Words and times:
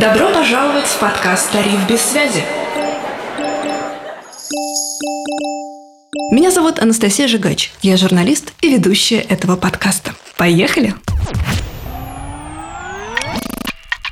Добро 0.00 0.30
пожаловать 0.30 0.84
в 0.84 0.98
подкаст 0.98 1.50
«Тариф 1.52 1.88
без 1.88 2.02
связи». 2.02 2.42
Меня 6.30 6.50
зовут 6.50 6.78
Анастасия 6.80 7.26
Жигач. 7.26 7.72
Я 7.80 7.96
журналист 7.96 8.52
и 8.60 8.68
ведущая 8.68 9.20
этого 9.20 9.56
подкаста. 9.56 10.14
Поехали! 10.36 10.92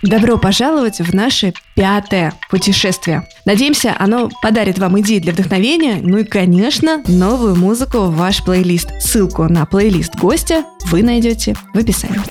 Добро 0.02 0.38
пожаловать 0.38 1.00
в 1.00 1.14
наше 1.14 1.52
пятое 1.74 2.32
путешествие. 2.48 3.28
Надеемся, 3.44 3.94
оно 3.98 4.30
подарит 4.40 4.78
вам 4.78 4.98
идеи 5.00 5.18
для 5.18 5.34
вдохновения, 5.34 5.98
ну 6.02 6.16
и, 6.16 6.24
конечно, 6.24 7.02
новую 7.08 7.56
музыку 7.56 7.98
в 7.98 8.16
ваш 8.16 8.42
плейлист. 8.42 8.88
Ссылку 9.02 9.44
на 9.50 9.66
плейлист 9.66 10.16
гостя 10.16 10.64
вы 10.86 11.02
найдете 11.02 11.54
в 11.74 11.78
описании. 11.78 12.22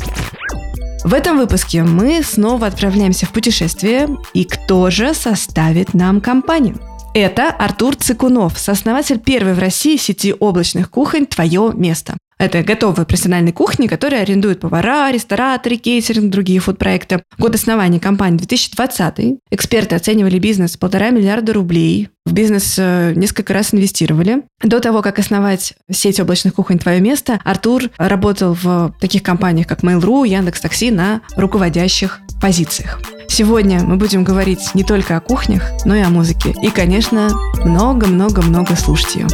В 1.04 1.14
этом 1.14 1.38
выпуске 1.38 1.84
мы 1.84 2.24
снова 2.24 2.68
отправляемся 2.68 3.26
в 3.26 3.34
путешествие, 3.34 4.08
и 4.34 4.46
кто 4.46 4.90
же 4.90 5.14
составит 5.14 5.94
нам 5.94 6.22
компанию? 6.22 6.80
Это 7.14 7.50
Артур 7.50 7.96
Цикунов, 7.98 8.58
сооснователь 8.58 9.20
первой 9.20 9.54
в 9.54 9.60
России 9.60 9.98
сети 9.98 10.34
облачных 10.40 10.90
кухонь 10.90 11.26
«Твое 11.26 11.74
место». 11.76 12.18
Это 12.38 12.64
готовые 12.64 13.06
профессиональные 13.06 13.54
кухни, 13.54 13.88
которые 13.88 14.22
арендуют 14.22 14.60
повара, 14.60 15.12
рестораторы, 15.12 15.78
кейтеринг, 15.78 16.32
другие 16.32 16.60
фуд-проекты. 16.60 17.24
Год 17.38 17.56
основания 17.56 18.00
компании 18.00 18.38
2020. 18.38 19.40
Эксперты 19.52 19.96
оценивали 19.96 20.40
бизнес 20.40 20.78
полтора 20.78 21.10
миллиарда 21.12 21.54
рублей. 21.54 22.10
В 22.26 22.34
бизнес 22.34 22.76
э, 22.78 23.14
несколько 23.16 23.54
раз 23.54 23.74
инвестировали. 23.74 24.44
До 24.62 24.80
того, 24.80 25.02
как 25.02 25.20
основать 25.20 25.74
сеть 25.92 26.20
облачных 26.20 26.56
кухонь 26.56 26.80
«Твое 26.80 27.02
место», 27.02 27.40
Артур 27.44 27.84
работал 27.98 28.54
в 28.54 28.96
таких 29.00 29.24
компаниях, 29.24 29.68
как 29.68 29.84
Mail.ru, 29.84 30.28
Яндекс.Такси 30.28 30.92
на 30.92 31.22
руководящих 31.36 32.22
позициях. 32.42 33.00
Сегодня 33.28 33.84
мы 33.84 33.98
будем 33.98 34.24
говорить 34.24 34.74
не 34.74 34.84
только 34.84 35.18
о 35.18 35.20
кухнях, 35.20 35.72
но 35.86 35.96
и 35.96 36.02
о 36.02 36.10
музыке. 36.10 36.54
И, 36.62 36.70
конечно, 36.70 37.30
много-много-много 37.66 38.76
слушать 38.76 39.16
ее. 39.16 39.28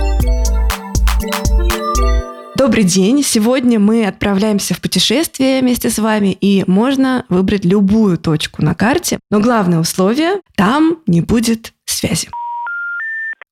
Добрый 2.60 2.84
день! 2.84 3.24
Сегодня 3.24 3.80
мы 3.80 4.06
отправляемся 4.06 4.74
в 4.74 4.82
путешествие 4.82 5.62
вместе 5.62 5.90
с 5.90 5.98
вами, 5.98 6.38
и 6.42 6.66
можно 6.68 7.24
выбрать 7.30 7.64
любую 7.64 8.18
точку 8.18 8.62
на 8.62 8.76
карте, 8.76 9.18
но 9.32 9.40
главное 9.40 9.80
условие– 9.80 10.42
там 10.58 10.98
не 11.08 11.22
будет 11.22 11.72
связи. 11.86 12.28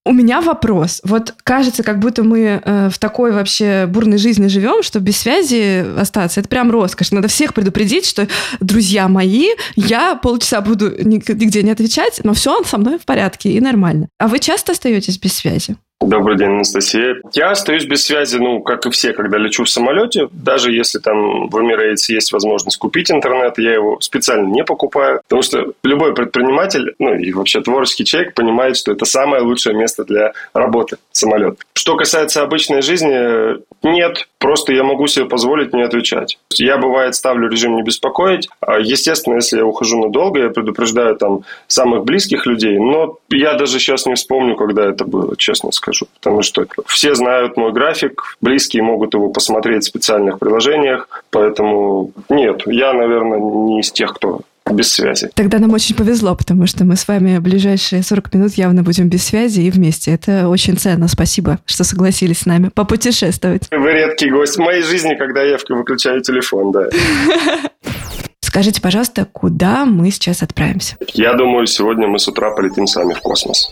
У 0.04 0.12
меня 0.12 0.42
вопрос. 0.42 1.00
Вот 1.06 1.34
кажется, 1.46 1.84
как 1.84 2.00
будто 2.00 2.24
мы 2.24 2.62
э, 2.62 2.90
в 2.90 3.00
такой 3.00 3.32
вообще 3.32 3.86
бурной 3.88 4.18
жизни 4.18 4.48
живем, 4.48 4.84
что 4.84 5.00
без 5.00 5.16
связи 5.16 5.86
остаться 5.98 6.42
это 6.42 6.50
прям 6.50 6.70
роскошь. 6.70 7.12
Надо 7.12 7.30
всех 7.30 7.54
предупредить, 7.54 8.06
что 8.06 8.28
друзья 8.60 9.08
мои, 9.08 9.52
я 9.78 10.16
полчаса 10.16 10.60
буду 10.60 10.92
нигде 11.02 11.64
не 11.64 11.72
отвечать, 11.72 12.20
но 12.26 12.34
все 12.34 12.62
со 12.66 12.78
мной 12.78 13.00
в 13.00 13.06
порядке 13.06 13.52
и 13.52 13.62
нормально. 13.62 14.10
А 14.20 14.28
вы 14.28 14.40
часто 14.40 14.74
остаетесь 14.74 15.18
без 15.18 15.32
связи? 15.32 15.78
Добрый 16.00 16.38
день, 16.38 16.50
Анастасия. 16.50 17.16
Я 17.34 17.50
остаюсь 17.50 17.86
без 17.86 18.06
связи, 18.06 18.38
ну, 18.38 18.62
как 18.62 18.86
и 18.86 18.92
все, 18.92 19.14
когда 19.14 19.40
лечу 19.40 19.64
в 19.64 19.70
самолете. 19.70 20.30
Даже 20.32 20.72
если 20.72 21.00
там 21.00 21.50
в 21.50 21.58
Emirates 21.58 22.06
есть 22.10 22.32
возможность 22.32 22.78
купить 22.78 23.10
интернет, 23.10 23.58
я 23.58 23.74
его 23.74 24.00
специально 24.00 24.48
не 24.48 24.64
покупаю. 24.64 25.22
Потому 25.24 25.42
что 25.42 25.74
любой 25.84 26.14
предприниматель, 26.14 26.94
ну 27.00 27.16
и 27.16 27.34
вообще 27.34 27.62
творческий 27.62 28.06
человек 28.06 28.36
понимает, 28.36 28.78
что 28.78 28.92
это 28.92 29.06
самое 29.06 29.42
лучшее 29.42 29.76
место 29.76 30.04
для 30.06 30.34
работы 30.54 30.98
самолет. 31.12 31.58
Что 31.74 31.96
касается 31.96 32.44
обычной 32.44 32.84
жизни, 32.84 33.58
нет. 33.82 34.28
Просто 34.38 34.74
я 34.74 34.84
могу 34.84 35.08
себе 35.08 35.26
позволить 35.26 35.74
не 35.74 35.82
отвечать. 35.82 36.38
Я, 36.54 36.78
бывает, 36.78 37.16
ставлю 37.16 37.50
режим 37.50 37.76
не 37.76 37.82
беспокоить. 37.82 38.48
А, 38.62 38.78
естественно, 38.80 39.36
если 39.36 39.58
я 39.58 39.66
ухожу 39.66 40.00
надолго, 40.00 40.42
я 40.42 40.50
предупреждаю 40.50 41.16
там 41.16 41.42
самых 41.66 42.06
близких 42.06 42.46
людей. 42.46 42.78
Но 42.78 43.18
я 43.30 43.56
даже 43.56 43.80
сейчас 43.80 44.06
не 44.06 44.14
вспомню, 44.14 44.56
когда 44.56 44.86
это 44.86 45.04
было, 45.04 45.36
честно 45.36 45.72
скажу 45.72 45.87
скажу. 45.88 46.08
Потому 46.20 46.42
что 46.42 46.66
все 46.86 47.16
знают 47.16 47.58
мой 47.58 47.72
график, 47.72 48.38
близкие 48.42 48.84
могут 48.84 49.14
его 49.14 49.30
посмотреть 49.30 49.84
в 49.84 49.88
специальных 49.88 50.40
приложениях. 50.40 51.08
Поэтому 51.30 52.12
нет, 52.30 52.64
я, 52.66 52.94
наверное, 52.94 53.40
не 53.40 53.80
из 53.80 53.92
тех, 53.92 54.14
кто 54.14 54.42
без 54.70 54.92
связи. 54.92 55.30
Тогда 55.34 55.60
нам 55.60 55.72
очень 55.72 55.96
повезло, 55.96 56.36
потому 56.36 56.68
что 56.68 56.84
мы 56.84 56.98
с 56.98 57.08
вами 57.08 57.40
ближайшие 57.40 58.04
40 58.04 58.34
минут 58.34 58.54
явно 58.56 58.84
будем 58.84 59.08
без 59.08 59.24
связи 59.24 59.62
и 59.62 59.72
вместе. 59.72 60.12
Это 60.12 60.50
очень 60.50 60.78
ценно. 60.78 61.08
Спасибо, 61.08 61.60
что 61.66 61.86
согласились 61.86 62.40
с 62.40 62.46
нами 62.46 62.70
попутешествовать. 62.70 63.64
Вы 63.72 63.92
редкий 63.94 64.30
гость 64.30 64.58
в 64.58 64.60
моей 64.60 64.84
жизни, 64.84 65.16
когда 65.16 65.42
я 65.42 65.58
выключаю 65.70 66.22
телефон, 66.22 66.74
да. 66.74 66.90
Скажите, 68.42 68.82
пожалуйста, 68.82 69.26
куда 69.32 69.86
мы 69.86 70.12
сейчас 70.12 70.42
отправимся? 70.42 70.98
Я 71.14 71.34
думаю, 71.34 71.66
сегодня 71.68 72.08
мы 72.08 72.18
с 72.20 72.28
утра 72.28 72.52
полетим 72.52 72.88
сами 72.88 73.14
в 73.14 73.22
космос. 73.22 73.70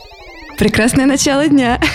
Прекрасное 0.58 1.06
начало 1.06 1.48
дня. 1.48 1.80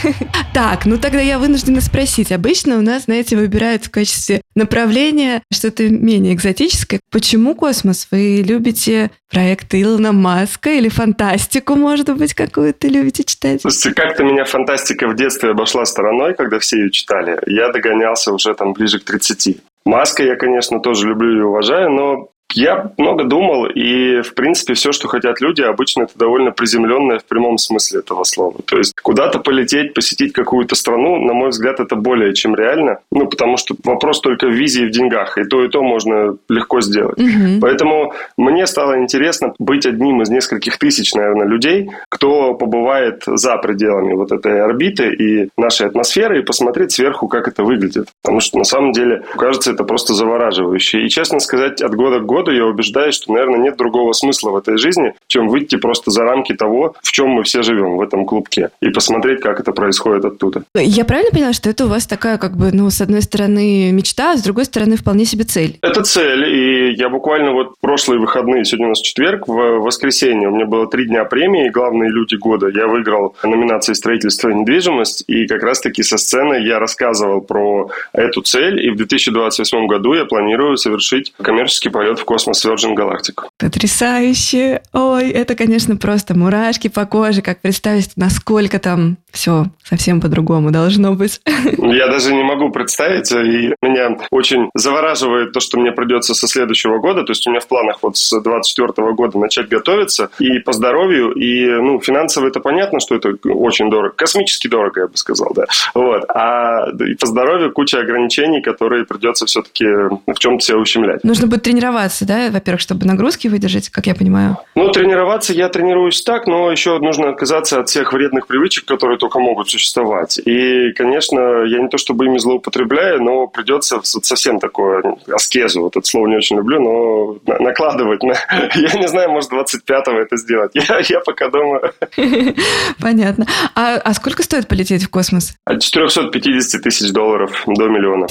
Так, 0.53 0.85
ну 0.85 0.99
тогда 0.99 1.21
я 1.21 1.39
вынуждена 1.39 1.81
спросить. 1.81 2.33
Обычно 2.33 2.79
у 2.79 2.81
нас, 2.83 3.05
знаете, 3.05 3.37
выбирают 3.37 3.85
в 3.85 3.91
качестве 3.91 4.43
направления 4.57 5.43
что-то 5.53 5.89
менее 5.89 6.35
экзотическое. 6.35 6.99
Почему 7.11 7.55
космос? 7.55 8.09
Вы 8.11 8.43
любите 8.45 9.13
проекты 9.31 9.81
Илона 9.81 10.11
Маска 10.11 10.71
или 10.71 10.89
фантастику, 10.89 11.77
может 11.77 12.15
быть, 12.17 12.35
какую-то 12.35 12.89
любите 12.89 13.23
читать? 13.23 13.61
Слушайте, 13.63 13.95
как-то 13.95 14.25
меня 14.25 14.45
фантастика 14.45 15.07
в 15.07 15.15
детстве 15.15 15.51
обошла 15.51 15.85
стороной, 15.85 16.35
когда 16.35 16.59
все 16.59 16.79
ее 16.79 16.91
читали. 16.91 17.39
Я 17.47 17.71
догонялся 17.71 18.33
уже 18.33 18.53
там 18.55 18.73
ближе 18.73 18.99
к 18.99 19.05
30. 19.05 19.59
Маска 19.85 20.25
я, 20.25 20.35
конечно, 20.35 20.81
тоже 20.81 21.09
люблю 21.09 21.39
и 21.39 21.43
уважаю, 21.43 21.91
но 21.91 22.29
я 22.55 22.93
много 22.97 23.25
думал, 23.25 23.67
и, 23.67 24.23
в 24.23 24.35
принципе, 24.35 24.75
все, 24.75 24.93
что 24.93 25.09
хотят 25.09 25.41
люди, 25.41 25.63
обычно 25.63 26.03
это 26.03 26.13
довольно 26.17 26.51
приземленное 26.51 27.19
в 27.19 27.25
прямом 27.25 27.59
смысле 27.59 28.01
этого 28.01 28.25
слова. 28.25 28.57
То 28.65 28.77
есть 28.77 28.95
куда-то 29.01 29.39
полететь, 29.39 29.95
посетить 29.95 30.33
какую-то 30.33 30.75
страну, 30.75 31.25
на 31.25 31.33
мой 31.33 31.51
взгляд, 31.51 31.81
это 31.81 31.97
более 31.97 32.35
чем 32.35 32.55
реально. 32.55 32.99
Ну, 33.13 33.27
потому 33.27 33.57
что 33.57 33.75
вопрос 33.85 34.21
только 34.21 34.47
в 34.47 34.53
визе 34.53 34.85
и 34.85 34.87
в 34.87 34.91
деньгах, 34.91 35.39
и 35.39 35.45
то, 35.45 35.65
и 35.65 35.69
то 35.69 35.83
можно 35.83 36.37
легко 36.49 36.81
сделать. 36.81 37.19
Угу. 37.19 37.61
Поэтому 37.61 38.15
мне 38.37 38.67
стало 38.67 38.99
интересно 38.99 39.55
быть 39.59 39.87
одним 39.87 40.23
из 40.23 40.31
нескольких 40.31 40.79
тысяч, 40.79 41.15
наверное, 41.15 41.47
людей, 41.47 41.91
кто 42.09 42.55
побывает 42.55 43.23
за 43.27 43.57
пределами 43.59 44.15
вот 44.15 44.33
этой 44.33 44.61
орбиты 44.63 45.13
и 45.13 45.49
нашей 45.57 45.87
атмосферы, 45.87 46.41
и 46.41 46.43
посмотреть 46.45 46.93
сверху, 46.93 47.29
как 47.29 47.49
это 47.49 47.63
выглядит. 47.63 48.09
Потому 48.23 48.41
что, 48.41 48.59
на 48.59 48.65
самом 48.65 48.93
деле, 48.93 49.23
кажется, 49.37 49.73
это 49.73 49.85
просто 49.85 50.15
завораживающе. 50.15 51.03
И, 51.03 51.09
честно 51.09 51.41
сказать, 51.41 51.81
от 51.83 51.95
года 51.95 52.21
к 52.21 52.27
году 52.27 52.40
году 52.41 52.51
я 52.57 52.67
убеждаюсь, 52.67 53.15
что, 53.15 53.33
наверное, 53.33 53.59
нет 53.59 53.77
другого 53.77 54.13
смысла 54.13 54.51
в 54.51 54.57
этой 54.57 54.77
жизни, 54.79 55.15
чем 55.27 55.49
выйти 55.49 55.77
просто 55.77 56.11
за 56.11 56.25
рамки 56.25 56.55
того, 56.55 56.95
в 57.03 57.13
чем 57.13 57.29
мы 57.29 57.43
все 57.43 57.63
живем, 57.63 57.97
в 57.97 58.03
этом 58.03 58.25
клубке, 58.25 58.71
и 58.81 58.91
посмотреть, 58.91 59.41
как 59.41 59.61
это 59.61 59.73
происходит 59.73 60.25
оттуда. 60.25 60.65
Я 60.75 61.05
правильно 61.05 61.31
поняла, 61.31 61.53
что 61.53 61.71
это 61.71 61.85
у 61.85 61.89
вас 61.89 62.07
такая, 62.07 62.39
как 62.39 62.57
бы, 62.57 62.71
ну, 62.73 62.91
с 62.91 63.01
одной 63.01 63.23
стороны, 63.23 63.91
мечта, 63.93 64.33
а 64.33 64.37
с 64.37 64.43
другой 64.43 64.65
стороны, 64.65 64.97
вполне 64.97 65.25
себе 65.25 65.45
цель? 65.45 65.79
Это 65.83 66.03
цель, 66.03 66.45
и 66.45 66.95
я 66.95 67.09
буквально 67.09 67.53
вот 67.53 67.75
прошлые 67.81 68.21
выходные, 68.21 68.65
сегодня 68.65 68.87
у 68.87 68.91
нас 68.91 69.01
четверг, 69.01 69.49
в 69.49 69.81
воскресенье 69.81 70.49
у 70.49 70.55
меня 70.55 70.67
было 70.67 70.87
три 70.89 71.07
дня 71.07 71.25
премии 71.25 71.69
«Главные 71.69 72.11
люди 72.11 72.35
года». 72.35 72.69
Я 72.69 72.87
выиграл 72.87 73.35
номинации 73.43 73.93
«Строительство 73.93 74.49
и 74.49 74.55
недвижимость», 74.55 75.25
и 75.27 75.47
как 75.47 75.63
раз-таки 75.63 76.03
со 76.03 76.17
сцены 76.17 76.67
я 76.67 76.79
рассказывал 76.79 77.41
про 77.41 77.91
эту 78.13 78.43
цель, 78.43 78.85
и 78.85 78.91
в 78.91 78.97
2028 78.97 79.87
году 79.87 80.15
я 80.15 80.25
планирую 80.25 80.77
совершить 80.77 81.33
коммерческий 81.43 81.89
полет 81.89 82.19
в 82.19 82.25
космос 82.31 82.65
Virgin 82.65 82.95
Galactic. 82.95 83.43
Потрясающе! 83.59 84.83
Ой, 84.93 85.31
это, 85.31 85.57
конечно, 85.57 85.97
просто 85.97 86.39
мурашки 86.39 86.87
по 86.87 87.05
коже, 87.05 87.43
как 87.43 87.61
представить, 87.61 88.13
насколько 88.15 88.79
там 88.79 89.17
все 89.33 89.67
совсем 89.83 90.21
по-другому 90.21 90.71
должно 90.71 91.15
быть. 91.15 91.41
Я 91.79 92.07
даже 92.07 92.33
не 92.33 92.45
могу 92.45 92.71
представить, 92.71 93.33
и 93.33 93.75
меня 93.83 94.17
очень 94.31 94.71
завораживает 94.75 95.53
то, 95.53 95.59
что 95.59 95.79
мне 95.79 95.91
придется 95.91 96.35
со 96.35 96.47
следующего 96.47 96.99
года, 96.99 97.25
то 97.25 97.33
есть 97.33 97.45
у 97.49 97.51
меня 97.51 97.59
в 97.59 97.67
планах 97.67 97.99
вот 98.03 98.17
с 98.17 98.41
24 98.41 99.13
года 99.13 99.39
начать 99.39 99.69
готовиться 99.69 100.31
и 100.39 100.61
по 100.61 100.73
здоровью, 100.73 101.33
и, 101.33 101.67
ну, 101.67 102.01
финансово 102.01 102.47
это 102.47 102.61
понятно, 102.61 103.01
что 103.01 103.17
это 103.17 103.35
очень 103.45 103.91
дорого, 103.91 104.15
космически 104.17 104.69
дорого, 104.69 105.01
я 105.01 105.07
бы 105.09 105.17
сказал, 105.17 105.53
да, 105.55 105.65
вот, 105.95 106.25
а 106.29 106.87
по 107.19 107.27
здоровью 107.27 107.73
куча 107.73 107.99
ограничений, 107.99 108.63
которые 108.63 109.05
придется 109.05 109.47
все-таки 109.47 109.85
в 109.85 110.39
чем-то 110.39 110.65
себя 110.65 110.79
ущемлять. 110.79 111.25
Нужно 111.25 111.49
будет 111.49 111.63
тренироваться 111.63 112.20
тренироваться, 112.21 112.25
да, 112.25 112.51
во-первых, 112.51 112.81
чтобы 112.81 113.07
нагрузки 113.07 113.49
выдержать, 113.49 113.89
как 113.91 114.07
я 114.07 114.15
понимаю? 114.15 114.59
Ну, 114.75 114.91
тренироваться 114.91 115.53
я 115.53 115.69
тренируюсь 115.69 116.23
так, 116.23 116.47
но 116.47 116.71
еще 116.71 116.99
нужно 116.99 117.31
отказаться 117.31 117.81
от 117.81 117.89
всех 117.89 118.13
вредных 118.13 118.47
привычек, 118.47 118.85
которые 118.85 119.19
только 119.19 119.39
могут 119.39 119.71
существовать. 119.71 120.39
И, 120.39 120.93
конечно, 120.93 121.41
я 121.65 121.81
не 121.81 121.89
то 121.89 121.99
чтобы 121.99 122.27
ими 122.27 122.39
злоупотребляю, 122.39 123.23
но 123.23 123.47
придется 123.47 124.01
совсем 124.03 124.59
такое 124.59 125.03
аскезу, 125.33 125.83
вот 125.83 125.97
это 125.97 126.07
слово 126.07 126.29
не 126.29 126.37
очень 126.37 126.57
люблю, 126.57 126.81
но 126.81 127.57
накладывать. 127.59 128.23
На... 128.23 128.33
Я 128.75 128.99
не 128.99 129.09
знаю, 129.09 129.31
может, 129.31 129.53
25-го 129.53 130.19
это 130.19 130.37
сделать. 130.37 130.73
Я, 130.75 131.01
я 131.01 131.21
пока 131.21 131.49
думаю. 131.49 131.93
Понятно. 133.01 133.47
А, 133.75 133.97
а 133.97 134.15
сколько 134.15 134.43
стоит 134.43 134.69
полететь 134.69 135.05
в 135.05 135.11
космос? 135.11 135.55
От 135.65 135.83
450 135.83 136.83
тысяч 136.83 137.13
долларов 137.13 137.51
до 137.67 137.89
миллиона. 137.89 138.27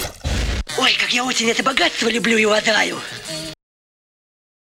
Ой, 0.77 0.95
как 0.99 1.11
я 1.11 1.23
очень 1.23 1.49
это 1.49 1.63
богатство 1.63 2.09
люблю 2.09 2.37
и 2.37 2.45
уважаю. 2.45 2.95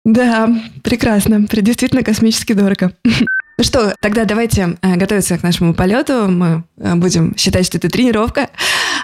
Да, 0.07 0.49
прекрасно. 0.83 1.45
Действительно 1.51 2.01
космически 2.01 2.53
дорого. 2.53 2.93
Ну 3.59 3.63
что, 3.63 3.95
тогда 4.01 4.25
давайте 4.25 4.77
э, 4.83 4.95
готовиться 4.97 5.35
к 5.35 5.41
нашему 5.41 5.73
полету. 5.73 6.27
Мы 6.27 6.63
э, 6.77 6.93
будем 6.93 7.35
считать, 7.35 7.65
что 7.65 7.79
это 7.79 7.89
тренировка. 7.89 8.49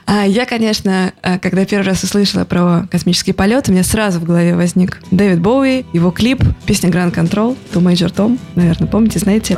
А 0.06 0.28
я, 0.28 0.46
конечно, 0.46 1.12
э, 1.24 1.40
когда 1.40 1.66
первый 1.66 1.88
раз 1.88 2.04
услышала 2.04 2.46
про 2.46 2.88
космический 2.92 3.34
полет, 3.34 3.68
у 3.68 3.72
меня 3.72 3.84
сразу 3.84 4.20
в 4.20 4.26
голове 4.26 4.56
возник 4.56 5.02
Дэвид 5.10 5.40
Боуи, 5.40 5.86
его 5.92 6.12
клип, 6.12 6.44
песня 6.68 6.92
Grand 6.92 7.12
Control, 7.12 7.58
To 7.74 7.82
Major 7.82 8.14
Tom, 8.14 8.38
наверное, 8.54 8.88
помните, 8.88 9.18
знаете? 9.18 9.58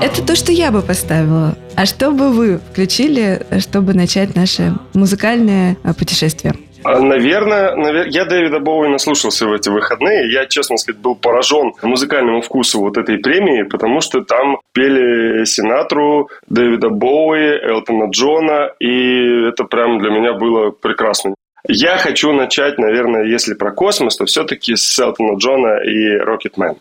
Это 0.00 0.22
то, 0.26 0.34
что 0.34 0.50
я 0.50 0.72
бы 0.72 0.82
поставила. 0.82 1.56
А 1.76 1.86
что 1.86 2.10
бы 2.10 2.32
вы 2.32 2.60
включили, 2.72 3.46
чтобы 3.60 3.94
начать 3.94 4.34
наше 4.34 4.74
музыкальное 4.94 5.76
путешествие? 5.96 6.56
А, 6.84 7.00
наверное, 7.00 7.76
навер... 7.76 8.06
я 8.08 8.24
Дэвида 8.24 8.58
Боуи 8.58 8.88
наслушался 8.88 9.46
в 9.46 9.52
эти 9.52 9.68
выходные. 9.68 10.32
Я, 10.32 10.46
честно 10.46 10.76
сказать, 10.76 11.00
был 11.00 11.14
поражен 11.14 11.72
музыкальному 11.82 12.40
вкусу 12.40 12.80
вот 12.80 12.98
этой 12.98 13.18
премии, 13.18 13.62
потому 13.62 14.00
что 14.00 14.22
там 14.22 14.58
пели 14.72 15.44
Синатру, 15.44 16.28
Дэвида 16.48 16.88
Боуи, 16.88 17.58
Элтона 17.62 18.10
Джона, 18.10 18.72
и 18.80 19.48
это 19.48 19.64
прям 19.64 19.98
для 20.00 20.10
меня 20.10 20.32
было 20.32 20.70
прекрасно. 20.70 21.34
Я 21.68 21.96
хочу 21.98 22.32
начать, 22.32 22.78
наверное, 22.78 23.24
если 23.24 23.54
про 23.54 23.70
космос, 23.70 24.16
то 24.16 24.24
все-таки 24.24 24.74
с 24.74 24.98
Элтона 24.98 25.36
Джона 25.36 25.78
и 25.84 26.16
Рокетмен. 26.16 26.76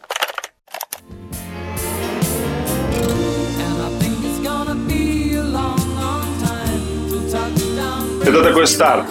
Это 8.24 8.44
такой 8.44 8.66
старт. 8.66 9.06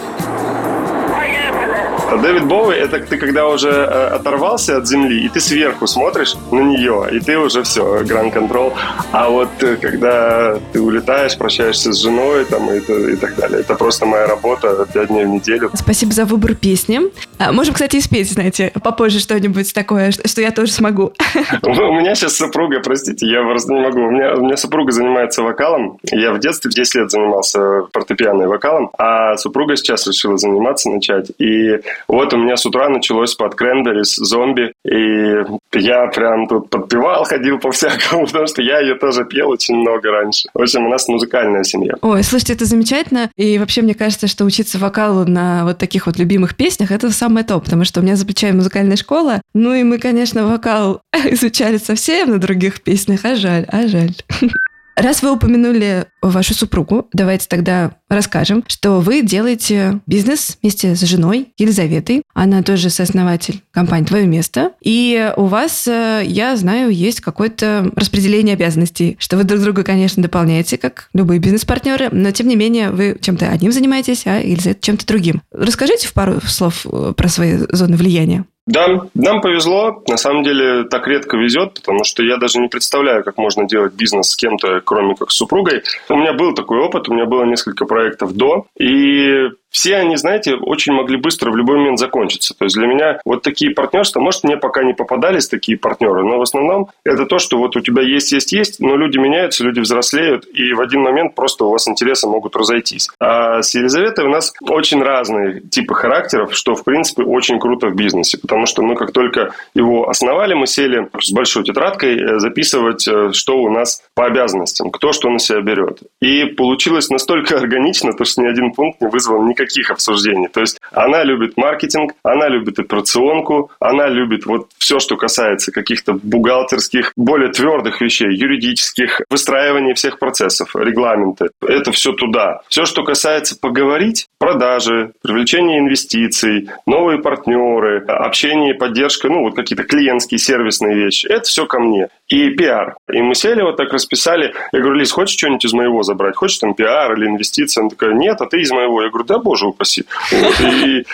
Дэвид 2.17 2.45
Боуи— 2.45 2.75
это 2.77 2.99
ты 2.99 3.17
когда 3.17 3.47
уже 3.47 3.69
э, 3.69 4.07
оторвался 4.15 4.77
от 4.77 4.87
земли, 4.87 5.25
и 5.25 5.29
ты 5.29 5.39
сверху 5.39 5.87
смотришь 5.87 6.35
на 6.51 6.59
нее, 6.59 7.07
и 7.11 7.19
ты 7.19 7.37
уже 7.37 7.63
все, 7.63 8.03
гранд 8.03 8.33
контрол. 8.33 8.73
А 9.11 9.29
вот 9.29 9.49
э, 9.61 9.77
когда 9.77 10.57
ты 10.73 10.81
улетаешь, 10.81 11.37
прощаешься 11.37 11.93
с 11.93 11.97
женой 11.97 12.45
там, 12.45 12.71
и, 12.71 12.79
и 12.79 13.15
так 13.15 13.35
далее, 13.35 13.61
это 13.61 13.75
просто 13.75 14.05
моя 14.05 14.27
работа 14.27 14.87
пять 14.93 15.07
дней 15.07 15.25
в 15.25 15.29
неделю. 15.29 15.71
Спасибо 15.73 16.11
за 16.11 16.25
выбор 16.25 16.55
песни. 16.55 17.01
А, 17.37 17.51
можем, 17.51 17.73
кстати, 17.73 17.97
и 17.97 18.01
спеть, 18.01 18.31
знаете, 18.31 18.71
попозже 18.83 19.19
что-нибудь 19.19 19.73
такое, 19.73 20.11
что 20.11 20.41
я 20.41 20.51
тоже 20.51 20.71
смогу. 20.71 21.13
У 21.63 21.93
меня 21.93 22.15
сейчас 22.15 22.37
супруга, 22.37 22.79
простите, 22.81 23.27
я 23.27 23.41
просто 23.43 23.73
не 23.73 23.79
могу. 23.79 23.99
У 23.99 24.11
меня, 24.11 24.35
у 24.35 24.45
меня 24.45 24.57
супруга 24.57 24.91
занимается 24.91 25.43
вокалом. 25.43 25.97
Я 26.03 26.33
в 26.33 26.39
детстве 26.39 26.69
в 26.71 26.73
10 26.73 26.95
лет 26.95 27.11
занимался 27.11 27.59
фортепиано 27.93 28.43
и 28.43 28.47
вокалом, 28.47 28.91
а 28.97 29.37
супруга 29.37 29.75
сейчас 29.75 30.07
решила 30.07 30.37
заниматься, 30.37 30.89
начать. 30.89 31.31
И 31.37 31.79
вот 32.07 32.33
у 32.33 32.37
меня 32.37 32.57
с 32.57 32.65
утра 32.65 32.89
началось 32.89 33.35
под 33.35 33.55
Кренберис 33.55 34.15
зомби, 34.15 34.73
и 34.85 35.43
я 35.73 36.07
прям 36.07 36.47
тут 36.47 36.69
подпевал, 36.69 37.23
ходил 37.23 37.59
по 37.59 37.71
всякому, 37.71 38.25
потому 38.27 38.47
что 38.47 38.61
я 38.61 38.79
ее 38.79 38.95
тоже 38.95 39.25
пел 39.25 39.49
очень 39.49 39.75
много 39.75 40.11
раньше. 40.11 40.49
В 40.53 40.61
общем, 40.61 40.85
у 40.85 40.89
нас 40.89 41.07
музыкальная 41.07 41.63
семья. 41.63 41.93
Ой, 42.01 42.23
слушайте, 42.23 42.53
это 42.53 42.65
замечательно. 42.65 43.29
И 43.35 43.57
вообще, 43.57 43.81
мне 43.81 43.93
кажется, 43.93 44.27
что 44.27 44.45
учиться 44.45 44.77
вокалу 44.79 45.25
на 45.25 45.63
вот 45.65 45.77
таких 45.77 46.05
вот 46.05 46.17
любимых 46.17 46.55
песнях, 46.55 46.91
это 46.91 47.11
самое 47.11 47.45
топ, 47.45 47.63
потому 47.65 47.85
что 47.85 47.99
у 47.99 48.03
меня 48.03 48.15
за 48.15 48.25
музыкальная 48.53 48.95
школа. 48.95 49.41
Ну 49.53 49.73
и 49.73 49.83
мы, 49.83 49.97
конечно, 49.97 50.47
вокал 50.47 51.01
изучали 51.25 51.77
совсем 51.77 52.31
на 52.31 52.37
других 52.37 52.81
песнях, 52.81 53.25
а 53.25 53.35
жаль, 53.35 53.65
а 53.69 53.87
жаль. 53.87 54.15
Раз 54.95 55.23
вы 55.23 55.31
упомянули 55.31 56.05
вашу 56.21 56.53
супругу, 56.53 57.07
давайте 57.13 57.47
тогда 57.47 57.91
расскажем, 58.09 58.63
что 58.67 58.99
вы 58.99 59.21
делаете 59.21 60.01
бизнес 60.05 60.57
вместе 60.61 60.95
с 60.95 61.01
женой 61.01 61.53
Елизаветой. 61.57 62.23
Она 62.33 62.61
тоже 62.61 62.89
сооснователь 62.89 63.61
компании 63.71 64.05
«Твое 64.05 64.27
место». 64.27 64.73
И 64.81 65.31
у 65.37 65.45
вас, 65.45 65.87
э, 65.87 66.23
я 66.25 66.55
знаю, 66.55 66.91
есть 66.91 67.21
какое-то 67.21 67.91
распределение 67.95 68.53
обязанностей, 68.53 69.15
что 69.19 69.37
вы 69.37 69.43
друг 69.43 69.61
друга, 69.61 69.83
конечно, 69.83 70.21
дополняете, 70.21 70.77
как 70.77 71.09
любые 71.13 71.39
бизнес-партнеры, 71.39 72.09
но 72.11 72.31
тем 72.31 72.47
не 72.47 72.55
менее 72.55 72.91
вы 72.91 73.17
чем-то 73.19 73.49
одним 73.49 73.71
занимаетесь, 73.71 74.27
а 74.27 74.39
Елизавета 74.39 74.81
чем-то 74.81 75.07
другим. 75.07 75.41
Расскажите 75.51 76.07
в 76.07 76.13
пару 76.13 76.41
слов 76.41 76.85
э, 76.85 77.13
про 77.15 77.29
свои 77.29 77.57
зоны 77.69 77.95
влияния. 77.95 78.45
Да, 78.71 79.01
нам 79.13 79.41
повезло. 79.41 80.01
На 80.07 80.15
самом 80.15 80.43
деле 80.43 80.85
так 80.85 81.05
редко 81.05 81.35
везет, 81.35 81.73
потому 81.73 82.05
что 82.05 82.23
я 82.23 82.37
даже 82.37 82.59
не 82.59 82.69
представляю, 82.69 83.23
как 83.23 83.37
можно 83.37 83.67
делать 83.67 83.93
бизнес 83.93 84.29
с 84.29 84.35
кем-то, 84.37 84.79
кроме 84.79 85.15
как 85.15 85.31
с 85.31 85.35
супругой. 85.35 85.83
У 86.07 86.15
меня 86.15 86.31
был 86.31 86.53
такой 86.53 86.79
опыт, 86.79 87.09
у 87.09 87.13
меня 87.13 87.25
было 87.25 87.43
несколько 87.43 87.85
проектов 87.85 88.33
до, 88.33 88.65
и 88.79 89.49
все 89.71 89.95
они, 89.95 90.17
знаете, 90.17 90.55
очень 90.55 90.93
могли 90.93 91.17
быстро 91.17 91.49
в 91.49 91.55
любой 91.55 91.77
момент 91.77 91.97
закончиться. 91.97 92.53
То 92.53 92.65
есть 92.65 92.75
для 92.75 92.87
меня 92.87 93.19
вот 93.25 93.41
такие 93.41 93.71
партнерства, 93.71 94.19
может, 94.19 94.43
мне 94.43 94.57
пока 94.57 94.83
не 94.83 94.93
попадались 94.93 95.47
такие 95.47 95.77
партнеры, 95.77 96.23
но 96.23 96.37
в 96.37 96.41
основном 96.41 96.89
это 97.05 97.25
то, 97.25 97.39
что 97.39 97.57
вот 97.57 97.75
у 97.77 97.79
тебя 97.79 98.03
есть, 98.03 98.33
есть, 98.33 98.51
есть, 98.51 98.79
но 98.79 98.97
люди 98.97 99.17
меняются, 99.17 99.63
люди 99.63 99.79
взрослеют, 99.79 100.45
и 100.53 100.73
в 100.73 100.81
один 100.81 101.01
момент 101.01 101.35
просто 101.35 101.65
у 101.65 101.71
вас 101.71 101.87
интересы 101.87 102.27
могут 102.27 102.55
разойтись. 102.55 103.09
А 103.19 103.61
с 103.61 103.73
Елизаветой 103.73 104.25
у 104.25 104.29
нас 104.29 104.53
очень 104.61 105.01
разные 105.01 105.61
типы 105.61 105.93
характеров, 105.93 106.53
что, 106.53 106.75
в 106.75 106.83
принципе, 106.83 107.23
очень 107.23 107.57
круто 107.57 107.87
в 107.87 107.95
бизнесе, 107.95 108.37
потому 108.37 108.60
что 108.65 108.81
мы 108.81 108.95
как 108.95 109.11
только 109.11 109.53
его 109.73 110.09
основали, 110.09 110.53
мы 110.53 110.67
сели 110.67 111.07
с 111.19 111.31
большой 111.31 111.63
тетрадкой 111.63 112.17
э, 112.17 112.39
записывать, 112.39 113.07
э, 113.07 113.31
что 113.33 113.57
у 113.57 113.69
нас 113.69 114.01
по 114.15 114.25
обязанностям, 114.25 114.91
кто 114.91 115.11
что 115.11 115.29
на 115.29 115.39
себя 115.39 115.61
берет. 115.61 115.99
И 116.21 116.45
получилось 116.45 117.09
настолько 117.09 117.57
органично, 117.57 118.13
то, 118.13 118.23
что 118.25 118.41
ни 118.41 118.47
один 118.47 118.73
пункт 118.73 119.01
не 119.01 119.07
вызвал 119.07 119.43
никаких 119.43 119.91
обсуждений. 119.91 120.47
То 120.47 120.61
есть 120.61 120.79
она 120.91 121.23
любит 121.23 121.57
маркетинг, 121.57 122.13
она 122.23 122.47
любит 122.47 122.79
операционку, 122.79 123.71
она 123.79 124.07
любит 124.07 124.45
вот 124.45 124.67
все, 124.77 124.99
что 124.99 125.17
касается 125.17 125.71
каких-то 125.71 126.13
бухгалтерских, 126.13 127.13
более 127.15 127.51
твердых 127.51 128.01
вещей, 128.01 128.29
юридических, 128.31 129.21
выстраивания 129.29 129.93
всех 129.93 130.19
процессов, 130.19 130.75
регламенты. 130.75 131.49
Это 131.61 131.91
все 131.91 132.13
туда. 132.13 132.61
Все, 132.67 132.85
что 132.85 133.03
касается 133.03 133.57
поговорить, 133.59 134.27
продажи, 134.41 135.11
привлечение 135.21 135.77
инвестиций, 135.77 136.67
новые 136.87 137.19
партнеры, 137.19 138.03
общение, 138.07 138.73
поддержка, 138.73 139.29
ну 139.29 139.41
вот 139.41 139.55
какие-то 139.55 139.83
клиентские, 139.83 140.39
сервисные 140.39 140.95
вещи. 140.95 141.27
Это 141.27 141.43
все 141.43 141.67
ко 141.67 141.79
мне. 141.79 142.07
И 142.27 142.49
пиар. 142.49 142.95
И 143.13 143.21
мы 143.21 143.35
сели 143.35 143.61
вот 143.61 143.77
так 143.77 143.93
расписали. 143.93 144.55
Я 144.71 144.79
говорю, 144.79 144.95
Лиз, 144.95 145.11
хочешь 145.11 145.37
что-нибудь 145.37 145.65
из 145.65 145.73
моего 145.73 146.01
забрать? 146.01 146.35
Хочешь 146.35 146.57
там 146.57 146.73
пиар 146.73 147.13
или 147.13 147.27
инвестиции? 147.27 147.81
Она 147.81 147.89
такая, 147.89 148.15
нет, 148.15 148.41
а 148.41 148.47
ты 148.47 148.61
из 148.61 148.71
моего. 148.71 149.03
Я 149.03 149.09
говорю, 149.09 149.25
да 149.25 149.37
боже 149.37 149.67
упаси. 149.67 150.05
Вот. 150.31 150.59
И, 150.61 151.05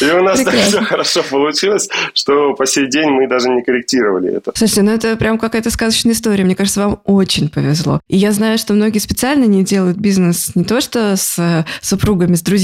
и 0.00 0.10
у 0.12 0.22
нас 0.22 0.40
так 0.44 0.54
все 0.54 0.80
хорошо 0.82 1.24
получилось, 1.28 1.88
что 2.14 2.54
по 2.54 2.66
сей 2.66 2.86
день 2.86 3.08
мы 3.08 3.26
даже 3.26 3.48
не 3.48 3.62
корректировали 3.62 4.36
это. 4.36 4.52
Слушайте, 4.54 4.82
ну 4.82 4.92
это 4.92 5.16
прям 5.16 5.38
какая-то 5.38 5.70
сказочная 5.70 6.12
история. 6.12 6.44
Мне 6.44 6.54
кажется, 6.54 6.82
вам 6.82 7.00
очень 7.04 7.48
повезло. 7.48 8.00
И 8.06 8.16
я 8.16 8.30
знаю, 8.30 8.58
что 8.58 8.74
многие 8.74 9.00
специально 9.00 9.46
не 9.46 9.64
делают 9.64 9.96
бизнес 9.96 10.54
не 10.54 10.62
то 10.62 10.80
что 10.80 11.16
с 11.16 11.64
супругами, 11.80 12.34
с 12.34 12.42
друзьями, 12.42 12.59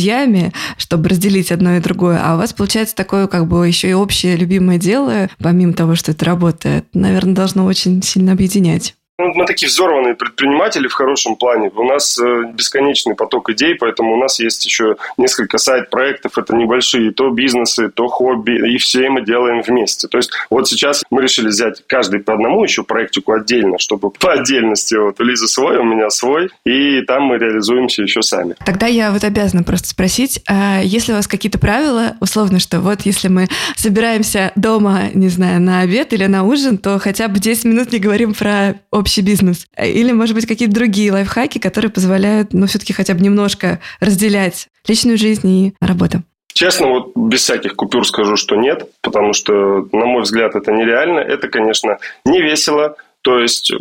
чтобы 0.77 1.09
разделить 1.09 1.53
одно 1.53 1.77
и 1.77 1.81
другое, 1.81 2.21
а 2.23 2.35
у 2.35 2.39
вас 2.39 2.53
получается 2.53 2.95
такое 2.95 3.27
как 3.27 3.47
бы 3.47 3.67
еще 3.67 3.91
и 3.91 3.95
общее 3.95 4.37
любимое 4.37 4.79
дело, 4.79 5.29
помимо 5.39 5.73
того, 5.73 5.95
что 5.95 6.13
это 6.13 6.25
работает. 6.25 6.87
Наверное, 6.95 7.35
должно 7.35 7.65
очень 7.65 8.03
сильно 8.03 8.33
объединять. 8.33 8.95
Ну, 9.19 9.33
мы 9.35 9.47
такие 9.47 9.69
взорванные 9.69 10.15
предприниматели 10.15 10.89
в 10.89 10.93
хорошем 10.93 11.37
плане. 11.37 11.71
У 11.75 11.85
нас 11.85 12.19
э, 12.19 12.53
бесконечный 12.53 13.15
поток 13.15 13.49
идей, 13.49 13.75
поэтому 13.75 14.13
у 14.13 14.19
нас 14.19 14.39
есть 14.39 14.63
еще 14.67 14.97
несколько 15.17 15.57
сайт-проектов. 15.57 16.37
Это 16.37 16.55
небольшие 16.55 17.13
то 17.13 17.31
бизнесы, 17.31 17.89
то 17.89 18.09
хобби, 18.09 18.75
и 18.75 18.77
все 18.77 19.09
мы 19.09 19.25
делаем 19.25 19.63
вместе. 19.63 20.07
То 20.09 20.19
есть 20.19 20.33
вот 20.51 20.69
сейчас 20.69 21.03
мы 21.09 21.23
решили 21.23 21.49
взять 21.49 21.83
каждый 21.87 22.21
по 22.21 22.35
одному 22.35 22.63
еще 22.63 22.83
проектику 22.83 23.33
отдельно, 23.33 23.79
чтобы 23.79 24.11
по 24.11 24.35
отдельности 24.35 24.95
вот 24.97 25.19
у 25.19 25.25
Лизы 25.25 25.49
свой, 25.49 25.79
у 25.79 25.85
меня 25.85 26.11
свой, 26.11 26.51
и 26.67 27.01
там 27.01 27.23
мы 27.23 27.39
реализуемся 27.39 28.03
еще 28.03 28.21
сами. 28.21 28.55
Тогда 28.67 28.87
я 28.87 29.13
вот 29.13 29.25
обязана 29.25 29.63
просто 29.63 29.89
спросить, 29.89 30.43
а 30.47 30.83
если 30.83 31.13
у 31.13 31.17
вас 31.17 31.27
какие-то 31.27 31.59
правила, 31.59 32.19
условно, 32.21 32.59
что 32.59 32.81
вот 32.81 33.01
если 33.07 33.29
мы 33.29 33.49
собираемся 33.77 34.53
дома, 34.57 35.05
не 35.15 35.31
знаю, 35.31 35.63
на 35.63 35.81
обед 35.81 36.13
или 36.13 36.27
на 36.27 36.45
ужин, 36.45 36.77
то 36.77 36.99
хотя 36.99 37.29
бы 37.29 37.39
10 37.39 37.65
минут 37.65 37.93
не 37.93 37.99
говорим 37.99 38.35
про 38.35 38.75
общий 39.07 39.23
бизнес? 39.23 39.67
Или, 39.79 40.11
может 40.11 40.35
быть, 40.35 40.47
какие-то 40.47 40.75
другие 40.75 41.13
лайфхаки, 41.13 41.59
которые 41.59 41.93
позволяют, 41.93 42.53
ну, 42.53 42.67
все-таки 42.67 42.93
хотя 42.93 43.15
бы 43.15 43.21
немножко 43.21 43.79
разделять 44.01 44.67
личную 44.89 45.17
жизнь 45.17 45.49
и 45.49 45.75
работу? 45.81 46.23
Честно, 46.53 46.89
вот 46.89 47.13
без 47.15 47.43
всяких 47.43 47.77
купюр 47.77 48.07
скажу, 48.07 48.37
что 48.37 48.57
нет, 48.57 48.89
потому 49.03 49.33
что, 49.33 49.87
на 49.93 50.07
мой 50.07 50.23
взгляд, 50.23 50.57
это 50.57 50.73
нереально. 50.73 51.21
Это, 51.21 51.49
конечно, 51.49 51.99
не 52.25 52.41
весело, 52.41 52.97
то 53.23 53.41
есть 53.41 53.73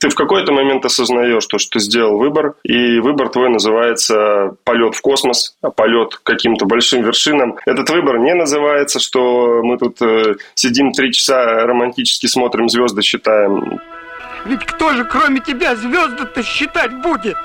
ты 0.00 0.08
в 0.08 0.14
какой-то 0.14 0.52
момент 0.52 0.84
осознаешь, 0.84 1.46
то, 1.46 1.58
что 1.58 1.78
ты 1.78 1.80
сделал 1.80 2.18
выбор, 2.18 2.54
и 2.64 2.98
выбор 2.98 3.28
твой 3.28 3.48
называется 3.48 4.56
полет 4.64 4.94
в 4.94 5.00
космос, 5.00 5.56
полет 5.76 6.16
к 6.16 6.22
каким-то 6.24 6.66
большим 6.66 7.02
вершинам. 7.02 7.58
Этот 7.64 7.88
выбор 7.90 8.18
не 8.18 8.34
называется, 8.34 8.98
что 8.98 9.62
мы 9.62 9.78
тут 9.78 10.02
э, 10.02 10.34
сидим 10.54 10.90
три 10.92 11.12
часа 11.12 11.64
романтически 11.64 12.26
смотрим 12.26 12.68
звезды, 12.68 13.02
считаем. 13.02 13.80
Ведь 14.44 14.64
кто 14.64 14.92
же, 14.92 15.04
кроме 15.04 15.40
тебя, 15.40 15.76
звезды-то 15.76 16.42
считать 16.42 16.92
будет? 17.02 17.36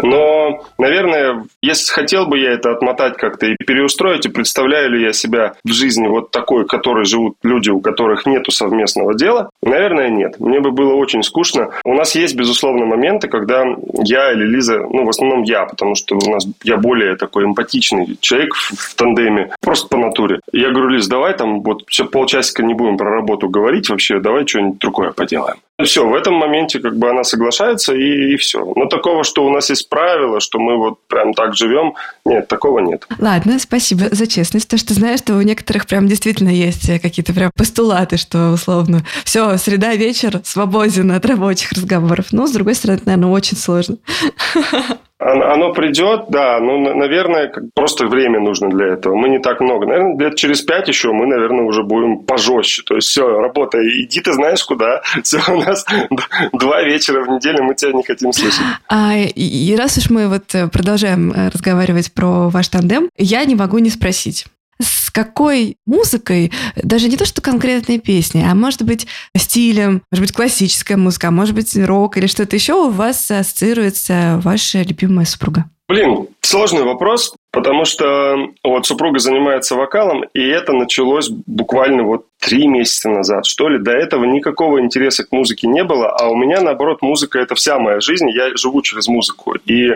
Но, 0.00 0.64
наверное, 0.78 1.44
если 1.60 1.92
хотел 1.92 2.26
бы 2.26 2.38
я 2.38 2.52
это 2.52 2.72
отмотать 2.72 3.16
как-то 3.16 3.46
и 3.46 3.56
переустроить, 3.56 4.26
и 4.26 4.30
представляю 4.30 4.90
ли 4.90 5.02
я 5.02 5.12
себя 5.12 5.54
в 5.64 5.72
жизни 5.72 6.06
вот 6.06 6.30
такой, 6.30 6.66
которой 6.66 7.04
живут 7.04 7.36
люди, 7.42 7.70
у 7.70 7.80
которых 7.80 8.26
нету 8.26 8.50
совместного 8.50 9.14
дела, 9.14 9.50
наверное, 9.62 10.08
нет. 10.08 10.40
Мне 10.40 10.60
бы 10.60 10.70
было 10.70 10.94
очень 10.94 11.22
скучно. 11.22 11.70
У 11.84 11.94
нас 11.94 12.14
есть, 12.14 12.36
безусловно, 12.36 12.86
моменты, 12.86 13.28
когда 13.28 13.64
я 14.02 14.32
или 14.32 14.44
Лиза, 14.44 14.80
ну, 14.80 15.04
в 15.04 15.08
основном 15.10 15.42
я, 15.42 15.66
потому 15.66 15.94
что 15.94 16.16
у 16.16 16.30
нас 16.30 16.46
я 16.62 16.76
более 16.76 17.16
такой 17.16 17.44
эмпатичный 17.44 18.16
человек 18.20 18.54
в, 18.54 18.74
в 18.74 18.94
тандеме, 18.94 19.50
просто 19.60 19.88
по 19.88 19.96
натуре. 19.96 20.40
Я 20.52 20.70
говорю, 20.70 20.88
Лиз, 20.88 21.06
давай 21.06 21.36
там 21.36 21.62
вот 21.62 21.84
все 21.88 22.04
полчасика 22.04 22.62
не 22.62 22.74
будем 22.74 22.96
про 22.96 23.10
работу 23.10 23.48
говорить 23.48 23.90
вообще, 23.90 24.20
давай 24.20 24.46
что-нибудь 24.46 24.78
другое 24.78 25.12
поделаем. 25.12 25.56
Все, 25.84 26.06
в 26.06 26.14
этом 26.14 26.34
моменте 26.34 26.80
как 26.80 26.96
бы 26.96 27.10
она 27.10 27.24
соглашается 27.24 27.94
и, 27.94 28.34
и 28.34 28.36
все. 28.36 28.64
Но 28.76 28.86
такого, 28.86 29.24
что 29.24 29.44
у 29.44 29.50
нас 29.50 29.70
есть 29.70 29.88
правила, 29.88 30.40
что 30.40 30.58
мы 30.58 30.76
вот 30.76 30.98
прям 31.08 31.34
так 31.34 31.54
живем, 31.56 31.94
нет, 32.24 32.48
такого 32.48 32.80
нет. 32.80 33.06
Ладно, 33.18 33.58
спасибо 33.58 34.08
за 34.10 34.26
честность. 34.26 34.68
То, 34.68 34.78
что 34.78 34.94
знаешь, 34.94 35.20
что 35.20 35.34
у 35.34 35.42
некоторых 35.42 35.86
прям 35.86 36.06
действительно 36.06 36.50
есть 36.50 36.86
какие-то 37.00 37.32
прям 37.32 37.50
постулаты, 37.56 38.16
что 38.16 38.52
условно 38.52 39.04
все, 39.24 39.56
среда, 39.56 39.94
вечер 39.94 40.40
свободен 40.44 41.12
от 41.12 41.24
рабочих 41.26 41.72
разговоров. 41.72 42.26
Но, 42.32 42.46
с 42.46 42.52
другой 42.52 42.74
стороны, 42.74 42.96
это, 42.96 43.06
наверное, 43.06 43.30
очень 43.30 43.56
сложно. 43.56 43.96
Оно 45.24 45.72
придет, 45.72 46.24
да, 46.28 46.58
ну, 46.60 46.94
наверное, 46.96 47.52
просто 47.74 48.06
время 48.06 48.40
нужно 48.40 48.68
для 48.70 48.94
этого. 48.94 49.14
Мы 49.14 49.28
не 49.28 49.38
так 49.38 49.60
много. 49.60 49.86
Наверное, 49.86 50.18
лет 50.18 50.36
через 50.36 50.62
пять 50.62 50.88
еще 50.88 51.12
мы, 51.12 51.26
наверное, 51.26 51.64
уже 51.64 51.82
будем 51.82 52.24
пожестче. 52.24 52.82
То 52.82 52.96
есть 52.96 53.08
все, 53.08 53.26
работа, 53.40 53.78
иди 53.78 54.20
ты 54.20 54.32
знаешь 54.32 54.64
куда. 54.64 55.02
Все, 55.22 55.38
у 55.48 55.60
нас 55.60 55.86
два 56.52 56.82
вечера 56.82 57.24
в 57.24 57.28
неделю, 57.28 57.62
мы 57.62 57.74
тебя 57.74 57.92
не 57.92 58.02
хотим 58.02 58.32
слышать. 58.32 58.64
А, 58.88 59.12
и 59.16 59.76
раз 59.76 59.98
уж 59.98 60.10
мы 60.10 60.28
вот 60.28 60.54
э, 60.54 60.68
продолжаем 60.68 61.32
э, 61.32 61.48
разговаривать 61.48 62.12
про 62.12 62.48
ваш 62.48 62.68
тандем, 62.68 63.08
я 63.16 63.44
не 63.44 63.54
могу 63.54 63.78
не 63.78 63.90
спросить 63.90 64.46
с 64.82 65.10
какой 65.10 65.76
музыкой, 65.86 66.52
даже 66.76 67.08
не 67.08 67.16
то, 67.16 67.24
что 67.24 67.40
конкретные 67.40 67.98
песни, 67.98 68.44
а 68.48 68.54
может 68.54 68.82
быть 68.82 69.06
стилем, 69.36 70.02
может 70.10 70.22
быть 70.22 70.32
классическая 70.32 70.96
музыка, 70.96 71.28
а 71.28 71.30
может 71.30 71.54
быть 71.54 71.76
рок 71.76 72.16
или 72.16 72.26
что-то 72.26 72.56
еще 72.56 72.74
у 72.74 72.90
вас 72.90 73.30
ассоциируется 73.30 74.40
ваша 74.42 74.82
любимая 74.82 75.24
супруга? 75.24 75.64
Блин, 75.88 76.28
сложный 76.40 76.84
вопрос. 76.84 77.34
Потому 77.52 77.84
что 77.84 78.48
вот 78.64 78.86
супруга 78.86 79.18
занимается 79.18 79.76
вокалом, 79.76 80.24
и 80.32 80.40
это 80.40 80.72
началось 80.72 81.28
буквально 81.28 82.02
вот 82.02 82.24
три 82.40 82.66
месяца 82.66 83.10
назад, 83.10 83.46
что 83.46 83.68
ли. 83.68 83.78
До 83.78 83.92
этого 83.92 84.24
никакого 84.24 84.80
интереса 84.80 85.24
к 85.24 85.32
музыке 85.32 85.68
не 85.68 85.84
было, 85.84 86.08
а 86.10 86.28
у 86.28 86.34
меня, 86.34 86.60
наоборот, 86.60 87.02
музыка– 87.02 87.38
это 87.40 87.54
вся 87.54 87.78
моя 87.78 88.00
жизнь, 88.00 88.28
я 88.30 88.56
живу 88.56 88.80
через 88.82 89.06
музыку. 89.06 89.54
И 89.66 89.90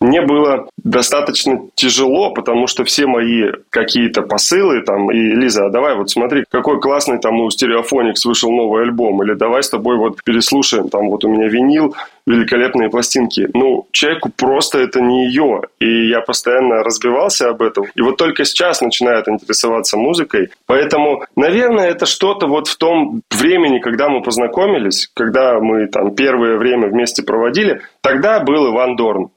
мне 0.00 0.20
было 0.20 0.68
достаточно 0.76 1.60
тяжело, 1.74 2.32
потому 2.32 2.66
что 2.66 2.84
все 2.84 3.06
мои 3.06 3.52
какие-то 3.70 4.22
посылы, 4.22 4.82
там, 4.82 5.10
и 5.10 5.16
Лиза, 5.16 5.66
а 5.66 5.70
давай 5.70 5.96
вот 5.96 6.10
смотри, 6.10 6.44
какой 6.50 6.78
классный 6.78 7.18
там 7.18 7.40
у 7.40 7.50
Стереофоникс 7.50 8.24
вышел 8.26 8.52
новый 8.52 8.84
альбом, 8.84 9.22
или 9.24 9.32
давай 9.32 9.62
с 9.62 9.70
тобой 9.70 9.96
вот 9.96 10.22
переслушаем, 10.22 10.88
там 10.88 11.08
вот 11.08 11.24
у 11.24 11.28
меня 11.28 11.48
винил, 11.48 11.96
великолепные 12.26 12.90
пластинки. 12.90 13.48
Ну, 13.54 13.88
человеку 13.90 14.30
просто 14.36 14.78
это 14.78 15.00
не 15.00 15.26
ее, 15.26 15.62
и 15.80 16.08
я 16.08 16.20
постоянно 16.20 16.84
раз 16.84 16.97
разбивался 16.98 17.48
об 17.48 17.62
этом. 17.62 17.86
И 17.94 18.00
вот 18.00 18.16
только 18.16 18.44
сейчас 18.44 18.80
начинает 18.80 19.28
интересоваться 19.28 19.96
музыкой. 19.96 20.50
Поэтому, 20.66 21.24
наверное, 21.36 21.88
это 21.88 22.06
что-то 22.06 22.46
вот 22.46 22.68
в 22.68 22.76
том 22.76 23.22
времени, 23.30 23.78
когда 23.78 24.08
мы 24.08 24.22
познакомились, 24.22 25.08
когда 25.14 25.60
мы 25.60 25.86
там 25.86 26.14
первое 26.14 26.58
время 26.58 26.88
вместе 26.88 27.22
проводили, 27.22 27.82
тогда 28.00 28.40
был 28.40 28.72
Иван 28.72 28.96
Дорн. 28.96 29.30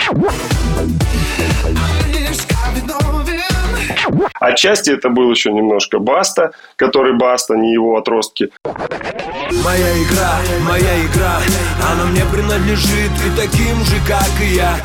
Отчасти 4.40 4.90
это 4.90 5.10
был 5.10 5.30
еще 5.32 5.52
немножко 5.52 6.00
Баста, 6.00 6.52
который 6.76 7.18
Баста, 7.18 7.56
не 7.56 7.74
его 7.74 7.98
отростки. 7.98 8.50
Моя 8.64 10.04
игра, 10.04 10.40
моя 10.68 11.06
игра, 11.06 11.40
она 11.92 12.06
мне 12.06 12.24
принадлежит 12.32 13.12
и 13.26 13.40
таким 13.40 13.84
же, 13.86 13.96
как 14.08 14.30
и 14.42 14.56
я. 14.56 14.76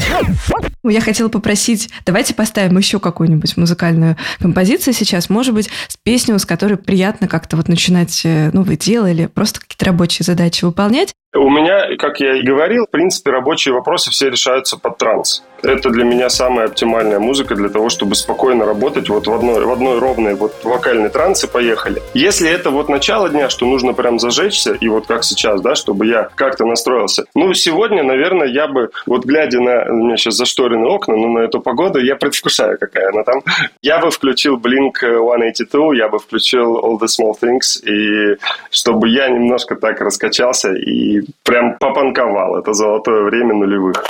Я 0.84 1.00
хотела 1.00 1.28
попросить, 1.28 1.88
давайте 2.04 2.34
поставим 2.34 2.76
еще 2.78 3.00
какую-нибудь 3.00 3.56
музыкальную 3.56 4.16
композицию 4.38 4.94
сейчас, 4.94 5.30
может 5.30 5.54
быть, 5.54 5.68
с 5.88 5.96
песню, 5.96 6.38
с 6.38 6.46
которой 6.46 6.76
приятно 6.76 7.28
как-то 7.28 7.56
вот 7.56 7.68
начинать 7.68 8.22
э, 8.24 8.50
новое 8.52 8.76
дело 8.76 9.10
или 9.10 9.26
просто 9.26 9.60
какие-то 9.60 9.86
рабочие 9.86 10.24
задачи 10.24 10.64
выполнять. 10.64 11.14
У 11.36 11.50
меня, 11.50 11.96
как 11.98 12.20
я 12.20 12.36
и 12.36 12.42
говорил, 12.42 12.86
в 12.86 12.90
принципе, 12.90 13.30
рабочие 13.30 13.74
вопросы 13.74 14.10
все 14.10 14.30
решаются 14.30 14.78
под 14.78 14.98
транс. 14.98 15.42
Это 15.62 15.90
для 15.90 16.04
меня 16.04 16.28
самая 16.28 16.66
оптимальная 16.66 17.18
музыка 17.18 17.54
для 17.54 17.68
того, 17.68 17.88
чтобы 17.88 18.14
спокойно 18.14 18.64
работать 18.64 19.08
вот 19.08 19.26
в 19.26 19.32
одной, 19.32 19.64
в 19.64 19.72
одной 19.72 19.98
ровной 19.98 20.34
вот 20.34 20.52
вокальной 20.64 21.08
трансе 21.08 21.48
поехали. 21.48 22.02
Если 22.14 22.48
это 22.48 22.70
вот 22.70 22.88
начало 22.88 23.28
дня, 23.28 23.48
что 23.48 23.66
нужно 23.66 23.92
прям 23.92 24.18
зажечься, 24.18 24.74
и 24.74 24.88
вот 24.88 25.06
как 25.06 25.24
сейчас, 25.24 25.60
да, 25.62 25.74
чтобы 25.74 26.06
я 26.06 26.28
как-то 26.34 26.64
настроился. 26.66 27.24
Ну, 27.34 27.52
сегодня, 27.54 28.02
наверное, 28.02 28.48
я 28.48 28.68
бы, 28.68 28.90
вот 29.06 29.24
глядя 29.24 29.60
на, 29.60 29.86
у 29.90 30.04
меня 30.04 30.16
сейчас 30.16 30.34
зашторены 30.34 30.86
окна, 30.86 31.16
но 31.16 31.28
на 31.28 31.38
эту 31.40 31.60
погоду, 31.60 31.98
я 31.98 32.16
предвкушаю, 32.16 32.78
какая 32.78 33.08
она 33.08 33.22
там. 33.22 33.42
Я 33.82 33.98
бы 33.98 34.10
включил 34.10 34.58
Blink-182, 34.58 35.96
я 35.96 36.08
бы 36.08 36.18
включил 36.18 36.78
All 36.78 36.98
the 36.98 37.06
Small 37.06 37.34
Things, 37.40 37.82
и 37.82 38.36
чтобы 38.70 39.08
я 39.08 39.28
немножко 39.28 39.74
так 39.74 40.00
раскачался 40.00 40.72
и 40.74 41.25
прям 41.42 41.76
попанковал. 41.78 42.56
Это 42.56 42.72
золотое 42.72 43.22
время 43.22 43.54
нулевых. 43.54 44.04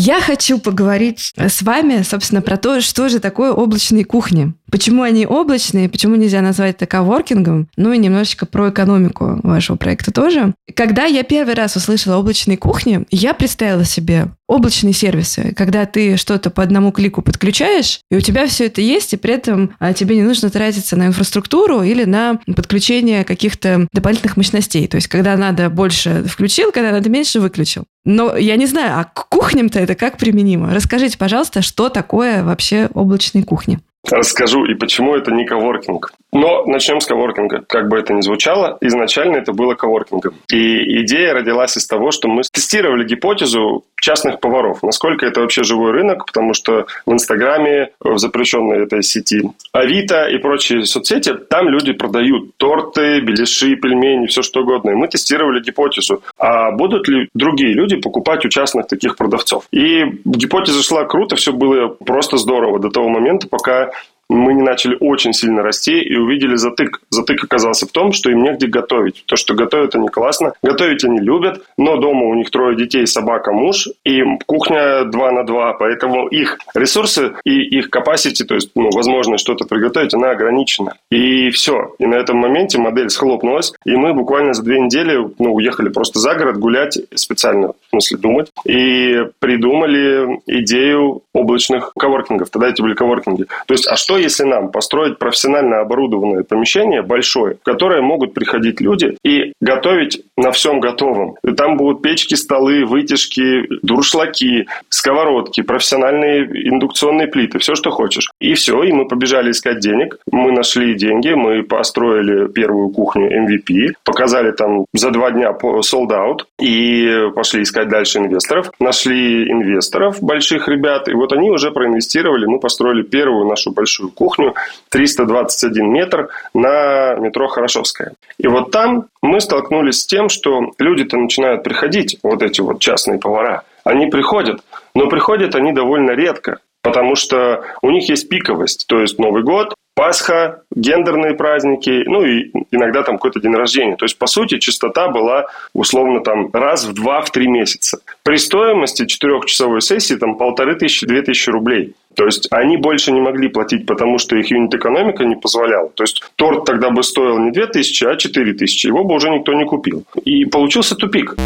Я 0.00 0.22
хочу 0.22 0.58
поговорить 0.58 1.34
с 1.36 1.60
вами, 1.60 2.02
собственно, 2.02 2.40
про 2.40 2.56
то, 2.56 2.80
что 2.80 3.10
же 3.10 3.18
такое 3.18 3.52
облачные 3.52 4.06
кухни. 4.06 4.54
Почему 4.70 5.02
они 5.02 5.26
облачные, 5.26 5.88
почему 5.88 6.16
нельзя 6.16 6.40
назвать 6.40 6.76
это 6.76 6.86
коворкингом, 6.86 7.68
ну 7.76 7.92
и 7.92 7.98
немножечко 7.98 8.46
про 8.46 8.70
экономику 8.70 9.40
вашего 9.42 9.76
проекта 9.76 10.12
тоже. 10.12 10.54
Когда 10.74 11.04
я 11.04 11.22
первый 11.22 11.54
раз 11.54 11.76
услышала 11.76 12.16
облачные 12.16 12.58
кухни, 12.58 13.04
я 13.10 13.34
представила 13.34 13.84
себе 13.84 14.28
облачные 14.46 14.94
сервисы, 14.94 15.52
когда 15.56 15.84
ты 15.84 16.16
что-то 16.16 16.50
по 16.50 16.62
одному 16.62 16.90
клику 16.90 17.20
подключаешь, 17.22 18.00
и 18.10 18.16
у 18.16 18.20
тебя 18.20 18.46
все 18.46 18.66
это 18.66 18.80
есть, 18.80 19.12
и 19.12 19.16
при 19.16 19.34
этом 19.34 19.74
а, 19.78 19.92
тебе 19.92 20.16
не 20.16 20.22
нужно 20.22 20.50
тратиться 20.50 20.96
на 20.96 21.06
инфраструктуру 21.06 21.82
или 21.82 22.04
на 22.04 22.40
подключение 22.56 23.24
каких-то 23.24 23.86
дополнительных 23.92 24.36
мощностей. 24.38 24.88
То 24.88 24.96
есть, 24.96 25.08
когда 25.08 25.36
надо 25.36 25.68
больше 25.68 26.24
включил, 26.26 26.72
когда 26.72 26.92
надо 26.92 27.10
меньше 27.10 27.40
выключил. 27.40 27.84
Но 28.04 28.36
я 28.36 28.56
не 28.56 28.64
знаю, 28.64 28.98
а 28.98 29.04
к 29.04 29.28
кухням-то 29.28 29.78
это 29.78 29.94
как 29.94 30.16
применимо? 30.16 30.74
Расскажите, 30.74 31.18
пожалуйста, 31.18 31.60
что 31.60 31.90
такое 31.90 32.42
вообще 32.42 32.88
облачные 32.94 33.44
кухни? 33.44 33.80
Расскажу 34.10 34.64
и 34.64 34.74
почему 34.74 35.14
это 35.14 35.30
не 35.32 35.44
коворкинг. 35.44 36.12
Но 36.32 36.64
начнем 36.66 37.00
с 37.00 37.06
коворкинга. 37.06 37.64
Как 37.66 37.88
бы 37.88 37.98
это 37.98 38.12
ни 38.12 38.20
звучало, 38.20 38.76
изначально 38.80 39.36
это 39.36 39.52
было 39.52 39.74
коворкингом. 39.74 40.34
И 40.52 41.02
идея 41.02 41.34
родилась 41.34 41.76
из 41.76 41.86
того, 41.86 42.10
что 42.10 42.28
мы 42.28 42.42
тестировали 42.52 43.06
гипотезу 43.06 43.84
частных 44.00 44.40
поваров. 44.40 44.82
Насколько 44.82 45.26
это 45.26 45.40
вообще 45.40 45.62
живой 45.62 45.92
рынок, 45.92 46.26
потому 46.26 46.54
что 46.54 46.86
в 47.06 47.12
Инстаграме, 47.12 47.90
в 48.00 48.18
запрещенной 48.18 48.84
этой 48.84 49.02
сети, 49.02 49.42
Авито 49.72 50.28
и 50.28 50.38
прочие 50.38 50.84
соцсети, 50.84 51.34
там 51.34 51.68
люди 51.68 51.92
продают 51.92 52.56
торты, 52.58 53.20
беляши, 53.20 53.76
пельмени, 53.76 54.26
все 54.26 54.42
что 54.42 54.60
угодно. 54.60 54.90
И 54.90 54.94
мы 54.94 55.08
тестировали 55.08 55.60
гипотезу, 55.60 56.22
а 56.38 56.70
будут 56.72 57.08
ли 57.08 57.28
другие 57.34 57.72
люди 57.72 57.96
покупать 57.96 58.44
у 58.44 58.48
частных 58.48 58.86
таких 58.86 59.16
продавцов. 59.16 59.64
И 59.72 60.04
гипотеза 60.24 60.82
шла 60.82 61.04
круто, 61.04 61.36
все 61.36 61.52
было 61.52 61.88
просто 61.88 62.36
здорово 62.36 62.78
до 62.78 62.90
того 62.90 63.08
момента, 63.08 63.48
пока 63.48 63.87
мы 64.28 64.54
не 64.54 64.62
начали 64.62 64.96
очень 65.00 65.32
сильно 65.32 65.62
расти 65.62 65.98
и 65.98 66.16
увидели 66.16 66.56
затык. 66.56 67.00
Затык 67.10 67.44
оказался 67.44 67.86
в 67.86 67.90
том, 67.90 68.12
что 68.12 68.30
им 68.30 68.42
негде 68.42 68.66
готовить. 68.66 69.24
То, 69.26 69.36
что 69.36 69.54
готовят 69.54 69.94
они 69.94 70.08
классно, 70.08 70.52
готовить 70.62 71.04
они 71.04 71.20
любят, 71.20 71.62
но 71.76 71.96
дома 71.96 72.26
у 72.26 72.34
них 72.34 72.50
трое 72.50 72.76
детей, 72.76 73.06
собака, 73.06 73.52
муж, 73.52 73.88
и 74.04 74.22
кухня 74.46 75.04
2 75.04 75.30
на 75.32 75.44
2, 75.44 75.72
поэтому 75.74 76.28
их 76.28 76.58
ресурсы 76.74 77.32
и 77.44 77.78
их 77.78 77.88
capacity, 77.88 78.44
то 78.44 78.54
есть 78.54 78.70
ну, 78.74 78.90
возможность 78.90 79.42
что-то 79.42 79.66
приготовить, 79.66 80.14
она 80.14 80.30
ограничена. 80.30 80.94
И 81.10 81.50
все. 81.50 81.94
И 81.98 82.06
на 82.06 82.14
этом 82.14 82.36
моменте 82.38 82.78
модель 82.78 83.10
схлопнулась, 83.10 83.72
и 83.84 83.96
мы 83.96 84.12
буквально 84.12 84.52
за 84.52 84.62
две 84.62 84.80
недели 84.80 85.18
ну, 85.38 85.54
уехали 85.54 85.88
просто 85.88 86.18
за 86.18 86.34
город 86.34 86.58
гулять, 86.58 86.98
специально, 87.14 87.68
в 87.68 87.90
смысле, 87.90 88.18
думать, 88.18 88.50
и 88.66 89.24
придумали 89.38 90.40
идею 90.46 91.22
облачных 91.32 91.92
коворкингов. 91.98 92.50
Тогда 92.50 92.68
эти 92.68 92.82
были 92.82 92.94
коворкинги. 92.94 93.44
То 93.66 93.74
есть, 93.74 93.86
а 93.86 93.96
что 93.96 94.17
Если 94.18 94.44
нам 94.44 94.70
построить 94.70 95.18
профессионально 95.18 95.80
оборудованное 95.80 96.42
помещение 96.42 97.02
большое, 97.02 97.56
в 97.56 97.62
которое 97.62 98.02
могут 98.02 98.34
приходить 98.34 98.80
люди 98.80 99.16
и 99.24 99.52
готовить 99.60 100.24
на 100.36 100.50
всем 100.52 100.80
готовом? 100.80 101.36
И 101.44 101.52
там 101.52 101.76
будут 101.76 102.02
печки, 102.02 102.34
столы, 102.34 102.84
вытяжки, 102.84 103.66
дуршлаки, 103.82 104.66
сковородки, 104.88 105.62
профессиональные 105.62 106.68
индукционные 106.68 107.28
плиты, 107.28 107.58
все, 107.58 107.74
что 107.74 107.90
хочешь. 107.90 108.30
И 108.40 108.54
все, 108.54 108.82
и 108.82 108.92
мы 108.92 109.06
побежали 109.06 109.50
искать 109.50 109.80
денег. 109.80 110.18
Мы 110.30 110.52
нашли 110.52 110.94
деньги, 110.94 111.30
мы 111.30 111.62
построили 111.62 112.48
первую 112.48 112.90
кухню 112.90 113.28
MVP, 113.44 113.94
показали 114.04 114.52
там 114.52 114.84
за 114.92 115.10
два 115.10 115.30
дня 115.30 115.50
sold 115.50 116.10
out 116.10 116.40
и 116.60 117.30
пошли 117.34 117.62
искать 117.62 117.88
дальше 117.88 118.18
инвесторов. 118.18 118.70
Нашли 118.80 119.50
инвесторов, 119.50 120.22
больших 120.22 120.68
ребят, 120.68 121.08
и 121.08 121.14
вот 121.14 121.32
они 121.32 121.50
уже 121.50 121.70
проинвестировали, 121.70 122.46
мы 122.46 122.60
построили 122.60 123.02
первую 123.02 123.46
нашу 123.46 123.72
большую 123.72 124.07
кухню, 124.10 124.54
321 124.90 125.90
метр 125.90 126.28
на 126.54 127.14
метро 127.16 127.48
Хорошевская. 127.48 128.12
И 128.38 128.46
вот 128.46 128.70
там 128.70 129.06
мы 129.22 129.40
столкнулись 129.40 130.02
с 130.02 130.06
тем, 130.06 130.28
что 130.28 130.72
люди-то 130.78 131.16
начинают 131.16 131.62
приходить, 131.62 132.18
вот 132.22 132.42
эти 132.42 132.60
вот 132.60 132.80
частные 132.80 133.18
повара. 133.18 133.62
Они 133.84 134.06
приходят, 134.06 134.60
но 134.94 135.08
приходят 135.08 135.54
они 135.54 135.72
довольно 135.72 136.12
редко, 136.12 136.58
потому 136.82 137.14
что 137.14 137.64
у 137.82 137.90
них 137.90 138.08
есть 138.08 138.28
пиковость, 138.28 138.86
то 138.86 139.00
есть 139.00 139.18
Новый 139.18 139.42
год, 139.42 139.74
Пасха, 139.98 140.62
гендерные 140.72 141.34
праздники, 141.34 142.04
ну 142.06 142.24
и 142.24 142.52
иногда 142.70 143.02
там 143.02 143.16
какой-то 143.16 143.40
день 143.40 143.54
рождения. 143.54 143.96
То 143.96 144.04
есть, 144.04 144.16
по 144.16 144.28
сути, 144.28 144.58
частота 144.58 145.08
была 145.08 145.46
условно 145.72 146.20
там 146.20 146.50
раз 146.52 146.84
в 146.84 146.92
два, 146.92 147.20
в 147.20 147.32
три 147.32 147.48
месяца. 147.48 147.98
При 148.22 148.36
стоимости 148.36 149.06
четырехчасовой 149.06 149.80
сессии 149.82 150.14
там 150.14 150.36
полторы 150.36 150.76
тысячи, 150.76 151.04
две 151.04 151.22
тысячи 151.22 151.50
рублей. 151.50 151.94
То 152.18 152.24
есть 152.24 152.48
они 152.50 152.76
больше 152.76 153.12
не 153.12 153.20
могли 153.20 153.46
платить, 153.48 153.86
потому 153.86 154.18
что 154.18 154.34
их 154.34 154.50
юнит-экономика 154.50 155.24
не 155.24 155.36
позволяла. 155.36 155.88
То 155.90 156.02
есть 156.02 156.20
торт 156.34 156.64
тогда 156.64 156.90
бы 156.90 157.04
стоил 157.04 157.38
не 157.38 157.52
2 157.52 157.66
тысячи, 157.66 158.02
а 158.02 158.16
4 158.16 158.54
тысячи. 158.54 158.88
Его 158.88 159.04
бы 159.04 159.14
уже 159.14 159.30
никто 159.30 159.54
не 159.54 159.64
купил. 159.64 160.02
И 160.24 160.44
получился 160.44 160.96
тупик. 160.96 161.36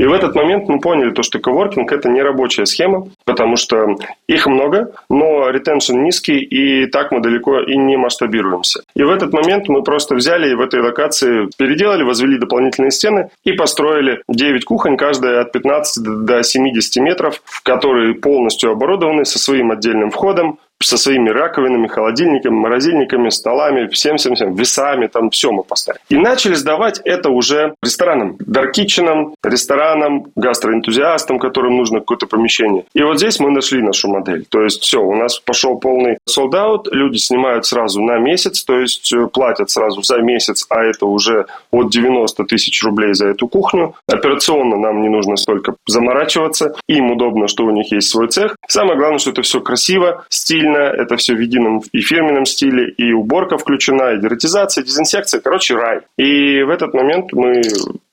И 0.00 0.06
в 0.06 0.14
этот 0.14 0.34
момент 0.34 0.66
мы 0.66 0.80
поняли 0.80 1.10
то, 1.10 1.22
что 1.22 1.40
коворкинг– 1.40 1.92
это 1.92 2.08
не 2.08 2.22
рабочая 2.22 2.64
схема, 2.64 3.08
потому 3.26 3.56
что 3.56 3.96
их 4.26 4.46
много, 4.46 4.92
но 5.10 5.50
ретеншн 5.50 5.98
низкий, 5.98 6.38
и 6.38 6.86
так 6.86 7.12
мы 7.12 7.20
далеко 7.20 7.60
и 7.60 7.76
не 7.76 7.98
масштабируемся. 7.98 8.80
И 8.96 9.02
в 9.02 9.10
этот 9.10 9.34
момент 9.34 9.68
мы 9.68 9.82
просто 9.82 10.14
взяли 10.14 10.52
и 10.52 10.54
в 10.54 10.62
этой 10.62 10.80
локации 10.80 11.50
переделали, 11.58 12.02
возвели 12.02 12.38
дополнительные 12.38 12.92
стены 12.92 13.28
и 13.44 13.52
построили 13.52 14.22
9 14.26 14.64
кухонь, 14.64 14.96
каждая 14.96 15.42
от 15.42 15.52
15 15.52 16.24
до 16.24 16.42
70 16.42 17.02
метров, 17.02 17.42
которые 17.62 18.14
полностью 18.14 18.70
оборудованы 18.70 19.26
со 19.26 19.38
своим 19.38 19.70
отдельным 19.70 20.10
входом, 20.10 20.58
со 20.82 20.96
своими 20.96 21.30
раковинами, 21.30 21.88
холодильниками, 21.88 22.54
морозильниками, 22.54 23.28
столами, 23.30 23.86
всем-всем-всем, 23.88 24.54
весами, 24.54 25.06
там 25.06 25.30
все 25.30 25.52
мы 25.52 25.62
поставили. 25.62 26.00
И 26.08 26.16
начали 26.16 26.54
сдавать 26.54 27.00
это 27.04 27.30
уже 27.30 27.74
ресторанам, 27.82 28.36
даркиченам, 28.38 29.34
ресторанам, 29.44 30.26
гастроэнтузиастам, 30.36 31.38
которым 31.38 31.76
нужно 31.76 32.00
какое-то 32.00 32.26
помещение. 32.26 32.84
И 32.94 33.02
вот 33.02 33.18
здесь 33.18 33.40
мы 33.40 33.50
нашли 33.50 33.82
нашу 33.82 34.08
модель. 34.08 34.46
То 34.48 34.62
есть 34.62 34.82
все, 34.82 35.02
у 35.02 35.14
нас 35.14 35.38
пошел 35.38 35.78
полный 35.78 36.18
sold 36.28 36.50
люди 36.90 37.18
снимают 37.18 37.66
сразу 37.66 38.02
на 38.02 38.18
месяц, 38.18 38.64
то 38.64 38.78
есть 38.78 39.12
э, 39.12 39.26
платят 39.26 39.70
сразу 39.70 40.02
за 40.02 40.18
месяц, 40.18 40.66
а 40.68 40.82
это 40.82 41.06
уже 41.06 41.46
от 41.70 41.90
90 41.90 42.44
тысяч 42.44 42.82
рублей 42.82 43.14
за 43.14 43.28
эту 43.28 43.48
кухню. 43.48 43.94
Операционно 44.06 44.76
нам 44.76 45.02
не 45.02 45.08
нужно 45.08 45.36
столько 45.36 45.74
заморачиваться, 45.86 46.74
им 46.88 47.12
удобно, 47.12 47.48
что 47.48 47.64
у 47.64 47.70
них 47.70 47.92
есть 47.92 48.08
свой 48.08 48.28
цех. 48.28 48.56
Самое 48.66 48.98
главное, 48.98 49.18
что 49.18 49.30
это 49.30 49.42
все 49.42 49.60
красиво, 49.60 50.24
стильно, 50.28 50.69
стильно, 50.70 51.02
это 51.02 51.16
все 51.16 51.34
в 51.34 51.40
едином 51.40 51.82
и 51.92 52.00
фирменном 52.00 52.44
стиле, 52.44 52.90
и 52.90 53.12
уборка 53.12 53.58
включена, 53.58 54.14
и 54.14 54.20
дератизация, 54.20 54.82
и 54.82 54.86
дезинсекция, 54.86 55.40
короче, 55.40 55.74
рай. 55.74 56.00
И 56.16 56.62
в 56.62 56.70
этот 56.70 56.94
момент 56.94 57.32
мы 57.32 57.62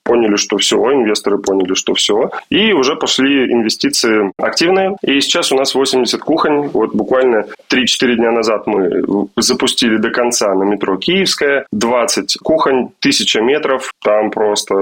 поняли, 0.04 0.36
что 0.36 0.56
все, 0.56 0.76
инвесторы 0.76 1.38
поняли, 1.38 1.74
что 1.74 1.92
все, 1.94 2.30
и 2.48 2.72
уже 2.72 2.96
пошли 2.96 3.52
инвестиции 3.52 4.32
активные. 4.38 4.96
И 5.02 5.20
сейчас 5.20 5.52
у 5.52 5.56
нас 5.56 5.74
80 5.74 6.20
кухонь. 6.20 6.68
Вот 6.68 6.94
буквально 6.94 7.44
3-4 7.70 8.14
дня 8.16 8.30
назад 8.32 8.66
мы 8.66 9.02
запустили 9.36 9.98
до 9.98 10.10
конца 10.10 10.54
на 10.54 10.64
метро 10.64 10.96
Киевская. 10.96 11.66
20 11.72 12.38
кухонь, 12.42 12.90
1000 13.00 13.42
метров. 13.42 13.92
Там 14.02 14.30
просто 14.30 14.74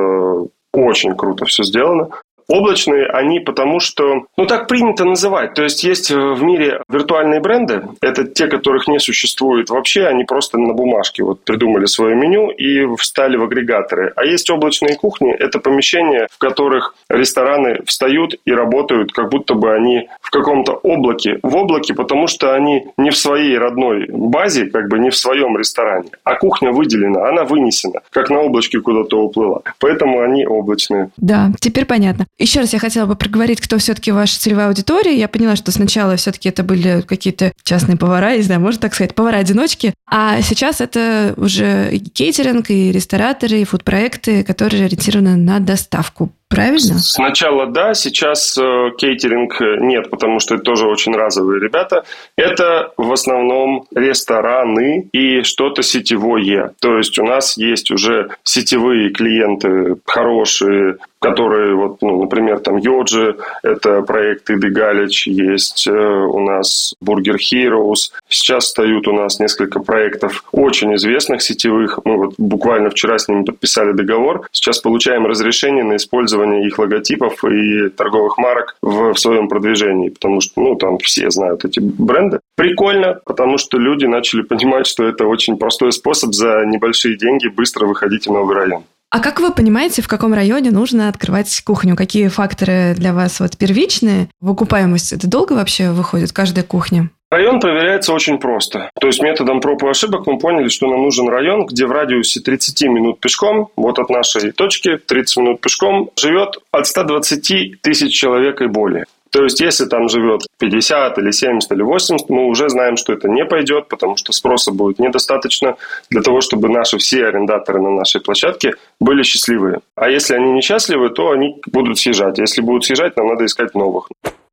очень 0.72 1.16
круто 1.16 1.44
все 1.44 1.64
сделано. 1.64 2.08
Облачные 2.48 3.06
они 3.06 3.40
потому, 3.40 3.80
что, 3.80 4.26
ну 4.36 4.46
так 4.46 4.68
принято 4.68 5.04
называть. 5.04 5.54
То 5.54 5.62
есть 5.62 5.82
есть 5.82 6.10
э, 6.10 6.16
в 6.16 6.42
мире 6.42 6.82
виртуальные 6.88 7.40
бренды. 7.40 7.82
Это 8.00 8.24
те, 8.24 8.46
которых 8.46 8.86
не 8.86 9.00
существует 9.00 9.68
вообще. 9.70 10.06
Они 10.06 10.24
просто 10.24 10.58
на 10.58 10.72
бумажке 10.72 11.24
вот 11.24 11.42
придумали 11.44 11.86
свое 11.86 12.14
меню 12.14 12.50
и 12.50 12.86
встали 12.96 13.36
в 13.36 13.42
агрегаторы. 13.42 14.12
А 14.14 14.24
есть 14.24 14.48
облачные 14.48 14.96
кухни. 14.96 15.32
Это 15.32 15.58
помещения, 15.58 16.28
в 16.30 16.38
которых 16.38 16.94
рестораны 17.08 17.82
встают 17.84 18.36
и 18.44 18.52
работают, 18.52 19.12
как 19.12 19.30
будто 19.30 19.54
бы 19.54 19.74
они 19.74 20.08
в 20.26 20.30
каком-то 20.30 20.72
облаке. 20.72 21.38
В 21.44 21.54
облаке, 21.54 21.94
потому 21.94 22.26
что 22.26 22.54
они 22.54 22.88
не 22.96 23.10
в 23.10 23.16
своей 23.16 23.56
родной 23.56 24.08
базе, 24.10 24.66
как 24.66 24.88
бы 24.88 24.98
не 24.98 25.10
в 25.10 25.16
своем 25.16 25.56
ресторане. 25.56 26.10
А 26.24 26.34
кухня 26.34 26.72
выделена, 26.72 27.28
она 27.28 27.44
вынесена, 27.44 28.00
как 28.10 28.28
на 28.28 28.40
облачке 28.40 28.80
куда-то 28.80 29.22
уплыла. 29.22 29.60
Поэтому 29.78 30.20
они 30.20 30.44
облачные. 30.44 31.10
Да, 31.16 31.52
теперь 31.60 31.84
понятно. 31.84 32.26
Еще 32.38 32.58
раз 32.58 32.72
я 32.72 32.80
хотела 32.80 33.06
бы 33.06 33.14
проговорить, 33.14 33.60
кто 33.60 33.78
все-таки 33.78 34.10
ваша 34.10 34.40
целевая 34.40 34.66
аудитория. 34.66 35.16
Я 35.16 35.28
поняла, 35.28 35.54
что 35.54 35.70
сначала 35.70 36.16
все-таки 36.16 36.48
это 36.48 36.64
были 36.64 37.02
какие-то 37.02 37.52
частные 37.62 37.96
повара, 37.96 38.36
не 38.36 38.42
знаю, 38.42 38.60
можно 38.60 38.80
так 38.80 38.94
сказать, 38.94 39.14
повара-одиночки. 39.14 39.94
А 40.10 40.42
сейчас 40.42 40.80
это 40.80 41.34
уже 41.36 41.90
и 41.92 42.00
кейтеринг, 42.00 42.68
и 42.70 42.90
рестораторы, 42.90 43.60
и 43.60 43.64
фуд-проекты, 43.64 44.42
которые 44.42 44.86
ориентированы 44.86 45.36
на 45.36 45.60
доставку. 45.60 46.32
Правильно? 46.48 46.98
Сначала 46.98 47.66
да, 47.66 47.94
сейчас 47.94 48.56
э, 48.56 48.90
кейтеринг 48.96 49.60
э, 49.60 49.78
нет, 49.80 50.10
потому 50.10 50.38
что 50.38 50.54
это 50.54 50.62
тоже 50.62 50.86
очень 50.86 51.12
разовые 51.12 51.60
ребята. 51.60 52.04
Это 52.36 52.92
в 52.96 53.12
основном 53.12 53.86
рестораны 53.92 55.08
и 55.12 55.42
что-то 55.42 55.82
сетевое. 55.82 56.72
То 56.80 56.98
есть 56.98 57.18
у 57.18 57.24
нас 57.24 57.56
есть 57.56 57.90
уже 57.90 58.30
сетевые 58.44 59.10
клиенты 59.10 59.96
хорошие, 60.04 60.98
которые, 61.20 61.74
вот, 61.74 62.02
ну, 62.02 62.22
например, 62.22 62.60
там 62.60 62.76
Йоджи, 62.76 63.36
это 63.62 64.02
проект 64.02 64.50
Иды 64.50 64.70
Галич, 64.70 65.26
есть 65.26 65.86
э, 65.86 65.90
у 65.90 66.40
нас 66.40 66.94
Burger 67.04 67.36
Heroes. 67.36 68.12
Сейчас 68.28 68.64
встают 68.64 69.08
у 69.08 69.12
нас 69.12 69.40
несколько 69.40 69.80
проектов 69.80 70.44
очень 70.52 70.94
известных 70.96 71.42
сетевых. 71.42 72.00
Мы 72.04 72.16
вот 72.16 72.34
буквально 72.38 72.90
вчера 72.90 73.18
с 73.18 73.28
ними 73.28 73.44
подписали 73.44 73.92
договор. 73.92 74.46
Сейчас 74.52 74.78
получаем 74.78 75.26
разрешение 75.26 75.84
на 75.84 75.96
использование 75.96 76.66
их 76.66 76.78
логотипов 76.78 77.44
и 77.44 77.88
торговых 77.88 78.38
марок 78.38 78.76
в, 78.82 79.14
в 79.14 79.18
своем 79.18 79.48
продвижении, 79.48 80.10
потому 80.10 80.40
что, 80.40 80.60
ну, 80.60 80.74
там 80.76 80.98
все 80.98 81.30
знают 81.30 81.64
эти 81.64 81.80
бренды. 81.80 82.40
Прикольно, 82.56 83.20
потому 83.24 83.58
что 83.58 83.78
люди 83.78 84.06
начали 84.06 84.42
понимать, 84.42 84.86
что 84.86 85.04
это 85.04 85.26
очень 85.26 85.56
простой 85.56 85.92
способ 85.92 86.34
за 86.34 86.64
небольшие 86.64 87.16
деньги 87.16 87.48
быстро 87.48 87.86
выходить 87.86 88.26
в 88.26 88.32
новый 88.32 88.54
район. 88.54 88.84
А 89.10 89.20
как 89.20 89.40
вы 89.40 89.52
понимаете, 89.52 90.02
в 90.02 90.08
каком 90.08 90.34
районе 90.34 90.70
нужно 90.70 91.08
открывать 91.08 91.62
кухню? 91.64 91.96
Какие 91.96 92.28
факторы 92.28 92.94
для 92.96 93.12
вас 93.12 93.40
вот 93.40 93.56
первичные? 93.56 94.28
В 94.40 94.50
окупаемость 94.50 95.12
это 95.12 95.28
долго 95.28 95.52
вообще 95.52 95.90
выходит 95.90 96.32
каждая 96.32 96.64
кухня? 96.64 97.10
Район 97.30 97.58
проверяется 97.58 98.12
очень 98.12 98.38
просто. 98.38 98.90
То 99.00 99.08
есть 99.08 99.20
методом 99.20 99.60
проб 99.60 99.82
и 99.82 99.88
ошибок 99.88 100.26
мы 100.26 100.38
поняли, 100.38 100.68
что 100.68 100.86
нам 100.86 101.02
нужен 101.02 101.28
район, 101.28 101.66
где 101.66 101.86
в 101.86 101.90
радиусе 101.90 102.40
30 102.40 102.82
минут 102.82 103.20
пешком, 103.20 103.68
вот 103.76 103.98
от 103.98 104.10
нашей 104.10 104.52
точки 104.52 104.96
30 104.96 105.36
минут 105.38 105.60
пешком, 105.60 106.10
живет 106.16 106.58
от 106.70 106.86
120 106.86 107.80
тысяч 107.82 108.12
человек 108.12 108.60
и 108.60 108.66
более. 108.66 109.06
То 109.36 109.44
есть, 109.44 109.60
если 109.60 109.84
там 109.84 110.08
живет 110.08 110.46
50 110.58 111.18
или 111.18 111.30
70 111.30 111.70
или 111.70 111.82
80, 111.82 112.30
мы 112.30 112.46
уже 112.46 112.70
знаем, 112.70 112.96
что 112.96 113.12
это 113.12 113.28
не 113.28 113.44
пойдет, 113.44 113.86
потому 113.88 114.16
что 114.16 114.32
спроса 114.32 114.72
будет 114.72 114.98
недостаточно 114.98 115.76
для 116.08 116.22
того, 116.22 116.40
чтобы 116.40 116.70
наши 116.70 116.96
все 116.96 117.26
арендаторы 117.26 117.82
на 117.82 117.90
нашей 117.90 118.22
площадке 118.22 118.76
были 118.98 119.22
счастливые. 119.24 119.80
А 119.94 120.08
если 120.08 120.36
они 120.36 120.52
несчастливы, 120.52 121.10
то 121.10 121.32
они 121.32 121.60
будут 121.66 121.98
съезжать. 121.98 122.38
Если 122.38 122.62
будут 122.62 122.86
съезжать, 122.86 123.14
нам 123.18 123.26
надо 123.26 123.44
искать 123.44 123.74
новых. 123.74 124.08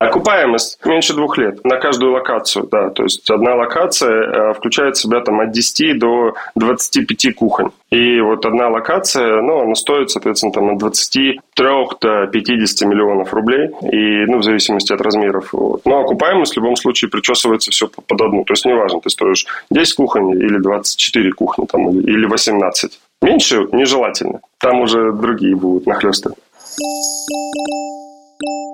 Окупаемость 0.08 0.80
меньше 0.86 1.14
двух 1.14 1.38
лет 1.38 1.64
на 1.64 1.78
каждую 1.78 2.14
локацию, 2.14 2.68
да. 2.72 2.90
То 2.90 3.04
есть 3.04 3.30
одна 3.30 3.56
локация 3.56 4.12
э, 4.12 4.54
включает 4.54 4.96
в 4.96 5.02
себя 5.02 5.22
там 5.22 5.40
от 5.40 5.52
10 5.52 6.00
до 6.00 6.34
25 6.56 7.36
кухонь. 7.36 7.70
И 7.90 8.20
вот 8.22 8.46
одна 8.46 8.70
локация, 8.70 9.42
ну, 9.42 9.62
она 9.62 9.76
стоит, 9.76 10.10
соответственно, 10.10 10.52
там 10.52 10.72
от 10.72 10.80
23 10.80 11.40
до 12.02 12.28
50 12.28 12.88
миллионов 12.88 13.34
рублей. 13.34 13.70
И, 13.92 14.26
ну, 14.26 14.40
в 14.40 14.44
зависимости 14.44 14.92
от 14.92 15.02
размеров. 15.02 15.54
Вот. 15.54 15.86
Но 15.86 16.02
окупаемость 16.02 16.54
в 16.54 16.58
любом 16.58 16.76
случае 16.76 17.10
причесывается 17.10 17.72
все 17.72 17.88
под 17.88 18.22
одну. 18.22 18.44
То 18.44 18.54
есть 18.54 18.66
неважно, 18.66 19.00
ты 19.00 19.10
строишь 19.10 19.46
10 19.70 19.96
кухонь 19.96 20.32
или 20.32 20.58
24 20.58 21.32
кухни 21.34 21.66
там, 21.66 21.90
или 21.90 22.26
18. 22.26 23.00
Меньше 23.22 23.68
нежелательно. 23.72 24.42
Там 24.60 24.82
уже 24.82 25.12
другие 25.12 25.56
будут 25.56 25.86
нахлесты. 25.88 26.32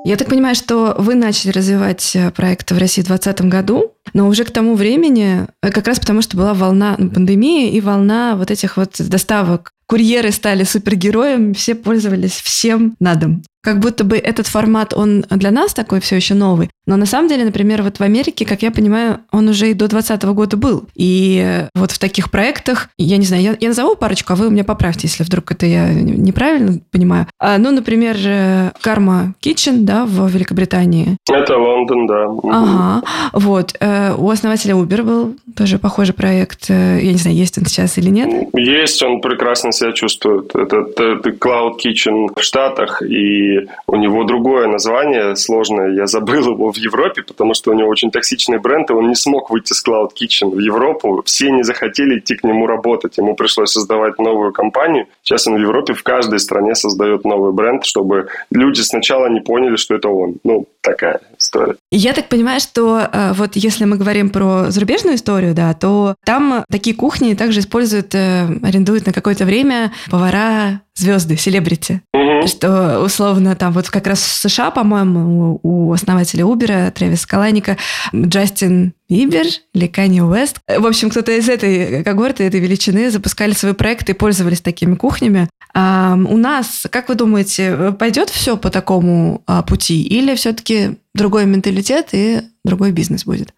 Я 0.05 0.15
так 0.15 0.29
понимаю, 0.29 0.55
что 0.55 0.95
вы 0.97 1.15
начали 1.15 1.51
развивать 1.51 2.15
э, 2.15 2.31
проект 2.31 2.71
в 2.71 2.77
России 2.77 3.01
в 3.01 3.07
2020 3.07 3.45
году. 3.49 3.93
Но 4.13 4.27
уже 4.27 4.43
к 4.43 4.51
тому 4.51 4.75
времени, 4.75 5.45
э, 5.61 5.71
как 5.71 5.87
раз 5.87 5.99
потому, 5.99 6.21
что 6.21 6.37
была 6.37 6.53
волна 6.53 6.95
пандемии 6.95 7.69
и 7.69 7.81
волна 7.81 8.35
вот 8.35 8.49
этих 8.49 8.77
вот 8.77 8.95
доставок 8.97 9.71
курьеры 9.87 10.31
стали 10.31 10.63
супергероем, 10.63 11.53
все 11.53 11.75
пользовались 11.75 12.33
всем 12.33 12.95
на 12.99 13.15
дом. 13.15 13.43
Как 13.61 13.79
будто 13.79 14.03
бы 14.03 14.17
этот 14.17 14.47
формат, 14.47 14.93
он 14.93 15.25
для 15.29 15.51
нас 15.51 15.73
такой 15.73 15.99
все 15.99 16.15
еще 16.15 16.33
новый. 16.33 16.69
Но 16.87 16.95
на 16.95 17.05
самом 17.05 17.27
деле, 17.27 17.45
например, 17.45 17.83
вот 17.83 17.97
в 17.97 18.01
Америке, 18.01 18.45
как 18.45 18.63
я 18.63 18.71
понимаю, 18.71 19.19
он 19.31 19.47
уже 19.47 19.69
и 19.69 19.73
до 19.73 19.87
2020 19.87 20.23
года 20.33 20.57
был. 20.57 20.83
И 20.95 21.67
вот 21.75 21.91
в 21.91 21.99
таких 21.99 22.31
проектах, 22.31 22.89
я 22.97 23.17
не 23.17 23.25
знаю, 23.25 23.43
я, 23.43 23.57
я 23.59 23.67
назову 23.67 23.95
парочку, 23.95 24.33
а 24.33 24.35
вы 24.35 24.49
меня 24.49 24.63
поправьте, 24.63 25.07
если 25.07 25.23
вдруг 25.23 25.51
это 25.51 25.65
я 25.65 25.93
неправильно 25.93 26.79
понимаю. 26.91 27.27
А, 27.39 27.57
ну, 27.57 27.71
например, 27.71 28.15
Karma 28.15 29.33
Kitchen, 29.41 29.81
да, 29.81 30.05
в 30.05 30.27
Великобритании. 30.29 31.17
Это 31.29 31.57
Лондон, 31.57 32.07
да. 32.07 32.25
Ага, 32.43 33.03
вот. 33.33 33.75
Э, 33.79 34.15
у 34.17 34.29
основателя 34.29 34.75
Uber 34.75 35.03
был 35.03 35.35
тоже 35.55 35.77
похожий 35.79 36.13
проект. 36.13 36.69
Э, 36.69 36.99
я 37.01 37.11
не 37.11 37.17
знаю, 37.17 37.37
есть 37.37 37.57
он 37.57 37.65
сейчас 37.65 37.97
или 37.97 38.09
нет. 38.09 38.49
Есть, 38.53 39.03
он 39.03 39.21
прекрасно 39.21 39.71
себя 39.71 39.91
чувствует. 39.91 40.55
Это, 40.55 40.77
это 40.77 41.29
Cloud 41.29 41.73
Kitchen 41.83 42.29
в 42.35 42.41
Штатах, 42.41 43.01
и 43.01 43.48
у 43.87 43.95
него 43.95 44.23
другое 44.23 44.67
название 44.67 45.35
сложное. 45.35 45.91
Я 45.93 46.07
забыл 46.07 46.51
его 46.51 46.71
в 46.71 46.77
Европе, 46.77 47.23
потому 47.23 47.53
что 47.53 47.71
у 47.71 47.73
него 47.73 47.89
очень 47.89 48.11
токсичный 48.11 48.59
бренд, 48.59 48.89
и 48.89 48.93
он 48.93 49.07
не 49.07 49.15
смог 49.15 49.49
выйти 49.49 49.73
с 49.73 49.85
Cloud 49.85 50.09
Kitchen 50.19 50.49
в 50.51 50.59
Европу. 50.59 51.21
Все 51.25 51.49
не 51.51 51.63
захотели 51.63 52.19
идти 52.19 52.35
к 52.35 52.43
нему 52.43 52.67
работать. 52.67 53.17
Ему 53.17 53.35
пришлось 53.35 53.71
создавать 53.71 54.19
новую 54.19 54.51
компанию. 54.51 55.07
Сейчас 55.23 55.47
он 55.47 55.55
в 55.55 55.59
Европе 55.59 55.93
в 55.93 56.03
каждой 56.03 56.39
стране 56.39 56.75
создает 56.75 57.25
новый 57.25 57.53
бренд, 57.53 57.85
чтобы 57.85 58.27
люди 58.51 58.81
сначала 58.81 59.27
не 59.27 59.39
поняли, 59.39 59.75
что 59.75 59.95
это 59.95 60.09
он. 60.09 60.35
Ну, 60.43 60.65
такая 60.81 61.21
история. 61.39 61.75
Я 61.91 62.13
так 62.13 62.29
понимаю, 62.29 62.59
что 62.59 62.99
э, 63.11 63.33
вот 63.33 63.55
если 63.55 63.85
мы 63.85 63.97
говорим 63.97 64.29
про 64.29 64.71
зарубежную 64.71 65.15
историю, 65.15 65.53
да, 65.53 65.73
то 65.73 66.15
там 66.25 66.63
такие 66.69 66.95
кухни 66.95 67.33
также 67.33 67.59
используют, 67.61 68.13
э, 68.13 68.47
арендуют 68.63 69.05
на 69.05 69.13
какое-то 69.13 69.45
время 69.45 69.91
повара 70.09 70.81
звезды, 70.95 71.37
селебрити. 71.37 72.01
Угу. 72.13 72.47
Что 72.47 72.99
условно 72.99 73.55
там 73.55 73.71
вот 73.73 73.89
как 73.89 74.05
раз 74.07 74.19
в 74.19 74.49
США, 74.49 74.71
по-моему, 74.71 75.59
у, 75.63 75.93
основателя 75.93 76.43
Uber, 76.43 76.91
Тревис 76.91 77.25
Каланика, 77.25 77.77
Джастин 78.13 78.93
Бибер 79.09 79.45
или 79.73 79.87
Канни 79.87 80.21
Уэст. 80.21 80.59
В 80.67 80.85
общем, 80.85 81.09
кто-то 81.09 81.31
из 81.31 81.49
этой 81.49 82.03
когорты, 82.03 82.43
этой 82.43 82.59
величины 82.59 83.09
запускали 83.09 83.51
свои 83.51 83.73
проекты 83.73 84.11
и 84.11 84.15
пользовались 84.15 84.61
такими 84.61 84.95
кухнями. 84.95 85.49
А 85.73 86.15
у 86.15 86.37
нас, 86.37 86.87
как 86.91 87.09
вы 87.09 87.15
думаете, 87.15 87.95
пойдет 87.97 88.29
все 88.29 88.57
по 88.57 88.69
такому 88.69 89.43
а, 89.47 89.63
пути 89.63 90.03
или 90.03 90.35
все-таки 90.35 90.97
другой 91.13 91.45
менталитет 91.45 92.09
и 92.11 92.41
другой 92.63 92.91
бизнес 92.91 93.25
будет? 93.25 93.53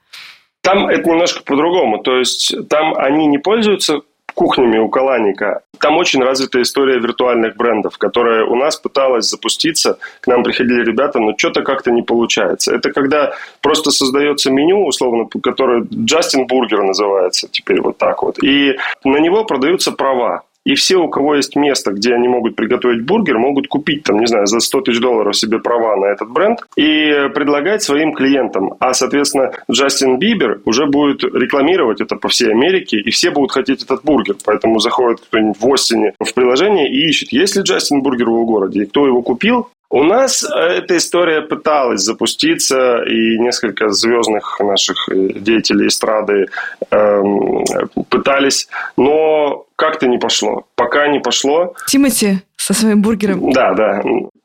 Там 0.62 0.88
это 0.88 1.10
немножко 1.10 1.44
по-другому. 1.44 2.00
То 2.00 2.18
есть 2.18 2.54
там 2.70 2.96
они 2.96 3.28
не 3.28 3.38
пользуются 3.38 4.02
кухнями 4.42 4.80
у 4.80 4.90
Каланика. 4.90 5.62
Там 5.80 5.98
очень 5.98 6.24
развитая 6.24 6.64
история 6.64 6.98
виртуальных 6.98 7.56
брендов, 7.56 8.00
которая 8.00 8.44
у 8.44 8.56
нас 8.56 8.76
пыталась 8.76 9.30
запуститься. 9.30 10.00
К 10.20 10.26
нам 10.26 10.44
приходили 10.44 10.84
ребята, 10.84 11.20
но 11.20 11.38
что-то 11.38 11.62
как-то 11.62 11.92
не 11.92 12.02
получается. 12.02 12.74
Это 12.74 12.92
когда 12.92 13.34
просто 13.62 13.92
создается 13.92 14.50
меню, 14.50 14.88
условно, 14.88 15.28
которое 15.44 15.86
Justin 15.94 16.48
Burger 16.48 16.82
называется 16.82 17.48
теперь 17.52 17.82
вот 17.82 18.00
так 18.00 18.24
вот. 18.24 18.44
И 18.44 18.78
на 19.04 19.18
него 19.18 19.46
продаются 19.46 19.92
права. 19.92 20.42
И 20.66 20.76
все, 20.76 20.98
у 20.98 21.10
кого 21.10 21.36
есть 21.36 21.56
место, 21.56 21.92
где 21.92 22.14
они 22.14 22.28
могут 22.28 22.56
приготовить 22.56 23.04
бургер, 23.04 23.38
могут 23.38 23.68
купить, 23.68 24.04
там, 24.04 24.20
не 24.20 24.28
знаю, 24.28 24.46
за 24.46 24.60
100 24.60 24.82
тысяч 24.82 25.00
долларов 25.00 25.36
себе 25.36 25.60
права 25.60 25.96
на 25.96 26.06
этот 26.06 26.30
бренд 26.30 26.60
и 26.76 27.30
предлагать 27.34 27.82
своим 27.82 28.14
клиентам. 28.14 28.76
А, 28.80 28.94
соответственно, 28.94 29.52
Джастин 29.70 30.20
Бибер 30.20 30.62
уже 30.66 30.86
будет 30.86 31.24
рекламировать 31.24 32.02
это 32.02 32.16
по 32.16 32.30
всей 32.30 32.52
Америке, 32.52 32.98
и 32.98 33.10
все 33.10 33.32
будут 33.32 33.52
хотеть 33.52 33.84
этот 33.84 34.04
бургер. 34.04 34.36
Поэтому 34.46 34.80
заходит 34.80 35.22
кто-нибудь 35.22 35.60
в 35.60 35.74
Остине 35.74 36.14
в 36.20 36.34
приложение 36.34 36.92
и 36.92 37.08
ищет, 37.10 37.32
есть 37.32 37.56
ли 37.56 37.64
Justin 37.64 38.02
Burger 38.02 38.26
в 38.26 38.34
его 38.34 38.46
городе, 38.46 38.84
и 38.84 38.86
кто 38.86 39.08
его 39.08 39.22
купил, 39.22 39.70
у 39.92 40.04
нас 40.04 40.44
э, 40.44 40.58
эта 40.58 40.98
история 40.98 41.42
пыталась 41.42 42.02
запуститься, 42.02 43.04
и 43.04 43.38
несколько 43.38 43.90
звездных 43.90 44.60
наших 44.60 45.10
э, 45.10 45.34
деятелей 45.36 45.88
эстрады 45.88 46.48
эм, 46.92 47.66
пытались, 48.10 48.70
но 48.98 49.66
как-то 49.76 50.08
не 50.08 50.18
пошло. 50.18 50.66
Пока 50.76 51.08
не 51.08 51.20
пошло. 51.20 51.76
Тимати 51.88 52.40
со 52.56 52.74
своим 52.74 53.02
бургером. 53.02 53.52
Да, 53.52 53.74
да. 53.74 54.02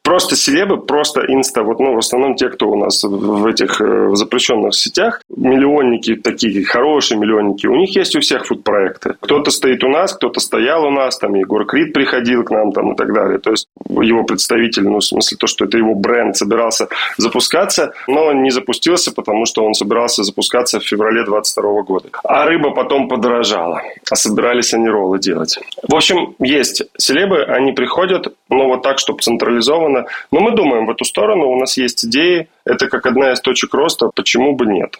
Просто 0.06 0.36
селебы, 0.36 0.76
просто 0.76 1.22
инста, 1.26 1.64
вот, 1.64 1.80
ну, 1.80 1.94
в 1.94 1.98
основном 1.98 2.36
те, 2.36 2.48
кто 2.48 2.68
у 2.68 2.76
нас 2.76 3.02
в 3.02 3.44
этих 3.44 3.80
э, 3.80 4.06
в 4.06 4.14
запрещенных 4.14 4.72
сетях, 4.72 5.20
миллионники 5.36 6.14
такие, 6.14 6.64
хорошие 6.64 7.18
миллионники, 7.18 7.66
у 7.66 7.74
них 7.74 7.96
есть 7.96 8.14
у 8.14 8.20
всех 8.20 8.46
фуд-проекты. 8.46 9.14
Кто-то 9.18 9.50
стоит 9.50 9.82
у 9.82 9.88
нас, 9.88 10.14
кто-то 10.14 10.38
стоял 10.38 10.84
у 10.84 10.90
нас, 10.90 11.18
там 11.18 11.34
Егор 11.34 11.66
Крид 11.66 11.92
приходил 11.92 12.44
к 12.44 12.52
нам 12.52 12.70
там 12.70 12.92
и 12.92 12.96
так 12.96 13.12
далее. 13.12 13.40
То 13.40 13.50
есть 13.50 13.66
его 13.88 14.22
представитель, 14.22 14.84
ну, 14.84 15.00
в 15.00 15.04
смысле 15.04 15.38
то, 15.38 15.48
что 15.48 15.64
это 15.64 15.76
его 15.76 15.96
бренд 15.96 16.36
собирался 16.36 16.86
запускаться, 17.16 17.92
но 18.06 18.32
не 18.32 18.50
запустился, 18.50 19.12
потому 19.12 19.44
что 19.44 19.64
он 19.64 19.74
собирался 19.74 20.22
запускаться 20.22 20.78
в 20.78 20.84
феврале 20.84 21.24
22 21.24 21.82
года. 21.82 22.10
А 22.22 22.46
рыба 22.46 22.70
потом 22.70 23.08
подорожала, 23.08 23.82
а 24.08 24.14
собирались 24.14 24.72
они 24.72 24.88
роллы 24.88 25.18
делать. 25.18 25.58
В 25.82 25.96
общем, 25.96 26.36
есть 26.38 26.84
селебы, 26.96 27.42
они 27.42 27.72
приходят, 27.72 28.32
но 28.48 28.68
вот 28.68 28.82
так, 28.82 29.00
чтобы 29.00 29.18
централизованно, 29.18 29.95
стороны. 29.96 30.08
Но 30.30 30.40
мы 30.40 30.54
думаем 30.54 30.86
в 30.86 30.90
эту 30.90 31.04
сторону, 31.04 31.48
у 31.48 31.58
нас 31.58 31.76
есть 31.76 32.04
идеи, 32.04 32.48
это 32.64 32.88
как 32.88 33.06
одна 33.06 33.32
из 33.32 33.40
точек 33.40 33.74
роста, 33.74 34.10
почему 34.14 34.54
бы 34.54 34.66
нет. 34.66 34.98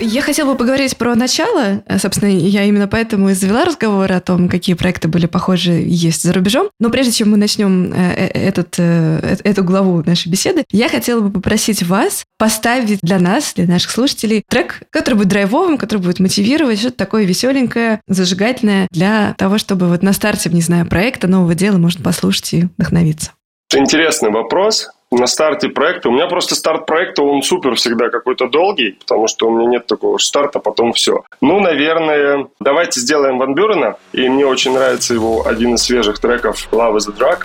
Я 0.00 0.22
хотела 0.22 0.52
бы 0.52 0.58
поговорить 0.58 0.96
про 0.96 1.14
начало. 1.14 1.82
Собственно, 1.98 2.28
я 2.28 2.64
именно 2.64 2.88
поэтому 2.88 3.30
и 3.30 3.34
завела 3.34 3.64
разговор 3.64 4.10
о 4.12 4.20
том, 4.20 4.48
какие 4.48 4.74
проекты 4.74 5.06
были 5.06 5.26
похожи 5.26 5.70
есть 5.72 6.22
за 6.22 6.32
рубежом. 6.32 6.68
Но 6.80 6.90
прежде 6.90 7.12
чем 7.12 7.30
мы 7.30 7.36
начнем 7.36 7.92
э, 7.92 7.96
э, 7.96 8.26
этот, 8.48 8.74
э, 8.78 9.36
эту 9.44 9.62
главу 9.62 10.02
нашей 10.04 10.28
беседы, 10.28 10.64
я 10.70 10.88
хотела 10.88 11.20
бы 11.20 11.30
попросить 11.30 11.82
вас 11.84 12.24
поставить 12.38 12.98
для 13.02 13.20
нас, 13.20 13.54
для 13.54 13.66
наших 13.66 13.92
слушателей, 13.92 14.44
трек, 14.48 14.82
который 14.90 15.14
будет 15.14 15.28
драйвовым, 15.28 15.78
который 15.78 16.00
будет 16.00 16.18
мотивировать, 16.18 16.80
что-то 16.80 16.96
такое 16.96 17.24
веселенькое, 17.24 18.00
зажигательное 18.08 18.88
для 18.90 19.34
того, 19.38 19.58
чтобы 19.58 19.86
вот 19.86 20.02
на 20.02 20.12
старте, 20.12 20.50
не 20.50 20.60
знаю, 20.60 20.86
проекта, 20.86 21.28
нового 21.28 21.54
дела 21.54 21.78
можно 21.78 22.02
послушать 22.02 22.52
и 22.52 22.68
вдохновиться. 22.76 23.30
Интересный 23.72 24.30
вопрос 24.30 24.88
на 25.10 25.26
старте 25.26 25.68
проекта. 25.68 26.08
У 26.08 26.12
меня 26.12 26.26
просто 26.26 26.54
старт 26.54 26.86
проекта, 26.86 27.22
он 27.22 27.42
супер 27.42 27.74
всегда 27.74 28.08
какой-то 28.08 28.48
долгий, 28.48 28.92
потому 28.92 29.28
что 29.28 29.48
у 29.48 29.56
меня 29.56 29.68
нет 29.68 29.86
такого 29.86 30.18
старта, 30.18 30.58
потом 30.58 30.92
все. 30.92 31.22
Ну, 31.40 31.60
наверное, 31.60 32.48
давайте 32.60 33.00
сделаем 33.00 33.38
Ван 33.38 33.54
Бюрена. 33.54 33.96
И 34.12 34.28
мне 34.28 34.46
очень 34.46 34.72
нравится 34.72 35.14
его 35.14 35.46
один 35.46 35.74
из 35.74 35.82
свежих 35.82 36.18
треков 36.18 36.68
«Love 36.72 36.96
is 36.96 37.08
a 37.08 37.12
Drug». 37.12 37.44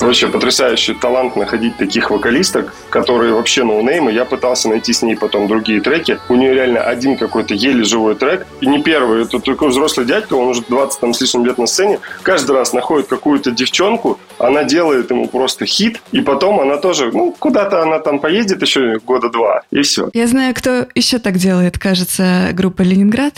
Вообще 0.00 0.28
потрясающий 0.28 0.94
талант 0.94 1.36
находить 1.36 1.76
таких 1.76 2.10
вокалисток, 2.10 2.72
которые 2.88 3.34
вообще 3.34 3.64
ноунеймы. 3.64 4.12
Я 4.12 4.24
пытался 4.24 4.68
найти 4.68 4.92
с 4.92 5.02
ней 5.02 5.16
потом 5.16 5.46
другие 5.46 5.80
треки. 5.80 6.18
У 6.28 6.36
нее 6.36 6.54
реально 6.54 6.80
один 6.80 7.16
какой-то 7.16 7.54
еле 7.54 7.84
живой 7.84 8.14
трек. 8.14 8.46
И 8.60 8.66
не 8.66 8.82
первый. 8.82 9.22
Это 9.22 9.38
такой 9.40 9.68
взрослый 9.68 10.06
дядька, 10.06 10.34
он 10.34 10.48
уже 10.48 10.62
20 10.68 11.00
там 11.00 11.14
с 11.14 11.20
лишним 11.20 11.44
лет 11.44 11.58
на 11.58 11.66
сцене. 11.66 12.00
Каждый 12.22 12.52
раз 12.52 12.72
находит 12.72 13.08
какую-то 13.08 13.50
девчонку, 13.50 14.18
она 14.38 14.64
делает 14.64 15.10
ему 15.10 15.28
просто 15.28 15.66
хит, 15.66 16.00
и 16.12 16.20
потом 16.20 16.60
она 16.60 16.78
тоже, 16.78 17.10
ну, 17.12 17.34
куда-то 17.38 17.82
она 17.82 17.98
там 17.98 18.18
поедет 18.18 18.62
еще 18.62 18.98
года 19.04 19.28
два, 19.28 19.62
и 19.70 19.82
все. 19.82 20.10
Я 20.14 20.26
знаю, 20.26 20.54
кто 20.54 20.86
еще 20.94 21.18
так 21.18 21.36
делает, 21.36 21.78
кажется, 21.78 22.48
группа 22.52 22.82
«Ленинград». 22.82 23.34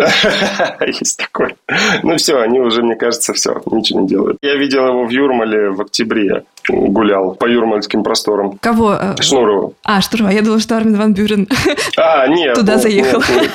Есть 0.86 1.18
такой. 1.18 1.56
Ну 2.02 2.16
все, 2.16 2.40
они 2.40 2.60
уже, 2.60 2.82
мне 2.82 2.96
кажется, 2.96 3.32
все, 3.32 3.60
ничего 3.70 4.00
не 4.00 4.08
делают. 4.08 4.38
Я 4.42 4.56
видел 4.56 4.86
его 4.86 5.04
в 5.04 5.10
Юрмале 5.10 5.70
в 5.70 5.80
октябре. 5.80 6.44
Гулял 6.68 7.34
по 7.34 7.46
юрмальским 7.46 8.02
просторам. 8.02 8.58
Кого? 8.60 8.98
Шнурова. 9.20 9.72
А, 9.82 10.00
Шнурова. 10.00 10.30
Я 10.30 10.42
думала, 10.42 10.60
что 10.60 10.76
Армин 10.76 10.96
Ван 10.96 11.14
Бюрен 11.14 11.48
а, 11.96 12.26
нет, 12.28 12.54
туда 12.54 12.78
заехал. 12.78 13.20
Нет, 13.20 13.42
нет. 13.42 13.50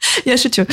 Я 0.24 0.36
шучу. 0.36 0.64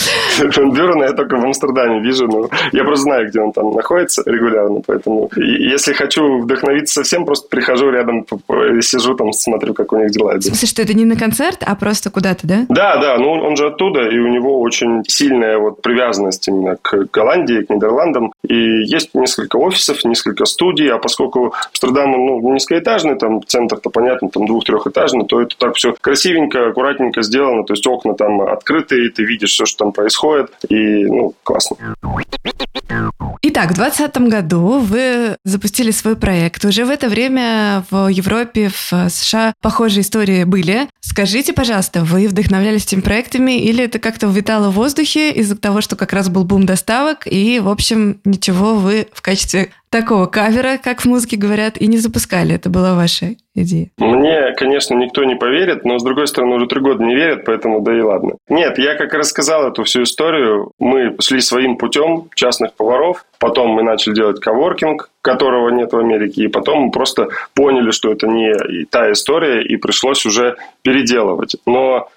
Фон 0.51 0.71
Бюрена 0.71 1.05
я 1.05 1.13
только 1.13 1.37
в 1.37 1.45
Амстердаме 1.45 2.01
вижу, 2.01 2.27
но 2.27 2.49
я 2.71 2.83
просто 2.83 3.03
знаю, 3.03 3.27
где 3.29 3.39
он 3.39 3.51
там 3.51 3.71
находится 3.71 4.23
регулярно, 4.25 4.81
поэтому 4.85 5.29
если 5.35 5.93
хочу 5.93 6.39
вдохновиться 6.39 6.95
совсем, 6.95 7.25
просто 7.25 7.47
прихожу 7.49 7.89
рядом, 7.89 8.25
сижу 8.81 9.15
там, 9.15 9.33
смотрю, 9.33 9.73
как 9.73 9.91
у 9.93 9.97
них 9.97 10.11
дела. 10.11 10.35
В 10.35 10.41
смысле, 10.41 10.67
что 10.67 10.81
это 10.81 10.93
не 10.93 11.05
на 11.05 11.15
концерт, 11.15 11.63
а 11.65 11.75
просто 11.75 12.09
куда-то, 12.09 12.47
да? 12.47 12.65
Да, 12.69 12.97
да, 12.97 13.17
ну 13.17 13.31
он 13.31 13.55
же 13.55 13.67
оттуда, 13.67 14.07
и 14.09 14.17
у 14.17 14.27
него 14.27 14.61
очень 14.61 15.03
сильная 15.07 15.57
вот 15.57 15.81
привязанность 15.81 16.47
именно 16.47 16.77
к 16.81 17.07
Голландии, 17.11 17.63
к 17.63 17.69
Нидерландам, 17.69 18.33
и 18.47 18.83
есть 18.83 19.13
несколько 19.13 19.57
офисов, 19.57 20.03
несколько 20.05 20.45
студий, 20.45 20.89
а 20.89 20.97
поскольку 20.97 21.53
Амстердам, 21.69 22.11
ну, 22.11 22.53
низкоэтажный, 22.53 23.17
там 23.17 23.45
центр-то, 23.45 23.89
понятно, 23.89 24.29
там 24.29 24.45
двух-трехэтажный, 24.45 25.25
то 25.25 25.41
это 25.41 25.57
так 25.57 25.75
все 25.75 25.93
красивенько, 25.99 26.67
аккуратненько 26.67 27.21
сделано, 27.21 27.63
то 27.63 27.73
есть 27.73 27.85
окна 27.87 28.13
там 28.13 28.41
открытые, 28.41 29.09
ты 29.17 29.23
видишь 29.23 29.49
все, 29.51 29.65
что 29.65 29.85
там 29.85 29.93
происходит, 29.93 30.51
и, 30.69 31.05
ну, 31.05 31.33
классно. 31.41 31.75
Итак, 33.41 33.71
в 33.71 33.73
2020 33.73 34.17
году 34.29 34.79
вы 34.79 35.37
запустили 35.43 35.89
свой 35.89 36.15
проект. 36.15 36.63
Уже 36.63 36.85
в 36.85 36.91
это 36.91 37.09
время 37.09 37.83
в 37.89 38.09
Европе, 38.09 38.69
в 38.69 39.09
США 39.09 39.53
похожие 39.61 40.01
истории 40.01 40.43
были. 40.43 40.87
Скажите, 41.01 41.53
пожалуйста, 41.53 42.03
вы 42.03 42.27
вдохновлялись 42.27 42.85
этими 42.85 43.01
проектами 43.01 43.59
или 43.59 43.83
это 43.83 43.97
как-то 43.97 44.27
витало 44.27 44.69
в 44.69 44.75
воздухе 44.75 45.31
из-за 45.31 45.57
того, 45.57 45.81
что 45.81 45.95
как 45.95 46.13
раз 46.13 46.29
был 46.29 46.43
бум 46.43 46.67
доставок 46.67 47.25
и, 47.25 47.59
в 47.59 47.69
общем, 47.69 48.19
ничего 48.23 48.75
вы 48.75 49.07
в 49.13 49.23
качестве 49.23 49.71
такого 49.89 50.25
кавера, 50.25 50.77
как 50.77 51.01
в 51.01 51.05
музыке 51.05 51.37
говорят, 51.37 51.77
и 51.77 51.87
не 51.87 51.97
запускали. 51.97 52.55
Это 52.55 52.69
была 52.69 52.95
ваша 52.95 53.35
идея. 53.55 53.89
Мне, 53.97 54.53
конечно, 54.55 54.95
никто 54.95 55.23
не 55.23 55.35
поверит, 55.35 55.85
но, 55.85 55.97
с 55.97 56.03
другой 56.03 56.27
стороны, 56.27 56.55
уже 56.55 56.67
три 56.67 56.79
года 56.81 57.03
не 57.03 57.15
верят, 57.15 57.45
поэтому 57.45 57.81
да 57.81 57.97
и 57.97 58.01
ладно. 58.01 58.33
Нет, 58.49 58.77
я 58.77 58.95
как 58.95 59.13
рассказал 59.13 59.67
эту 59.67 59.83
всю 59.83 60.03
историю. 60.03 60.71
Мы 60.79 61.15
шли 61.19 61.41
своим 61.41 61.77
путем 61.77 62.29
частных 62.35 62.73
поваров, 62.73 63.25
потом 63.39 63.71
мы 63.71 63.83
начали 63.83 64.13
делать 64.13 64.39
коворкинг, 64.39 65.09
которого 65.21 65.69
нет 65.69 65.91
в 65.91 65.97
Америке, 65.97 66.43
и 66.43 66.47
потом 66.47 66.83
мы 66.83 66.91
просто 66.91 67.29
поняли, 67.53 67.91
что 67.91 68.11
это 68.11 68.27
не 68.27 68.85
та 68.85 69.11
история, 69.11 69.63
и 69.63 69.75
пришлось 69.77 70.25
уже 70.25 70.55
переделывать. 70.83 71.55
Но 71.65 72.09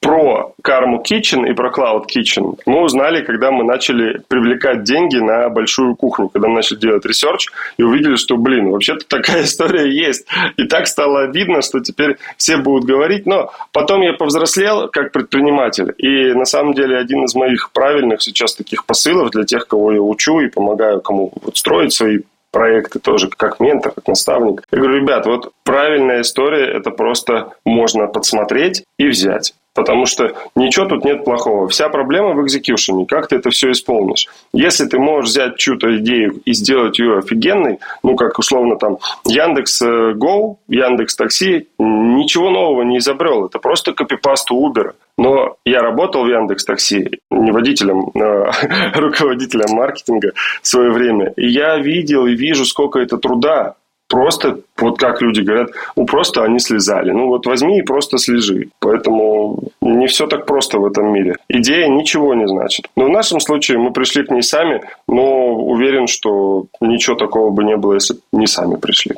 про 0.00 0.52
Karma 0.62 1.02
Kitchen 1.02 1.48
и 1.48 1.52
про 1.52 1.70
Cloud 1.70 2.04
Kitchen 2.06 2.58
мы 2.64 2.82
узнали, 2.82 3.24
когда 3.24 3.50
мы 3.50 3.64
начали 3.64 4.22
привлекать 4.28 4.84
деньги 4.84 5.16
на 5.16 5.48
большую 5.48 5.96
кухню, 5.96 6.28
когда 6.28 6.48
мы 6.48 6.56
начали 6.56 6.78
делать 6.78 7.04
research 7.04 7.48
и 7.76 7.82
увидели, 7.82 8.14
что, 8.14 8.36
блин, 8.36 8.70
вообще-то 8.70 9.04
такая 9.08 9.42
история 9.44 9.90
есть. 9.90 10.26
И 10.56 10.64
так 10.64 10.86
стало 10.86 11.22
обидно, 11.22 11.60
что 11.62 11.80
теперь 11.80 12.18
все 12.36 12.56
будут 12.56 12.84
говорить. 12.84 13.26
Но 13.26 13.50
потом 13.72 14.02
я 14.02 14.12
повзрослел 14.12 14.88
как 14.88 15.10
предприниматель. 15.10 15.92
И 15.98 16.32
на 16.34 16.44
самом 16.44 16.74
деле 16.74 16.98
один 16.98 17.24
из 17.24 17.34
моих 17.34 17.72
правильных 17.72 18.22
сейчас 18.22 18.54
таких 18.54 18.86
посылов 18.86 19.30
для 19.30 19.44
тех, 19.44 19.66
кого 19.66 19.92
я 19.92 20.00
учу 20.00 20.40
и 20.40 20.48
помогаю 20.48 21.00
кому 21.00 21.32
вот 21.42 21.56
строить 21.56 21.92
свои 21.92 22.20
проекты 22.52 23.00
тоже 23.00 23.28
как 23.28 23.60
ментор, 23.60 23.92
как 23.92 24.08
наставник. 24.08 24.62
Я 24.70 24.78
говорю, 24.78 25.00
ребят, 25.00 25.26
вот 25.26 25.52
правильная 25.64 26.22
история, 26.22 26.64
это 26.66 26.90
просто 26.90 27.52
можно 27.64 28.06
подсмотреть 28.06 28.84
и 28.98 29.08
взять. 29.08 29.52
Потому 29.76 30.06
что 30.06 30.32
ничего 30.56 30.86
тут 30.86 31.04
нет 31.04 31.24
плохого. 31.24 31.68
Вся 31.68 31.90
проблема 31.90 32.32
в 32.32 32.42
экзекьюшене. 32.42 33.04
Как 33.04 33.28
ты 33.28 33.36
это 33.36 33.50
все 33.50 33.70
исполнишь? 33.72 34.26
Если 34.54 34.86
ты 34.86 34.98
можешь 34.98 35.30
взять 35.30 35.58
чью-то 35.58 35.98
идею 35.98 36.40
и 36.46 36.54
сделать 36.54 36.98
ее 36.98 37.18
офигенной, 37.18 37.78
ну, 38.02 38.16
как 38.16 38.38
условно 38.38 38.76
там 38.76 38.96
Яндекс 39.26 39.82
э, 39.82 40.12
Go, 40.14 40.56
Яндекс 40.68 41.14
Такси, 41.14 41.68
ничего 41.78 42.48
нового 42.48 42.82
не 42.82 42.98
изобрел. 42.98 43.44
Это 43.44 43.58
просто 43.58 43.92
копипаст 43.92 44.50
у 44.50 44.66
Uber. 44.66 44.92
Но 45.18 45.56
я 45.66 45.80
работал 45.80 46.24
в 46.24 46.28
Яндекс 46.28 46.64
Такси, 46.64 47.20
не 47.30 47.52
водителем, 47.52 48.12
а 48.18 48.50
руководителем 48.98 49.76
маркетинга 49.76 50.32
в 50.62 50.66
свое 50.66 50.90
время. 50.90 51.34
И 51.36 51.48
я 51.48 51.76
видел 51.76 52.26
и 52.26 52.34
вижу, 52.34 52.64
сколько 52.64 52.98
это 52.98 53.18
труда 53.18 53.74
просто, 54.08 54.60
вот 54.78 54.98
как 54.98 55.22
люди 55.22 55.40
говорят, 55.40 55.70
ну 55.96 56.06
просто 56.06 56.44
они 56.44 56.58
слезали. 56.58 57.12
Ну 57.12 57.28
вот 57.28 57.46
возьми 57.46 57.78
и 57.78 57.82
просто 57.82 58.18
слежи. 58.18 58.68
Поэтому 58.78 59.64
не 59.80 60.06
все 60.06 60.26
так 60.26 60.46
просто 60.46 60.78
в 60.78 60.86
этом 60.86 61.12
мире. 61.12 61.36
Идея 61.48 61.88
ничего 61.88 62.34
не 62.34 62.46
значит. 62.46 62.86
Но 62.96 63.06
в 63.06 63.10
нашем 63.10 63.40
случае 63.40 63.78
мы 63.78 63.92
пришли 63.92 64.24
к 64.24 64.30
ней 64.30 64.42
сами, 64.42 64.82
но 65.08 65.54
уверен, 65.54 66.06
что 66.06 66.66
ничего 66.80 67.16
такого 67.16 67.50
бы 67.50 67.64
не 67.64 67.76
было, 67.76 67.94
если 67.94 68.16
не 68.32 68.46
сами 68.46 68.76
пришли. 68.76 69.14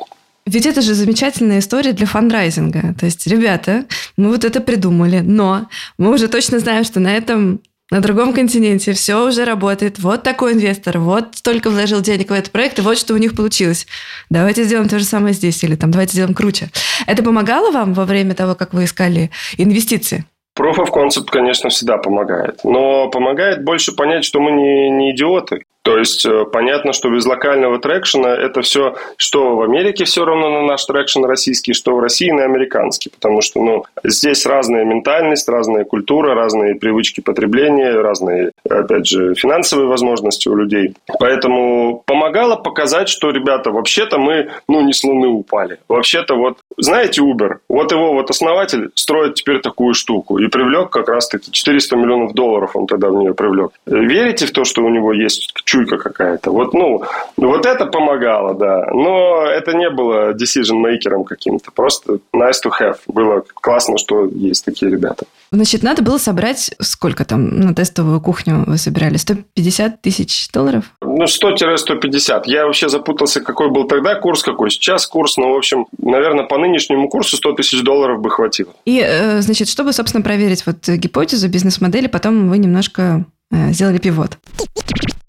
Ведь 0.46 0.64
это 0.64 0.80
же 0.80 0.94
замечательная 0.94 1.58
история 1.58 1.92
для 1.92 2.06
фандрайзинга. 2.06 2.94
То 2.98 3.04
есть, 3.04 3.26
ребята, 3.26 3.84
мы 4.16 4.30
вот 4.30 4.44
это 4.44 4.62
придумали, 4.62 5.20
но 5.20 5.66
мы 5.98 6.10
уже 6.10 6.28
точно 6.28 6.58
знаем, 6.58 6.84
что 6.84 7.00
на 7.00 7.14
этом 7.14 7.60
на 7.90 8.00
другом 8.00 8.34
континенте 8.34 8.92
все 8.92 9.26
уже 9.26 9.44
работает. 9.44 9.98
Вот 9.98 10.22
такой 10.22 10.52
инвестор, 10.52 10.98
вот 10.98 11.36
столько 11.36 11.70
вложил 11.70 12.00
денег 12.00 12.30
в 12.30 12.32
этот 12.34 12.52
проект, 12.52 12.78
и 12.78 12.82
вот 12.82 12.98
что 12.98 13.14
у 13.14 13.16
них 13.16 13.34
получилось. 13.34 13.86
Давайте 14.28 14.64
сделаем 14.64 14.88
то 14.88 14.98
же 14.98 15.04
самое 15.04 15.34
здесь, 15.34 15.62
или 15.64 15.74
там 15.74 15.90
давайте 15.90 16.12
сделаем 16.12 16.34
круче. 16.34 16.68
Это 17.06 17.22
помогало 17.22 17.70
вам 17.70 17.94
во 17.94 18.04
время 18.04 18.34
того, 18.34 18.54
как 18.54 18.74
вы 18.74 18.84
искали 18.84 19.30
инвестиции? 19.56 20.24
Proof 20.58 20.76
of 20.76 20.92
concept, 20.92 21.26
конечно, 21.30 21.70
всегда 21.70 21.98
помогает. 21.98 22.60
Но 22.64 23.08
помогает 23.10 23.64
больше 23.64 23.92
понять, 23.94 24.24
что 24.24 24.40
мы 24.40 24.50
не, 24.50 24.90
не 24.90 25.12
идиоты. 25.12 25.62
То 25.88 25.96
есть 25.96 26.26
э, 26.26 26.44
понятно, 26.44 26.92
что 26.92 27.08
без 27.08 27.24
локального 27.24 27.78
трекшена 27.78 28.28
это 28.28 28.60
все, 28.60 28.96
что 29.16 29.56
в 29.56 29.62
Америке 29.62 30.04
все 30.04 30.22
равно 30.22 30.50
на 30.50 30.62
наш 30.66 30.84
трекшен 30.84 31.24
российский, 31.24 31.72
что 31.72 31.96
в 31.96 32.00
России 32.00 32.30
на 32.30 32.44
американский. 32.44 33.08
Потому 33.08 33.40
что 33.40 33.62
ну, 33.62 33.84
здесь 34.04 34.44
разная 34.44 34.84
ментальность, 34.84 35.48
разная 35.48 35.84
культура, 35.84 36.34
разные 36.34 36.74
привычки 36.74 37.22
потребления, 37.22 37.92
разные, 37.92 38.52
опять 38.68 39.06
же, 39.06 39.34
финансовые 39.34 39.88
возможности 39.88 40.50
у 40.50 40.56
людей. 40.56 40.94
Поэтому 41.18 42.02
помогало 42.04 42.56
показать, 42.56 43.08
что, 43.08 43.30
ребята, 43.30 43.70
вообще-то 43.70 44.18
мы 44.18 44.50
ну, 44.68 44.82
не 44.82 44.92
с 44.92 45.02
Луны 45.04 45.28
упали. 45.28 45.78
Вообще-то 45.88 46.34
вот, 46.34 46.58
знаете, 46.76 47.22
Uber, 47.22 47.60
вот 47.70 47.92
его 47.92 48.12
вот 48.12 48.28
основатель 48.28 48.90
строит 48.94 49.36
теперь 49.36 49.60
такую 49.60 49.94
штуку 49.94 50.36
и 50.36 50.48
привлек 50.48 50.90
как 50.90 51.08
раз-таки 51.08 51.50
400 51.50 51.96
миллионов 51.96 52.34
долларов 52.34 52.76
он 52.76 52.86
тогда 52.86 53.08
в 53.08 53.14
нее 53.14 53.32
привлек. 53.32 53.70
Верите 53.86 54.44
в 54.44 54.50
то, 54.50 54.64
что 54.64 54.82
у 54.82 54.90
него 54.90 55.14
есть 55.14 55.54
чуйка 55.78 55.98
какая-то. 55.98 56.50
Вот, 56.50 56.74
ну, 56.74 57.02
вот 57.36 57.66
это 57.66 57.86
помогало, 57.86 58.54
да. 58.54 58.86
Но 58.92 59.44
это 59.44 59.72
не 59.72 59.90
было 59.90 60.32
decision-мейкером 60.32 61.24
каким-то. 61.24 61.70
Просто 61.70 62.18
nice 62.34 62.58
to 62.64 62.70
have. 62.80 62.98
Было 63.06 63.44
классно, 63.54 63.98
что 63.98 64.26
есть 64.26 64.64
такие 64.64 64.90
ребята. 64.90 65.26
Значит, 65.50 65.82
надо 65.82 66.02
было 66.02 66.18
собрать 66.18 66.74
сколько 66.80 67.24
там 67.24 67.60
на 67.60 67.74
тестовую 67.74 68.20
кухню 68.20 68.64
вы 68.66 68.76
собирали? 68.76 69.16
150 69.16 70.02
тысяч 70.02 70.50
долларов? 70.52 70.84
Ну, 71.00 71.24
100-150. 71.24 72.42
Я 72.44 72.66
вообще 72.66 72.88
запутался, 72.88 73.40
какой 73.40 73.70
был 73.70 73.84
тогда 73.84 74.14
курс, 74.16 74.42
какой 74.42 74.70
сейчас 74.70 75.06
курс. 75.06 75.36
Ну, 75.36 75.54
в 75.54 75.56
общем, 75.56 75.86
наверное, 75.98 76.44
по 76.44 76.58
нынешнему 76.58 77.08
курсу 77.08 77.36
100 77.36 77.52
тысяч 77.52 77.82
долларов 77.82 78.20
бы 78.20 78.30
хватило. 78.30 78.72
И, 78.84 79.02
э, 79.04 79.40
значит, 79.40 79.68
чтобы, 79.68 79.92
собственно, 79.92 80.22
проверить 80.22 80.66
вот 80.66 80.86
гипотезу 80.86 81.48
бизнес-модели, 81.48 82.08
потом 82.08 82.50
вы 82.50 82.58
немножко 82.58 83.24
сделали 83.50 83.98
пивот. 83.98 84.38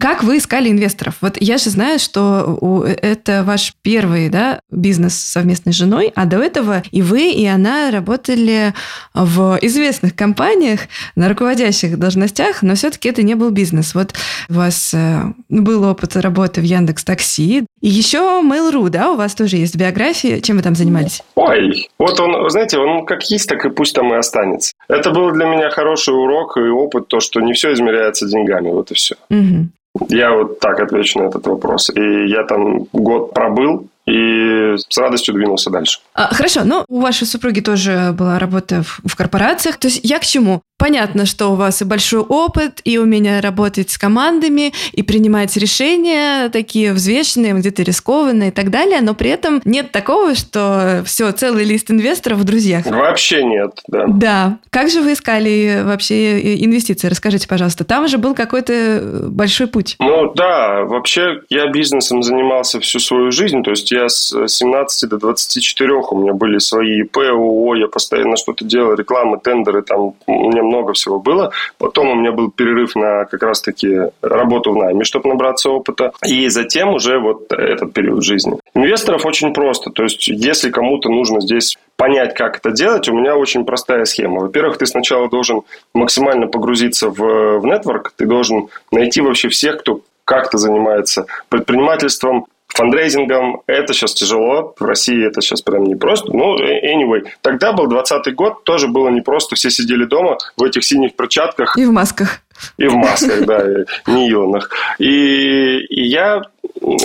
Как 0.00 0.22
вы 0.22 0.38
искали 0.38 0.70
инвесторов? 0.70 1.16
Вот 1.20 1.36
я 1.40 1.58
же 1.58 1.68
знаю, 1.68 1.98
что 1.98 2.86
это 3.02 3.44
ваш 3.44 3.74
первый 3.82 4.30
да, 4.30 4.60
бизнес 4.70 5.14
совместной 5.14 5.74
с 5.74 5.76
женой, 5.76 6.10
а 6.14 6.24
до 6.24 6.38
этого 6.38 6.82
и 6.90 7.02
вы, 7.02 7.30
и 7.30 7.44
она 7.44 7.90
работали 7.90 8.72
в 9.12 9.58
известных 9.60 10.16
компаниях 10.16 10.80
на 11.16 11.28
руководящих 11.28 11.98
должностях, 11.98 12.62
но 12.62 12.76
все-таки 12.76 13.10
это 13.10 13.22
не 13.22 13.34
был 13.34 13.50
бизнес. 13.50 13.94
Вот 13.94 14.14
у 14.48 14.54
вас 14.54 14.94
э, 14.94 15.20
был 15.50 15.84
опыт 15.84 16.16
работы 16.16 16.62
в 16.62 16.64
Яндекс 16.64 17.04
Такси, 17.04 17.66
и 17.82 17.88
еще 17.88 18.42
Mail.ru, 18.42 18.88
да, 18.88 19.12
у 19.12 19.16
вас 19.16 19.34
тоже 19.34 19.56
есть 19.56 19.76
биография. 19.76 20.40
Чем 20.40 20.56
вы 20.56 20.62
там 20.62 20.74
занимались? 20.74 21.22
Ой, 21.34 21.88
вот 21.98 22.18
он, 22.20 22.48
знаете, 22.48 22.78
он 22.78 23.04
как 23.04 23.22
есть, 23.24 23.48
так 23.48 23.64
и 23.66 23.70
пусть 23.70 23.94
там 23.94 24.12
и 24.14 24.16
останется. 24.16 24.72
Это 24.88 25.10
был 25.10 25.30
для 25.32 25.44
меня 25.44 25.70
хороший 25.70 26.14
урок 26.14 26.56
и 26.56 26.60
опыт, 26.60 27.08
то, 27.08 27.20
что 27.20 27.40
не 27.40 27.52
все 27.52 27.72
измеряется 27.74 28.09
деньгами, 28.18 28.70
вот 28.70 28.90
и 28.90 28.94
все. 28.94 29.16
Угу. 29.30 30.06
Я 30.08 30.32
вот 30.32 30.60
так 30.60 30.80
отвечу 30.80 31.18
на 31.18 31.24
этот 31.24 31.46
вопрос. 31.46 31.90
И 31.90 32.28
я 32.28 32.44
там 32.44 32.86
год 32.92 33.34
пробыл, 33.34 33.88
и 34.06 34.76
с 34.76 34.98
радостью 34.98 35.34
двинулся 35.34 35.70
дальше. 35.70 36.00
А, 36.20 36.34
хорошо, 36.34 36.64
но 36.64 36.84
у 36.88 37.00
вашей 37.00 37.26
супруги 37.26 37.60
тоже 37.60 38.14
была 38.16 38.38
работа 38.38 38.82
в, 38.82 39.00
в 39.04 39.16
корпорациях. 39.16 39.76
То 39.78 39.88
есть 39.88 40.00
я 40.02 40.18
к 40.18 40.26
чему? 40.26 40.62
Понятно, 40.78 41.26
что 41.26 41.48
у 41.48 41.56
вас 41.56 41.82
и 41.82 41.84
большой 41.84 42.20
опыт, 42.20 42.80
и 42.84 42.96
умение 42.96 43.40
работать 43.40 43.90
с 43.90 43.98
командами, 43.98 44.72
и 44.92 45.02
принимать 45.02 45.54
решения 45.56 46.48
такие 46.48 46.94
взвешенные, 46.94 47.52
где-то 47.52 47.82
рискованные 47.82 48.48
и 48.48 48.52
так 48.52 48.70
далее, 48.70 49.00
но 49.02 49.14
при 49.14 49.30
этом 49.30 49.60
нет 49.64 49.92
такого, 49.92 50.34
что 50.34 51.02
все, 51.04 51.32
целый 51.32 51.64
лист 51.64 51.90
инвесторов 51.90 52.38
в 52.38 52.44
друзьях. 52.44 52.86
Вообще 52.86 53.44
нет, 53.44 53.72
да. 53.88 54.06
Да. 54.08 54.58
Как 54.70 54.88
же 54.88 55.02
вы 55.02 55.12
искали 55.12 55.82
вообще 55.84 56.64
инвестиции? 56.64 57.08
Расскажите, 57.08 57.46
пожалуйста. 57.46 57.84
Там 57.84 58.08
же 58.08 58.16
был 58.16 58.34
какой-то 58.34 59.26
большой 59.28 59.66
путь. 59.66 59.96
Ну 59.98 60.32
да, 60.34 60.84
вообще 60.84 61.42
я 61.50 61.66
бизнесом 61.66 62.22
занимался 62.22 62.80
всю 62.80 63.00
свою 63.00 63.32
жизнь, 63.32 63.62
то 63.62 63.70
есть 63.70 63.90
я 63.90 64.08
с 64.08 64.34
17 64.46 65.10
до 65.10 65.18
24 65.18 66.00
у 66.12 66.18
меня 66.18 66.32
были 66.32 66.58
свои 66.58 67.02
ИП, 67.02 67.18
ООО, 67.18 67.74
я 67.74 67.88
постоянно 67.88 68.36
что-то 68.36 68.64
делал, 68.64 68.94
рекламы, 68.94 69.38
тендеры, 69.38 69.82
там 69.82 70.14
у 70.26 70.50
меня 70.50 70.62
много 70.62 70.92
всего 70.92 71.18
было. 71.18 71.52
Потом 71.78 72.10
у 72.10 72.14
меня 72.14 72.32
был 72.32 72.50
перерыв 72.50 72.96
на 72.96 73.24
как 73.24 73.42
раз-таки 73.42 74.10
работу 74.22 74.72
в 74.72 74.76
найме, 74.76 75.04
чтобы 75.04 75.28
набраться 75.28 75.70
опыта. 75.70 76.12
И 76.26 76.48
затем 76.48 76.94
уже 76.94 77.18
вот 77.18 77.52
этот 77.52 77.92
период 77.92 78.22
жизни. 78.22 78.58
Инвесторов 78.74 79.26
очень 79.26 79.52
просто. 79.52 79.90
То 79.90 80.04
есть, 80.04 80.28
если 80.28 80.70
кому-то 80.70 81.08
нужно 81.08 81.40
здесь 81.40 81.76
понять, 81.96 82.34
как 82.34 82.58
это 82.58 82.70
делать, 82.70 83.08
у 83.08 83.14
меня 83.14 83.36
очень 83.36 83.64
простая 83.64 84.04
схема. 84.04 84.40
Во-первых, 84.40 84.78
ты 84.78 84.86
сначала 84.86 85.28
должен 85.28 85.62
максимально 85.94 86.46
погрузиться 86.46 87.10
в, 87.10 87.58
в 87.58 87.66
нетворк, 87.66 88.12
ты 88.16 88.26
должен 88.26 88.68
найти 88.90 89.20
вообще 89.20 89.48
всех, 89.48 89.80
кто 89.80 90.00
как-то 90.24 90.58
занимается 90.58 91.26
предпринимательством, 91.48 92.46
фандрейзингом. 92.74 93.62
Это 93.66 93.92
сейчас 93.92 94.14
тяжело. 94.14 94.74
В 94.78 94.84
России 94.84 95.26
это 95.26 95.40
сейчас 95.40 95.62
прям 95.62 95.84
непросто. 95.84 96.28
Ну, 96.32 96.58
anyway. 96.58 97.26
Тогда 97.42 97.72
был 97.72 97.86
20 97.86 98.34
год, 98.34 98.64
тоже 98.64 98.88
было 98.88 99.08
непросто. 99.08 99.56
Все 99.56 99.70
сидели 99.70 100.04
дома 100.04 100.38
в 100.56 100.64
этих 100.64 100.84
синих 100.84 101.16
перчатках. 101.16 101.76
И 101.76 101.84
в 101.84 101.92
масках. 101.92 102.40
И 102.78 102.86
в 102.86 102.94
масках, 102.94 103.46
да, 103.46 103.64
нейлонах. 104.06 104.70
И, 104.98 105.78
и 105.78 106.02
я 106.06 106.42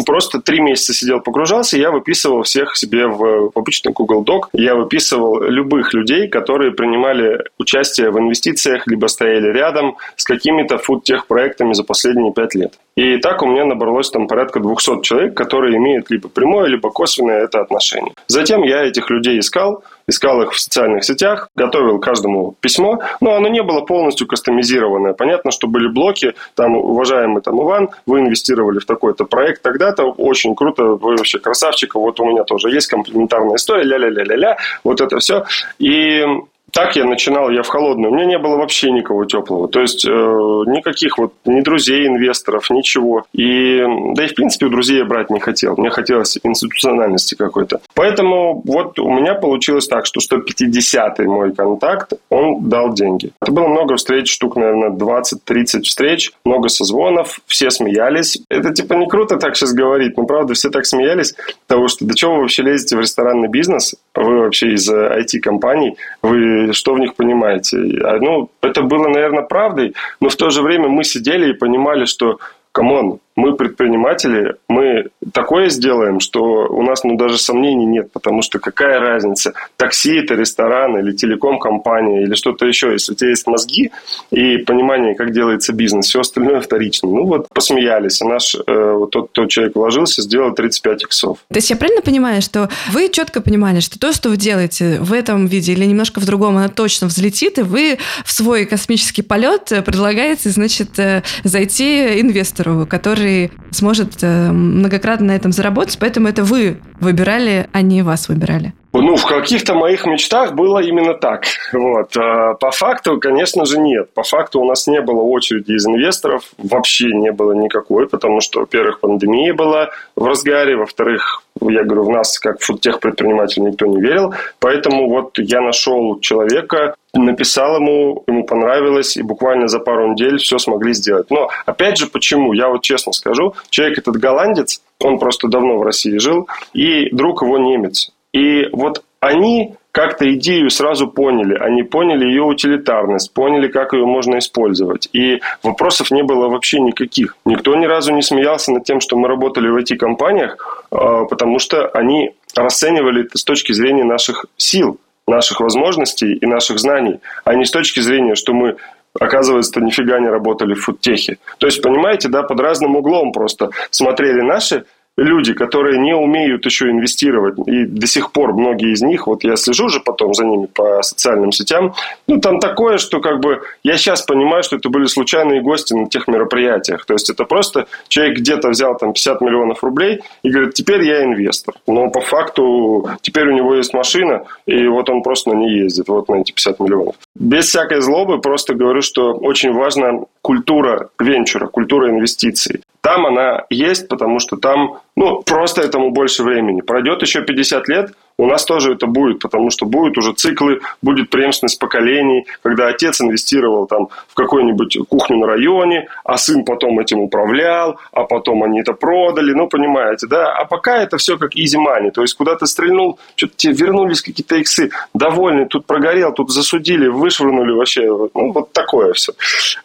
просто 0.06 0.42
три 0.42 0.60
месяца 0.60 0.94
сидел, 0.94 1.20
погружался, 1.22 1.78
я 1.78 1.92
выписывал 1.92 2.44
всех 2.44 2.76
себе 2.76 3.08
в, 3.08 3.52
в 3.54 3.58
обычный 3.58 3.92
Google 3.92 4.24
Doc. 4.24 4.50
Я 4.54 4.76
выписывал 4.76 5.42
любых 5.42 5.94
людей, 5.94 6.28
которые 6.28 6.72
принимали 6.72 7.44
участие 7.58 8.12
в 8.12 8.20
инвестициях, 8.20 8.88
либо 8.88 9.08
стояли 9.08 9.48
рядом 9.52 9.98
с 10.16 10.24
какими-то 10.24 10.78
фуд-тех-проектами 10.78 11.74
за 11.74 11.84
последние 11.84 12.34
пять 12.34 12.56
лет. 12.56 12.74
И 12.96 13.18
так 13.18 13.44
у 13.44 13.48
меня 13.48 13.66
набралось 13.66 14.10
там 14.10 14.28
порядка 14.28 14.60
200 14.60 15.02
человек, 15.02 15.36
которые 15.36 15.78
имеют 15.78 16.10
либо 16.10 16.30
прямое, 16.30 16.68
либо 16.68 16.90
косвенное 16.90 17.44
это 17.44 17.60
отношение. 17.60 18.14
Затем 18.28 18.64
я 18.64 18.84
этих 18.84 19.10
людей 19.10 19.40
искал, 19.40 19.84
искал 20.08 20.42
их 20.42 20.52
в 20.52 20.60
социальных 20.60 21.04
сетях, 21.04 21.50
готовил 21.56 22.00
каждому 22.00 22.56
письмо, 22.60 23.00
но 23.22 23.36
оно 23.36 23.48
не 23.48 23.64
было 23.64 23.82
полностью 23.82 24.28
кастомизированное. 24.28 25.14
Понятно, 25.14 25.52
что 25.52 25.68
были 25.68 25.88
блоки, 25.88 26.34
там, 26.56 26.76
уважаемый 26.76 27.42
там 27.42 27.62
Иван, 27.62 27.90
вы 28.06 28.20
инвестировали 28.20 28.80
в 28.80 28.86
такой-то 28.86 29.26
проект 29.26 29.62
тогда-то, 29.62 30.04
очень 30.04 30.56
круто, 30.56 30.84
вы 30.84 31.16
вообще 31.16 31.40
красавчик, 31.40 31.96
вот 31.96 32.20
у 32.20 32.26
меня 32.26 32.44
тоже 32.44 32.70
есть 32.70 32.88
комплементарная 32.88 33.56
история, 33.56 33.84
ля-ля-ля-ля-ля, 33.84 34.58
вот 34.84 35.02
это 35.02 35.18
все. 35.20 35.46
И 35.80 36.24
так 36.72 36.96
я 36.96 37.06
начинал, 37.06 37.50
я 37.50 37.64
в 37.64 37.68
холодную. 37.68 38.12
У 38.12 38.16
меня 38.16 38.26
не 38.26 38.38
было 38.38 38.58
вообще 38.58 38.92
никого 38.92 39.26
теплого. 39.26 39.68
То 39.68 39.80
есть 39.80 40.06
э, 40.06 40.10
никаких 40.10 41.18
вот 41.18 41.34
ни 41.46 41.62
друзей, 41.62 42.08
инвесторов, 42.08 42.70
ничего. 42.70 43.24
И 43.34 43.82
да 44.14 44.26
и 44.26 44.28
в 44.28 44.36
принципе 44.36 44.66
у 44.66 44.70
друзей 44.70 44.98
я 44.98 45.06
брать 45.06 45.30
не 45.30 45.40
хотел. 45.40 45.76
Мне 45.78 45.90
хотелось 45.90 46.38
институциональности 46.44 47.36
какой-то. 47.36 47.80
Поэтому 47.94 48.62
вот 48.66 49.00
у 49.00 49.10
меня 49.10 49.36
получилось 49.36 49.88
так, 49.88 50.06
что 50.06 50.20
150-й 50.20 51.26
мой 51.26 51.54
контакт, 51.54 52.14
он 52.30 52.68
дал 52.68 52.94
деньги. 52.94 53.32
Это 53.42 53.52
было 53.52 53.68
много 53.68 53.96
встреч, 53.96 54.32
штук, 54.32 54.58
наверное, 54.58 54.90
20-30 54.90 55.84
встреч, 55.84 56.32
много 56.44 56.68
созвонов, 56.68 57.40
все 57.48 57.70
смеялись. 57.70 58.42
Это 58.50 58.74
типа 58.74 58.96
не 58.96 59.08
круто 59.08 59.38
так 59.38 59.56
сейчас 59.56 59.74
говорить, 59.74 60.18
но 60.18 60.26
правда 60.26 60.54
все 60.54 60.70
так 60.70 60.86
смеялись, 60.86 61.36
потому 61.68 61.88
что 61.88 62.06
до 62.06 62.16
чего 62.16 62.36
вы 62.36 62.42
вообще 62.42 62.64
лезете 62.64 62.98
в 62.98 63.00
ресторанный 63.00 63.48
бизнес? 63.48 63.96
Вы 64.14 64.40
вообще 64.40 64.74
из 64.74 64.92
IT-компаний, 64.92 65.98
вы 66.22 66.55
что 66.72 66.94
в 66.94 67.00
них 67.00 67.16
понимаете. 67.16 67.78
А, 68.04 68.18
ну, 68.20 68.50
это 68.62 68.82
было, 68.82 69.08
наверное, 69.08 69.44
правдой, 69.44 69.94
но 70.20 70.30
в 70.30 70.36
то 70.36 70.50
же 70.50 70.62
время 70.62 70.88
мы 70.88 71.04
сидели 71.04 71.52
и 71.52 71.54
понимали, 71.54 72.06
что, 72.06 72.40
come 72.72 72.99
on, 72.99 73.20
мы 73.36 73.56
предприниматели, 73.56 74.56
мы 74.70 75.10
такое 75.34 75.70
сделаем, 75.70 76.20
что 76.20 76.68
у 76.70 76.82
нас 76.84 77.04
ну, 77.04 77.18
даже 77.18 77.38
сомнений 77.38 77.86
нет, 77.86 78.12
потому 78.12 78.42
что 78.42 78.60
какая 78.60 79.00
разница, 79.00 79.54
такси 79.76 80.18
это 80.18 80.36
ресторан 80.36 80.98
или 80.98 81.12
телеком-компания 81.12 82.24
или 82.24 82.36
что-то 82.36 82.66
еще, 82.66 82.94
если 82.94 83.12
у 83.12 83.16
тебя 83.16 83.30
есть 83.32 83.46
мозги 83.48 83.92
и 84.32 84.58
понимание, 84.58 85.16
как 85.16 85.32
делается 85.32 85.74
бизнес, 85.74 86.06
все 86.06 86.22
остальное 86.22 86.62
вторично. 86.62 87.10
Ну 87.10 87.26
вот 87.26 87.50
посмеялись, 87.50 88.22
и 88.22 88.26
наш 88.26 88.56
э, 88.56 88.94
вот 88.94 89.12
тот, 89.12 89.32
тот 89.34 89.50
человек 89.50 89.76
вложился, 89.76 90.22
сделал 90.22 90.54
35 90.54 91.04
иксов. 91.04 91.38
То 91.50 91.56
есть 91.56 91.70
я 91.70 91.76
правильно 91.76 92.02
понимаю, 92.02 92.42
что 92.42 92.70
вы 92.92 93.10
четко 93.10 93.42
понимали, 93.42 93.82
что 93.82 94.00
то, 94.00 94.14
что 94.14 94.30
вы 94.30 94.38
делаете 94.38 95.00
в 95.02 95.12
этом 95.12 95.48
виде 95.48 95.74
или 95.74 95.84
немножко 95.84 96.22
в 96.22 96.26
другом, 96.26 96.58
оно 96.58 96.70
точно 96.70 97.08
взлетит, 97.08 97.60
и 97.60 97.64
вы 97.64 97.98
в 98.24 98.32
свой 98.32 98.66
космический 98.66 99.24
полет 99.24 99.72
предлагаете, 99.86 100.50
значит, 100.50 100.98
э, 101.00 101.24
зайти 101.44 102.22
инвестору, 102.22 102.88
который 102.90 103.25
который 103.26 103.52
сможет 103.72 104.18
э, 104.22 104.52
многократно 104.52 105.28
на 105.28 105.36
этом 105.36 105.52
заработать, 105.52 105.98
поэтому 106.00 106.28
это 106.28 106.44
вы 106.44 106.78
выбирали, 107.00 107.68
а 107.72 107.82
не 107.82 108.04
вас 108.04 108.30
выбирали. 108.30 108.74
Ну, 109.02 109.16
в 109.18 109.26
каких-то 109.26 109.74
моих 109.74 110.06
мечтах 110.06 110.54
было 110.54 110.80
именно 110.80 111.14
так. 111.14 111.44
Вот. 111.74 112.16
А 112.18 112.54
по 112.54 112.72
факту, 112.72 113.20
конечно 113.20 113.66
же, 113.66 113.78
нет. 113.80 114.14
По 114.14 114.24
факту 114.24 114.62
у 114.62 114.66
нас 114.66 114.88
не 114.88 115.02
было 115.02 115.22
очереди 115.22 115.74
из 115.74 115.86
инвесторов, 115.86 116.44
вообще 116.58 117.08
не 117.14 117.32
было 117.32 117.52
никакой, 117.52 118.08
потому 118.08 118.40
что, 118.40 118.62
во-первых, 118.62 119.02
пандемия 119.02 119.54
была 119.54 119.90
в 120.16 120.26
разгаре, 120.26 120.78
во-вторых, 120.78 121.44
я 121.62 121.84
говорю, 121.84 122.04
в 122.04 122.10
нас, 122.10 122.40
как 122.40 122.62
в 122.62 122.80
тех 122.80 123.00
предпринимателей, 123.00 123.68
никто 123.68 123.86
не 123.86 124.00
верил. 124.02 124.34
Поэтому 124.60 125.10
вот 125.10 125.38
я 125.38 125.62
нашел 125.62 126.20
человека, 126.20 126.96
написал 127.14 127.78
ему, 127.78 128.24
ему 128.28 128.46
понравилось, 128.46 129.18
и 129.18 129.24
буквально 129.24 129.68
за 129.68 129.80
пару 129.80 130.12
недель 130.12 130.38
все 130.38 130.58
смогли 130.58 130.94
сделать. 130.94 131.30
Но, 131.30 131.50
опять 131.66 131.98
же, 131.98 132.08
почему? 132.08 132.54
Я 132.54 132.70
вот 132.70 132.82
честно 132.82 133.14
скажу, 133.14 133.56
человек 133.70 134.00
этот 134.00 134.18
голландец, 134.18 134.82
он 135.00 135.20
просто 135.20 135.48
давно 135.48 135.78
в 135.78 135.84
России 135.84 136.18
жил, 136.18 136.48
и 136.74 137.10
друг 137.14 137.42
его 137.42 137.58
немец. 137.58 138.12
И 138.36 138.68
вот 138.74 139.02
они 139.22 139.76
как-то 139.94 140.30
идею 140.34 140.70
сразу 140.70 141.08
поняли. 141.08 141.56
Они 141.56 141.84
поняли 141.84 142.26
ее 142.26 142.44
утилитарность, 142.44 143.34
поняли, 143.34 143.70
как 143.70 143.94
ее 143.94 144.06
можно 144.06 144.40
использовать. 144.40 145.08
И 145.14 145.40
вопросов 145.64 146.12
не 146.12 146.22
было 146.22 146.50
вообще 146.50 146.82
никаких. 146.82 147.38
Никто 147.46 147.74
ни 147.78 147.86
разу 147.86 148.12
не 148.12 148.22
смеялся 148.22 148.74
над 148.74 148.84
тем, 148.84 149.00
что 149.00 149.16
мы 149.16 149.30
работали 149.30 149.70
в 149.70 149.78
IT-компаниях, 149.78 150.86
а, 150.92 151.24
потому 151.24 151.60
что 151.60 151.88
они 151.88 152.34
расценивали 152.58 153.24
это 153.24 153.38
с 153.38 153.46
точки 153.46 153.72
зрения 153.72 154.04
наших 154.04 154.48
сил, 154.58 155.00
наших 155.28 155.62
возможностей 155.62 156.34
и 156.34 156.46
наших 156.46 156.80
знаний, 156.80 157.22
а 157.46 157.56
не 157.56 157.64
с 157.64 157.72
точки 157.72 158.02
зрения, 158.02 158.36
что 158.36 158.54
мы 158.54 158.76
оказывается, 159.18 159.80
нифига 159.80 160.20
не 160.20 160.28
работали 160.28 160.74
в 160.74 160.82
фудтехе. 160.82 161.38
То 161.58 161.68
есть, 161.68 161.82
понимаете, 161.82 162.28
да, 162.28 162.44
под 162.44 162.60
разным 162.60 162.98
углом 162.98 163.32
просто 163.32 163.70
смотрели 163.90 164.42
наши 164.42 164.84
люди, 165.18 165.54
которые 165.54 166.00
не 166.00 166.14
умеют 166.14 166.66
еще 166.66 166.90
инвестировать, 166.90 167.56
и 167.68 167.86
до 167.86 168.08
сих 168.08 168.32
пор 168.32 168.54
многие 168.54 168.94
из 168.94 169.02
них, 169.02 169.28
вот 169.28 169.44
я 169.44 169.56
слежу 169.56 169.90
же 169.90 170.00
потом 170.00 170.34
за 170.34 170.46
ними 170.46 170.66
по 170.66 171.02
социальным 171.04 171.52
сетям, 171.52 171.94
ну, 172.28 172.40
там 172.40 172.60
такое, 172.60 172.98
что 172.98 173.22
как 173.22 173.40
бы 173.40 173.62
я 173.84 173.98
сейчас 173.98 174.24
понимаю, 174.24 174.64
что 174.64 174.76
это 174.76 174.90
были 174.90 175.06
случайные 175.06 175.62
гости 175.62 175.94
на 175.94 176.10
тех 176.10 176.28
мероприятиях. 176.28 177.06
То 177.06 177.14
есть, 177.14 177.30
это 177.30 177.46
просто 177.46 177.88
человек 178.08 178.40
где-то 178.40 178.70
взял 178.70 178.98
там 178.98 179.14
50 179.14 179.42
миллионов 179.42 179.84
рублей 179.84 180.22
и 180.44 180.50
говорит, 180.50 180.74
теперь 180.74 181.04
я 181.04 181.24
инвестор. 181.24 181.76
Но 181.88 182.10
по 182.10 182.22
факту 182.22 183.10
теперь 183.22 183.48
у 183.48 183.54
него 183.54 183.76
есть 183.76 183.94
машина, 183.94 184.44
и 184.66 184.88
вот 184.88 185.10
он 185.10 185.24
просто 185.24 185.52
на 185.52 185.56
ней 185.56 185.84
ездит, 185.84 186.08
вот 186.08 186.28
на 186.30 186.42
эти 186.42 186.52
50 186.52 186.80
миллионов. 186.80 187.16
Без 187.36 187.68
всякой 187.68 188.02
злобы 188.02 188.40
просто 188.40 188.74
говорю, 188.76 189.02
что 189.02 189.34
очень 189.34 189.74
важна 189.74 190.22
культура 190.42 191.10
венчура, 191.20 191.68
культура 191.68 192.10
инвестиций. 192.10 192.82
Там 193.02 193.26
она 193.26 193.66
есть, 193.70 194.08
потому 194.08 194.40
что 194.40 194.56
там, 194.56 195.00
ну, 195.16 195.44
просто 195.44 195.82
этому 195.82 196.12
больше 196.12 196.44
времени. 196.44 196.82
Пройдет 196.82 197.22
еще 197.22 197.42
50 197.42 197.88
лет, 197.90 198.14
у 198.38 198.46
нас 198.46 198.66
тоже 198.66 198.94
это 198.94 199.08
будет, 199.08 199.40
потому 199.40 199.70
что 199.70 199.86
будут 199.86 200.18
уже 200.18 200.34
циклы, 200.34 200.82
будет 201.02 201.30
преемственность 201.30 201.80
поколений, 201.80 202.46
когда 202.62 202.88
отец 202.88 203.22
инвестировал 203.22 203.88
там 203.88 204.10
в 204.28 204.34
какую-нибудь 204.34 204.98
кухню 205.08 205.38
на 205.38 205.48
районе, 205.48 206.08
а 206.24 206.38
сын 206.38 206.66
потом 206.66 207.00
этим 207.00 207.20
управлял, 207.20 207.98
а 208.12 208.24
потом 208.24 208.64
они 208.64 208.82
это 208.82 208.94
продали, 208.94 209.54
ну, 209.54 209.68
понимаете, 209.68 210.28
да? 210.28 210.52
А 210.54 210.66
пока 210.66 210.98
это 210.98 211.18
все 211.18 211.38
как 211.38 211.56
easy 211.56 211.78
money, 211.78 212.12
то 212.12 212.22
есть 212.22 212.36
куда 212.36 212.56
ты 212.56 212.68
стрельнул, 212.68 213.20
что-то 213.36 213.54
тебе 213.56 213.74
вернулись 213.74 214.22
какие-то 214.22 214.58
иксы, 214.58 214.90
довольный, 215.14 215.66
тут 215.66 215.86
прогорел, 215.86 216.34
тут 216.34 216.52
засудили, 216.52 217.08
вышвырнули 217.08 217.72
вообще, 217.72 218.02
ну, 218.06 218.52
вот 218.52 218.74
такое 218.74 219.14
все, 219.14 219.34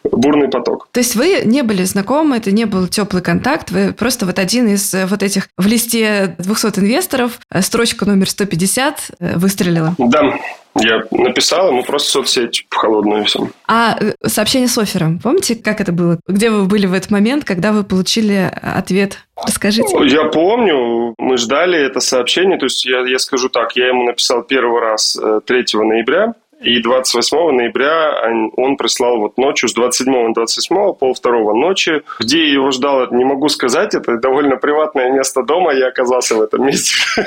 бурный 0.03 0.49
поток. 0.49 0.89
То 0.91 0.99
есть 0.99 1.15
вы 1.15 1.41
не 1.45 1.61
были 1.63 1.83
знакомы, 1.83 2.37
это 2.37 2.51
не 2.51 2.65
был 2.65 2.87
теплый 2.87 3.21
контакт, 3.21 3.71
вы 3.71 3.93
просто 3.93 4.25
вот 4.25 4.39
один 4.39 4.67
из 4.67 4.93
э, 4.93 5.05
вот 5.05 5.23
этих 5.23 5.47
в 5.57 5.65
листе 5.67 6.35
200 6.37 6.79
инвесторов, 6.79 7.39
э, 7.49 7.61
строчка 7.61 8.05
номер 8.05 8.29
100 8.29 8.40
150 8.41 9.11
э, 9.19 9.37
выстрелила? 9.37 9.95
Да, 9.97 10.37
я 10.79 11.03
написал 11.11 11.69
ему 11.69 11.83
просто 11.83 12.11
соцсеть 12.11 12.65
в 12.69 12.75
холодную 12.75 13.25
все. 13.25 13.49
А 13.67 13.97
э, 13.99 14.13
сообщение 14.27 14.67
с 14.67 14.77
оффером, 14.77 15.19
помните, 15.19 15.55
как 15.55 15.81
это 15.81 15.91
было? 15.91 16.19
Где 16.27 16.49
вы 16.49 16.65
были 16.65 16.85
в 16.85 16.93
этот 16.93 17.11
момент, 17.11 17.43
когда 17.43 17.71
вы 17.71 17.83
получили 17.83 18.51
ответ? 18.61 19.19
Расскажите. 19.35 19.95
Я 20.07 20.25
помню, 20.25 21.13
мы 21.17 21.37
ждали 21.37 21.79
это 21.79 21.99
сообщение, 21.99 22.57
то 22.57 22.65
есть 22.65 22.85
я, 22.85 23.01
я 23.01 23.19
скажу 23.19 23.49
так, 23.49 23.75
я 23.75 23.87
ему 23.87 24.03
написал 24.03 24.43
первый 24.43 24.81
раз 24.81 25.17
3 25.45 25.59
э, 25.59 25.77
ноября, 25.77 26.33
и 26.61 26.81
28 26.81 27.37
ноября 27.51 28.21
он 28.55 28.77
прислал 28.77 29.17
вот 29.17 29.37
ночью 29.37 29.69
с 29.69 29.73
27 29.73 30.27
на 30.27 30.33
28, 30.33 30.93
пол 30.93 31.13
второго 31.13 31.53
ночи. 31.53 32.03
Где 32.19 32.45
я 32.45 32.53
его 32.53 32.71
ждал, 32.71 33.11
не 33.11 33.25
могу 33.25 33.49
сказать. 33.49 33.95
Это 33.95 34.17
довольно 34.17 34.57
приватное 34.57 35.11
место 35.11 35.43
дома. 35.43 35.73
Я 35.73 35.87
оказался 35.87 36.35
в 36.35 36.41
этом 36.41 36.65
месте. 36.65 36.93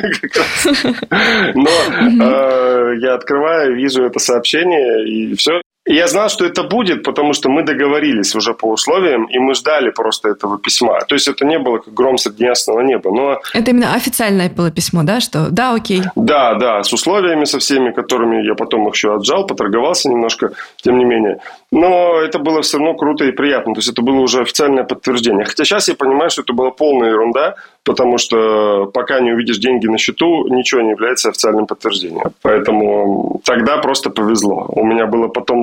Но 1.55 1.71
э, 2.25 2.97
я 3.01 3.15
открываю, 3.15 3.77
вижу 3.77 4.05
это 4.05 4.19
сообщение, 4.19 5.09
и 5.09 5.35
все. 5.35 5.61
Я 5.87 6.07
знал, 6.07 6.31
что 6.31 6.47
это 6.47 6.63
будет, 6.63 7.03
потому 7.03 7.35
что 7.35 7.51
мы 7.51 7.63
договорились 7.63 8.35
уже 8.35 8.55
по 8.55 8.71
условиям, 8.71 9.27
и 9.27 9.39
мы 9.39 9.55
ждали 9.55 9.91
просто 9.91 10.31
этого 10.31 10.59
письма. 10.59 11.01
То 11.01 11.15
есть 11.15 11.29
это 11.29 11.45
не 11.45 11.59
было 11.59 11.79
как 11.79 11.93
гром 11.93 12.17
среди 12.17 12.45
ясного 12.45 12.81
неба. 12.81 13.11
Но... 13.11 13.41
Это 13.53 13.71
именно 13.71 13.95
официальное 13.95 14.49
было 14.49 14.71
письмо, 14.71 15.03
да? 15.03 15.21
Что 15.21 15.49
да, 15.51 15.75
окей. 15.75 16.03
Да, 16.17 16.55
да, 16.55 16.83
с 16.83 16.93
условиями 16.93 17.45
со 17.45 17.59
всеми, 17.59 17.91
которыми 17.91 18.47
я 18.47 18.55
потом 18.55 18.89
их 18.89 18.95
еще 18.95 19.15
отжал, 19.15 19.47
поторговался 19.47 20.09
немножко, 20.09 20.53
тем 20.77 20.97
не 20.97 21.05
менее. 21.05 21.41
Но 21.71 22.19
это 22.19 22.39
было 22.39 22.63
все 22.63 22.79
равно 22.79 22.95
круто 22.95 23.25
и 23.25 23.33
приятно. 23.33 23.75
То 23.75 23.81
есть 23.81 23.91
это 23.91 24.01
было 24.01 24.21
уже 24.21 24.41
официальное 24.41 24.85
подтверждение. 24.85 25.45
Хотя 25.45 25.65
сейчас 25.65 25.89
я 25.89 25.95
понимаю, 25.95 26.31
что 26.31 26.41
это 26.43 26.55
была 26.55 26.71
полная 26.71 27.11
ерунда, 27.11 27.57
потому 27.85 28.19
что 28.19 28.87
пока 28.87 29.21
не 29.21 29.33
увидишь 29.33 29.59
деньги 29.59 29.87
на 29.87 29.99
счету, 29.99 30.49
ничего 30.49 30.81
не 30.81 30.91
является 30.91 31.29
официальным 31.29 31.67
подтверждением. 31.67 32.33
Поэтому 32.43 33.41
тогда 33.45 33.79
просто 33.79 34.11
повезло. 34.11 34.67
У 34.69 34.85
меня 34.85 35.07
было 35.07 35.29
потом 35.29 35.63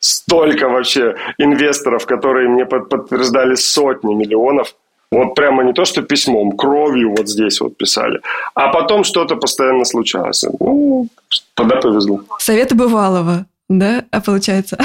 столько 0.00 0.68
вообще 0.68 1.14
инвесторов, 1.38 2.06
которые 2.06 2.48
мне 2.48 2.66
подтверждали 2.66 3.54
сотни 3.54 4.14
миллионов. 4.14 4.74
Вот 5.12 5.34
прямо 5.34 5.64
не 5.64 5.72
то, 5.72 5.84
что 5.84 6.02
письмом, 6.02 6.52
кровью 6.52 7.14
вот 7.16 7.28
здесь 7.28 7.60
вот 7.60 7.76
писали. 7.76 8.20
А 8.54 8.68
потом 8.68 9.04
что-то 9.04 9.36
постоянно 9.36 9.84
случалось. 9.84 10.44
Ну, 10.60 11.08
тогда 11.54 11.76
повезло. 11.76 12.20
Советы 12.38 12.74
бывалого 12.74 13.44
да, 13.70 14.04
а 14.10 14.20
получается? 14.20 14.76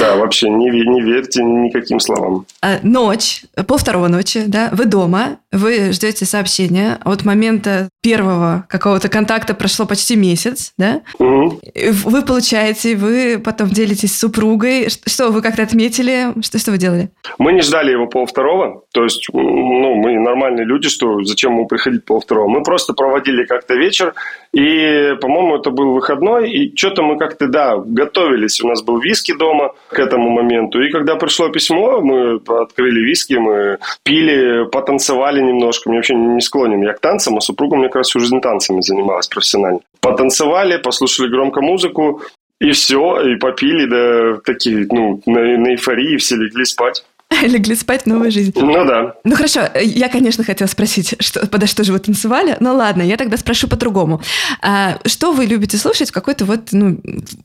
Да, 0.00 0.16
вообще 0.16 0.48
не, 0.48 0.70
не 0.70 1.02
верьте 1.02 1.42
никаким 1.42 2.00
словам. 2.00 2.46
А, 2.62 2.78
ночь, 2.82 3.42
пол 3.66 3.76
второго 3.76 4.08
ночи, 4.08 4.44
да, 4.46 4.70
вы 4.72 4.86
дома, 4.86 5.38
вы 5.52 5.92
ждете 5.92 6.24
сообщения. 6.24 6.98
От 7.04 7.24
момента 7.24 7.90
первого 8.02 8.66
какого-то 8.68 9.08
контакта 9.08 9.54
прошло 9.54 9.86
почти 9.86 10.16
месяц, 10.16 10.72
да? 10.78 11.02
Угу. 11.18 11.60
Вы 12.04 12.22
получаете, 12.22 12.96
вы 12.96 13.38
потом 13.38 13.68
делитесь 13.68 14.14
с 14.14 14.18
супругой. 14.18 14.88
Что, 14.88 15.30
вы 15.30 15.42
как-то 15.42 15.62
отметили? 15.62 16.28
Что, 16.42 16.58
что 16.58 16.70
вы 16.70 16.78
делали? 16.78 17.10
Мы 17.38 17.52
не 17.52 17.60
ждали 17.60 17.90
его 17.90 18.06
пол 18.06 18.26
второго. 18.26 18.82
То 18.92 19.04
есть, 19.04 19.26
ну, 19.32 19.94
мы 19.94 20.18
нормальные 20.18 20.64
люди, 20.64 20.88
что 20.88 21.22
зачем 21.24 21.52
ему 21.52 21.66
приходить 21.66 22.04
пол 22.06 22.20
второго? 22.20 22.48
Мы 22.48 22.62
просто 22.62 22.94
проводили 22.94 23.44
как-то 23.44 23.74
вечер, 23.74 24.14
и, 24.58 25.14
по-моему, 25.20 25.56
это 25.56 25.70
был 25.70 25.92
выходной, 25.92 26.50
и 26.50 26.76
что-то 26.76 27.02
мы 27.04 27.16
как-то, 27.16 27.46
да, 27.46 27.76
готовились. 27.76 28.60
У 28.60 28.66
нас 28.66 28.82
был 28.82 28.98
виски 28.98 29.32
дома 29.32 29.72
к 29.88 30.00
этому 30.00 30.30
моменту. 30.30 30.82
И 30.82 30.90
когда 30.90 31.14
пришло 31.14 31.48
письмо, 31.48 32.00
мы 32.00 32.40
открыли 32.44 32.98
виски, 32.98 33.34
мы 33.34 33.78
пили, 34.02 34.68
потанцевали 34.68 35.40
немножко. 35.40 35.88
Мне 35.88 35.98
вообще 35.98 36.16
не 36.16 36.40
склонен 36.40 36.82
я 36.82 36.92
к 36.92 36.98
танцам, 36.98 37.36
а 37.36 37.40
супруга 37.40 37.76
мне 37.76 37.86
как 37.86 37.98
раз 37.98 38.08
всю 38.08 38.18
жизнь 38.18 38.40
танцами 38.40 38.80
занималась 38.80 39.28
профессионально. 39.28 39.78
Потанцевали, 40.00 40.78
послушали 40.78 41.28
громко 41.28 41.60
музыку, 41.60 42.22
и 42.60 42.72
все, 42.72 43.20
и 43.20 43.36
попили, 43.36 43.86
да, 43.86 44.40
такие, 44.44 44.88
ну, 44.90 45.22
на, 45.26 45.56
на 45.56 45.68
эйфории, 45.68 46.16
все 46.16 46.34
легли 46.34 46.64
спать. 46.64 47.04
Легли 47.42 47.74
спать 47.74 48.02
в 48.02 48.06
новую 48.06 48.30
жизнь. 48.30 48.52
Ну 48.56 48.84
да. 48.84 49.14
Ну 49.24 49.36
хорошо, 49.36 49.60
я, 49.74 50.08
конечно, 50.08 50.44
хотела 50.44 50.68
спросить, 50.68 51.14
что, 51.20 51.46
подо 51.46 51.66
что 51.66 51.84
же 51.84 51.92
вы 51.92 51.98
танцевали. 51.98 52.56
Ну 52.60 52.74
ладно, 52.74 53.02
я 53.02 53.16
тогда 53.16 53.36
спрошу 53.36 53.68
по-другому. 53.68 54.20
А, 54.62 54.98
что 55.06 55.32
вы 55.32 55.44
любите 55.44 55.76
слушать 55.76 56.10
в 56.10 56.12
какой-то 56.12 56.44
вот, 56.44 56.68
ну, 56.72 56.98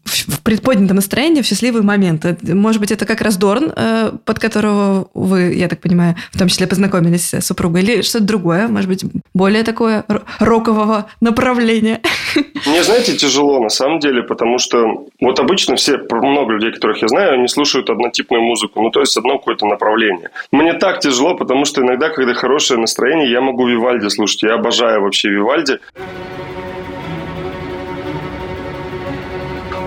в 0.06 0.42
предподнятом 0.42 0.96
настроении, 0.96 1.42
в 1.42 1.46
счастливый 1.46 1.82
момент? 1.82 2.26
Может 2.44 2.80
быть, 2.80 2.92
это 2.92 3.06
как 3.06 3.22
раз 3.22 3.38
Дорн, 3.38 3.74
э, 3.76 4.12
под 4.24 4.40
которого 4.40 5.10
вы, 5.14 5.54
я 5.54 5.68
так 5.68 5.82
понимаю, 5.82 6.16
в 6.32 6.40
том 6.40 6.48
числе 6.48 6.66
познакомились 6.68 7.34
с 7.34 7.46
супругой, 7.46 7.82
или 7.84 8.02
что-то 8.02 8.26
другое, 8.26 8.68
может 8.68 8.90
быть, 8.90 9.04
более 9.34 9.64
такое 9.64 10.06
рокового 10.40 11.08
направления? 11.20 12.02
Мне, 12.66 12.84
знаете, 12.84 13.18
тяжело 13.18 13.62
на 13.62 13.70
самом 13.70 14.00
деле, 14.00 14.24
потому 14.24 14.58
что 14.60 15.08
вот 15.20 15.40
обычно 15.40 15.76
все, 15.76 15.98
много 15.98 16.54
людей, 16.54 16.72
которых 16.72 17.02
я 17.02 17.08
знаю, 17.08 17.34
они 17.34 17.48
слушают 17.48 17.90
однотипную 17.90 18.42
музыку, 18.42 18.82
ну 18.82 18.90
то 18.90 19.02
есть 19.02 19.18
одно 19.18 19.38
какое-то 19.38 19.66
направление. 19.74 20.30
Мне 20.52 20.74
так 20.74 21.00
тяжело, 21.00 21.36
потому 21.36 21.66
что 21.66 21.82
иногда, 21.82 22.10
когда 22.10 22.34
хорошее 22.34 22.80
настроение, 22.80 23.32
я 23.32 23.42
могу 23.42 23.68
Вивальди 23.68 24.08
слушать. 24.10 24.44
Я 24.44 24.56
обожаю 24.56 25.02
вообще 25.02 25.30
Вивальди. 25.30 25.80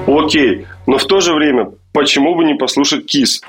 Окей, 0.07 0.66
но 0.87 0.99
в 0.99 1.05
то 1.05 1.20
же 1.20 1.34
время, 1.34 1.72
почему 1.93 2.37
бы 2.37 2.45
не 2.45 2.55
послушать 2.55 3.07
Кис? 3.07 3.43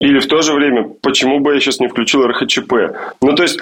Или 0.00 0.20
в 0.20 0.26
то 0.28 0.42
же 0.42 0.52
время, 0.54 0.88
почему 1.02 1.40
бы 1.40 1.54
я 1.54 1.60
сейчас 1.60 1.80
не 1.80 1.88
включил 1.88 2.26
РХЧП? 2.26 2.72
Ну, 3.20 3.34
то 3.34 3.42
есть, 3.42 3.58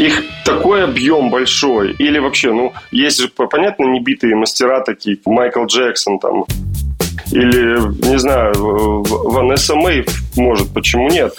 их 0.00 0.24
такой 0.44 0.84
объем 0.84 1.30
большой. 1.30 1.92
Или 1.92 2.18
вообще, 2.18 2.52
ну, 2.52 2.72
есть 2.90 3.20
же, 3.20 3.28
понятно, 3.28 3.84
небитые 3.84 4.34
мастера 4.34 4.80
такие, 4.80 5.18
Майкл 5.26 5.64
Джексон 5.66 6.18
там, 6.18 6.44
или, 7.30 7.78
не 8.08 8.18
знаю, 8.18 8.52
Ванесса 8.54 9.76
Мэй 9.76 10.04
может, 10.36 10.72
почему 10.72 11.08
нет? 11.08 11.34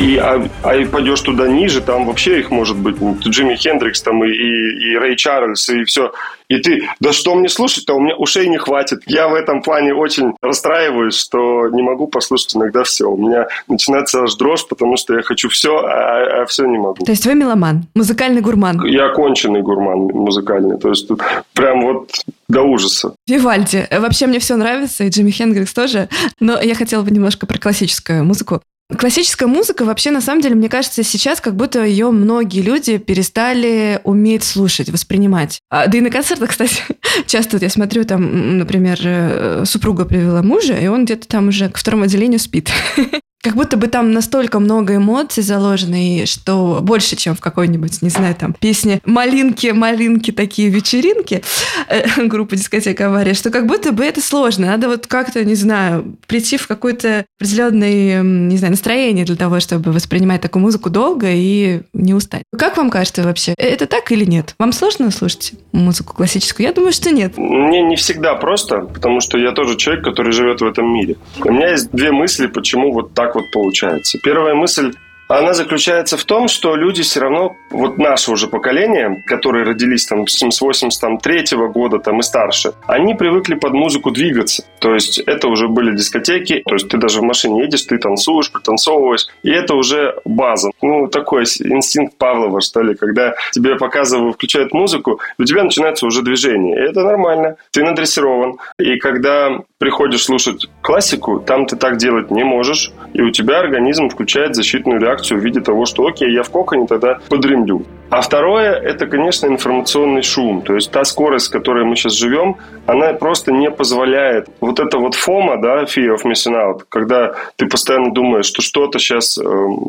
И, 0.00 0.16
а, 0.16 0.42
а 0.62 0.86
пойдешь 0.86 1.20
туда 1.20 1.46
ниже, 1.46 1.82
там 1.82 2.06
вообще 2.06 2.40
их 2.40 2.50
может 2.50 2.78
быть 2.78 2.96
Джимми 3.22 3.54
Хендрикс 3.54 4.00
там 4.00 4.24
и, 4.24 4.30
и, 4.30 4.92
и 4.92 4.96
Рэй 4.96 5.14
Чарльз, 5.14 5.68
и 5.68 5.84
все. 5.84 6.12
И 6.48 6.56
ты, 6.56 6.88
да 7.00 7.12
что 7.12 7.34
мне 7.34 7.50
слушать-то, 7.50 7.94
у 7.94 8.00
меня 8.00 8.16
ушей 8.16 8.48
не 8.48 8.56
хватит. 8.56 9.02
Я 9.06 9.28
в 9.28 9.34
этом 9.34 9.60
плане 9.62 9.94
очень 9.94 10.32
расстраиваюсь, 10.40 11.14
что 11.14 11.68
не 11.68 11.82
могу 11.82 12.06
послушать 12.06 12.56
иногда 12.56 12.82
все. 12.82 13.10
У 13.10 13.16
меня 13.18 13.46
начинается 13.68 14.22
аж 14.22 14.34
дрожь, 14.36 14.66
потому 14.66 14.96
что 14.96 15.14
я 15.14 15.22
хочу 15.22 15.50
все, 15.50 15.76
а, 15.76 16.42
а 16.42 16.46
все 16.46 16.64
не 16.64 16.78
могу. 16.78 17.04
То 17.04 17.12
есть 17.12 17.26
вы 17.26 17.34
меломан, 17.34 17.84
музыкальный 17.94 18.40
гурман? 18.40 18.82
Я 18.86 19.10
оконченный 19.10 19.60
гурман 19.60 19.98
музыкальный. 20.14 20.78
То 20.78 20.88
есть 20.88 21.08
тут 21.08 21.20
прям 21.52 21.82
вот 21.82 22.10
до 22.48 22.62
ужаса. 22.62 23.14
Вивальди. 23.26 23.86
Вообще 23.90 24.26
мне 24.26 24.38
все 24.38 24.56
нравится, 24.56 25.04
и 25.04 25.10
Джимми 25.10 25.30
Хендрикс 25.30 25.74
тоже. 25.74 26.08
Но 26.40 26.58
я 26.58 26.74
хотела 26.74 27.02
бы 27.02 27.10
немножко 27.10 27.46
про 27.46 27.58
классическую 27.58 28.24
музыку. 28.24 28.62
Классическая 28.98 29.46
музыка 29.46 29.84
вообще, 29.84 30.10
на 30.10 30.20
самом 30.20 30.40
деле, 30.42 30.56
мне 30.56 30.68
кажется, 30.68 31.02
сейчас 31.02 31.40
как 31.40 31.54
будто 31.54 31.84
ее 31.84 32.10
многие 32.10 32.60
люди 32.60 32.98
перестали 32.98 34.00
уметь 34.04 34.42
слушать, 34.42 34.88
воспринимать. 34.88 35.60
А, 35.70 35.86
да 35.86 35.98
и 35.98 36.00
на 36.00 36.10
концертах, 36.10 36.50
кстати, 36.50 36.82
часто 37.26 37.56
вот 37.56 37.62
я 37.62 37.70
смотрю, 37.70 38.04
там, 38.04 38.58
например, 38.58 38.98
э, 39.02 39.64
супруга 39.64 40.04
привела 40.04 40.42
мужа, 40.42 40.74
и 40.74 40.88
он 40.88 41.04
где-то 41.04 41.28
там 41.28 41.48
уже 41.48 41.68
к 41.68 41.78
второму 41.78 42.04
отделению 42.04 42.40
спит. 42.40 42.70
Как 43.42 43.54
будто 43.54 43.78
бы 43.78 43.86
там 43.86 44.12
настолько 44.12 44.58
много 44.58 44.96
эмоций 44.96 45.42
заложено, 45.42 45.94
и 45.94 46.26
что 46.26 46.80
больше, 46.82 47.16
чем 47.16 47.34
в 47.34 47.40
какой-нибудь, 47.40 48.02
не 48.02 48.10
знаю, 48.10 48.34
там, 48.34 48.52
песне 48.52 49.00
«Малинки, 49.06 49.68
малинки, 49.68 50.30
такие 50.30 50.68
вечеринки» 50.68 51.42
э, 51.88 52.26
группа 52.26 52.54
«Дискотека 52.54 53.06
авария», 53.06 53.32
что 53.32 53.48
как 53.50 53.66
будто 53.66 53.92
бы 53.92 54.04
это 54.04 54.20
сложно. 54.20 54.66
Надо 54.66 54.88
вот 54.88 55.06
как-то, 55.06 55.42
не 55.42 55.54
знаю, 55.54 56.16
прийти 56.26 56.58
в 56.58 56.66
какое-то 56.66 57.24
определенное, 57.38 58.22
не 58.22 58.58
знаю, 58.58 58.72
настроение 58.72 59.24
для 59.24 59.36
того, 59.36 59.58
чтобы 59.60 59.92
воспринимать 59.92 60.42
такую 60.42 60.62
музыку 60.62 60.90
долго 60.90 61.28
и 61.30 61.80
не 61.94 62.12
устать. 62.12 62.42
Как 62.54 62.76
вам 62.76 62.90
кажется 62.90 63.22
вообще, 63.22 63.54
это 63.56 63.86
так 63.86 64.12
или 64.12 64.26
нет? 64.26 64.54
Вам 64.58 64.72
сложно 64.72 65.10
слушать 65.10 65.54
музыку 65.72 66.14
классическую? 66.14 66.66
Я 66.66 66.74
думаю, 66.74 66.92
что 66.92 67.10
нет. 67.10 67.38
Мне 67.38 67.82
не 67.82 67.96
всегда 67.96 68.34
просто, 68.34 68.80
потому 68.80 69.20
что 69.20 69.38
я 69.38 69.52
тоже 69.52 69.76
человек, 69.76 70.04
который 70.04 70.32
живет 70.32 70.60
в 70.60 70.66
этом 70.66 70.92
мире. 70.92 71.16
У 71.42 71.50
меня 71.50 71.70
есть 71.70 71.90
две 71.90 72.12
мысли, 72.12 72.46
почему 72.46 72.92
вот 72.92 73.14
так 73.14 73.29
так 73.30 73.36
вот 73.36 73.50
получается. 73.50 74.18
Первая 74.18 74.54
мысль 74.54 74.92
она 75.28 75.54
заключается 75.54 76.16
в 76.16 76.24
том, 76.24 76.48
что 76.48 76.74
люди 76.74 77.02
все 77.02 77.20
равно, 77.20 77.56
вот 77.70 77.98
наше 77.98 78.32
уже 78.32 78.48
поколение, 78.48 79.22
которые 79.26 79.64
родились 79.64 80.04
там 80.06 80.26
с 80.26 80.60
83 80.60 81.54
-го 81.54 81.68
года 81.68 82.00
там 82.00 82.18
и 82.18 82.22
старше, 82.22 82.72
они 82.88 83.14
привыкли 83.14 83.54
под 83.54 83.72
музыку 83.72 84.10
двигаться. 84.10 84.64
То 84.80 84.92
есть 84.92 85.20
это 85.20 85.46
уже 85.46 85.68
были 85.68 85.94
дискотеки, 85.94 86.62
то 86.66 86.74
есть 86.74 86.88
ты 86.88 86.98
даже 86.98 87.20
в 87.20 87.22
машине 87.22 87.62
едешь, 87.62 87.84
ты 87.84 87.98
танцуешь, 87.98 88.50
пританцовываешь, 88.50 89.28
и 89.44 89.50
это 89.50 89.74
уже 89.74 90.16
база. 90.24 90.70
Ну, 90.82 91.06
такой 91.06 91.42
инстинкт 91.42 92.18
Павлова, 92.18 92.60
что 92.60 92.82
ли, 92.82 92.96
когда 92.96 93.34
тебе 93.52 93.76
показывают, 93.76 94.34
включают 94.34 94.74
музыку, 94.74 95.20
у 95.38 95.44
тебя 95.44 95.62
начинается 95.62 96.06
уже 96.06 96.22
движение. 96.22 96.76
И 96.76 96.90
это 96.90 97.04
нормально, 97.04 97.54
ты 97.70 97.84
надрессирован. 97.84 98.58
И 98.80 98.96
когда 98.98 99.60
приходишь 99.80 100.24
слушать 100.24 100.68
классику, 100.82 101.40
там 101.40 101.64
ты 101.64 101.74
так 101.74 101.96
делать 101.96 102.30
не 102.30 102.44
можешь, 102.44 102.92
и 103.14 103.22
у 103.22 103.30
тебя 103.30 103.60
организм 103.60 104.10
включает 104.10 104.54
защитную 104.54 105.00
реакцию 105.00 105.40
в 105.40 105.42
виде 105.42 105.60
того, 105.60 105.86
что 105.86 106.06
окей, 106.06 106.30
я 106.30 106.42
в 106.42 106.50
коконе, 106.50 106.86
тогда 106.86 107.18
подремлю. 107.30 107.86
А 108.10 108.22
второе, 108.22 108.72
это, 108.72 109.06
конечно, 109.06 109.46
информационный 109.46 110.22
шум. 110.22 110.62
То 110.62 110.74
есть 110.74 110.90
та 110.90 111.04
скорость, 111.04 111.46
с 111.46 111.48
которой 111.48 111.84
мы 111.84 111.94
сейчас 111.94 112.14
живем, 112.14 112.56
она 112.86 113.12
просто 113.12 113.52
не 113.52 113.70
позволяет. 113.70 114.48
Вот 114.60 114.80
это 114.80 114.98
вот 114.98 115.14
фома, 115.14 115.60
да, 115.62 115.84
fear 115.84 116.16
of 116.16 116.24
missing 116.24 116.54
out, 116.54 116.80
когда 116.88 117.34
ты 117.54 117.66
постоянно 117.66 118.12
думаешь, 118.12 118.46
что 118.46 118.62
что-то 118.62 118.98
сейчас 118.98 119.38
э, 119.38 119.42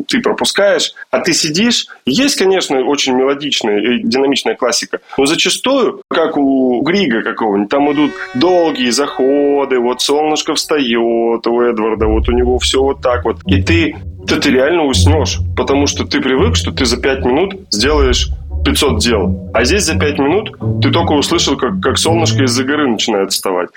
ты 0.07 0.21
пропускаешь, 0.21 0.93
а 1.09 1.19
ты 1.19 1.33
сидишь. 1.33 1.87
Есть, 2.05 2.37
конечно, 2.37 2.83
очень 2.83 3.15
мелодичная 3.15 3.79
и 3.79 4.03
динамичная 4.03 4.55
классика, 4.55 4.99
но 5.17 5.25
зачастую, 5.25 6.03
как 6.07 6.37
у 6.37 6.81
Грига 6.81 7.23
какого-нибудь, 7.23 7.69
там 7.69 7.91
идут 7.91 8.11
долгие 8.35 8.91
заходы, 8.91 9.79
вот 9.79 10.01
солнышко 10.01 10.53
встает 10.53 11.47
у 11.47 11.61
Эдварда, 11.61 12.05
вот 12.05 12.29
у 12.29 12.31
него 12.33 12.59
все 12.59 12.81
вот 12.81 13.01
так 13.01 13.25
вот. 13.25 13.37
И 13.47 13.63
ты, 13.63 13.95
ты, 14.27 14.39
ты 14.39 14.51
реально 14.51 14.85
уснешь, 14.85 15.39
потому 15.55 15.87
что 15.87 16.05
ты 16.05 16.21
привык, 16.21 16.55
что 16.55 16.71
ты 16.71 16.85
за 16.85 16.97
пять 17.01 17.25
минут 17.25 17.55
сделаешь 17.69 18.29
500 18.63 18.99
дел. 18.99 19.49
А 19.53 19.63
здесь 19.63 19.83
за 19.83 19.97
5 19.97 20.19
минут 20.19 20.51
ты 20.81 20.91
только 20.91 21.13
услышал, 21.13 21.57
как, 21.57 21.79
как 21.81 21.97
солнышко 21.97 22.43
из-за 22.43 22.63
горы 22.63 22.87
начинает 22.87 23.31
вставать. 23.31 23.69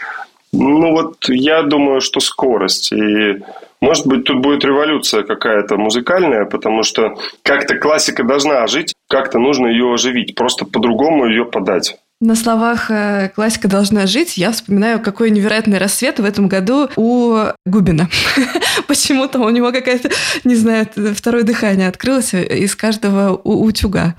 Ну 0.53 0.92
вот 0.92 1.16
я 1.28 1.62
думаю, 1.62 2.01
что 2.01 2.20
скорость. 2.20 2.92
И 2.92 3.42
может 3.80 4.07
быть 4.07 4.24
тут 4.24 4.40
будет 4.40 4.64
революция 4.64 5.24
какая-то 5.24 5.76
музыкальная, 5.76 6.45
потому 6.45 6.82
что 6.82 7.16
как-то 7.42 7.76
классика 7.76 8.24
должна 8.24 8.62
ожить, 8.62 8.95
как-то 9.09 9.38
нужно 9.38 9.66
ее 9.66 9.92
оживить, 9.92 10.34
просто 10.34 10.64
по-другому 10.64 11.26
ее 11.26 11.45
подать. 11.45 11.97
На 12.25 12.37
словах 12.37 12.91
э, 12.91 13.29
«классика 13.35 13.68
должна 13.68 14.07
жить» 14.07 14.39
я 14.39 14.51
вспоминаю, 14.51 14.99
какой 14.99 15.29
невероятный 15.31 15.77
рассвет 15.77 16.20
в 16.20 16.25
этом 16.25 16.49
году 16.49 16.89
у 16.97 17.37
Губина. 17.66 18.09
Почему-то 18.89 19.41
у 19.41 19.51
него 19.51 19.72
какая-то, 19.72 20.09
не 20.43 20.55
знаю, 20.55 20.87
второе 21.14 21.43
дыхание 21.43 21.87
открылось 21.87 22.33
из 22.33 22.75
каждого 22.77 23.37
утюга. 23.37 24.14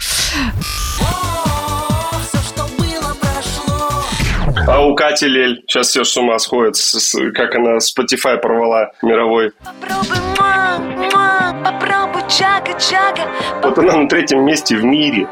А 4.67 4.85
у 4.85 4.93
Кати 4.93 5.25
Лель 5.25 5.63
сейчас 5.67 5.87
все 5.87 6.03
с 6.03 6.15
ума 6.15 6.37
сходит, 6.37 6.75
как 7.33 7.55
она 7.55 7.77
Spotify 7.77 8.37
порвала 8.37 8.91
мировой. 9.01 9.51
Попробуй, 9.63 10.17
ма, 10.39 10.77
ма, 11.11 11.55
попробуй, 11.63 12.21
чага, 12.29 12.79
чага. 12.79 13.27
Вот 13.63 13.79
она 13.79 13.97
на 13.97 14.07
третьем 14.07 14.45
месте 14.45 14.75
в 14.77 14.83
мире. 14.83 15.27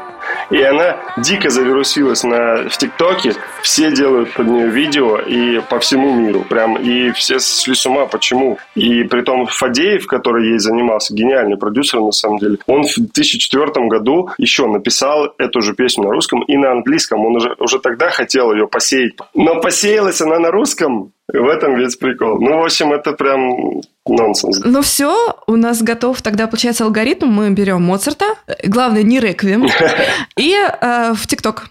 И 0.50 0.60
она 0.62 0.98
дико 1.16 1.50
завирусилась 1.50 2.22
на, 2.24 2.68
в 2.68 2.76
ТикТоке. 2.76 3.34
Все 3.62 3.92
делают 3.92 4.32
под 4.32 4.46
нее 4.46 4.68
видео 4.68 5.18
и 5.18 5.60
по 5.60 5.78
всему 5.78 6.14
миру. 6.14 6.44
Прям 6.48 6.76
и 6.76 7.10
все 7.12 7.38
сошли 7.38 7.74
с 7.74 7.86
ума. 7.86 8.06
Почему? 8.06 8.58
И 8.74 9.04
при 9.04 9.22
том 9.22 9.46
Фадеев, 9.46 10.06
который 10.06 10.50
ей 10.50 10.58
занимался, 10.58 11.14
гениальный 11.14 11.56
продюсер 11.56 12.00
на 12.00 12.12
самом 12.12 12.38
деле, 12.38 12.58
он 12.66 12.84
в 12.84 12.94
2004 12.96 13.86
году 13.88 14.30
еще 14.38 14.66
написал 14.66 15.34
эту 15.38 15.60
же 15.60 15.74
песню 15.74 16.04
на 16.04 16.10
русском 16.10 16.42
и 16.42 16.56
на 16.56 16.72
английском. 16.72 17.24
Он 17.24 17.36
уже, 17.36 17.54
уже 17.58 17.78
тогда 17.78 18.10
хотел 18.10 18.52
ее 18.52 18.68
посеять. 18.68 19.14
Но 19.34 19.60
посеялась 19.60 20.20
она 20.20 20.38
на 20.38 20.50
русском 20.50 21.12
в 21.32 21.48
этом 21.48 21.76
весь 21.76 21.96
прикол. 21.96 22.38
Ну, 22.40 22.58
в 22.58 22.64
общем, 22.64 22.92
это 22.92 23.12
прям 23.12 23.80
нонсенс. 24.06 24.60
Ну 24.64 24.82
все, 24.82 25.36
у 25.46 25.56
нас 25.56 25.82
готов 25.82 26.20
тогда, 26.22 26.46
получается, 26.46 26.84
алгоритм. 26.84 27.28
Мы 27.28 27.50
берем 27.50 27.82
Моцарта, 27.82 28.26
главное, 28.64 29.02
не 29.02 29.20
реквием, 29.20 29.66
и 30.36 30.54
э, 30.54 31.14
в 31.14 31.26
ТикТок. 31.26 31.66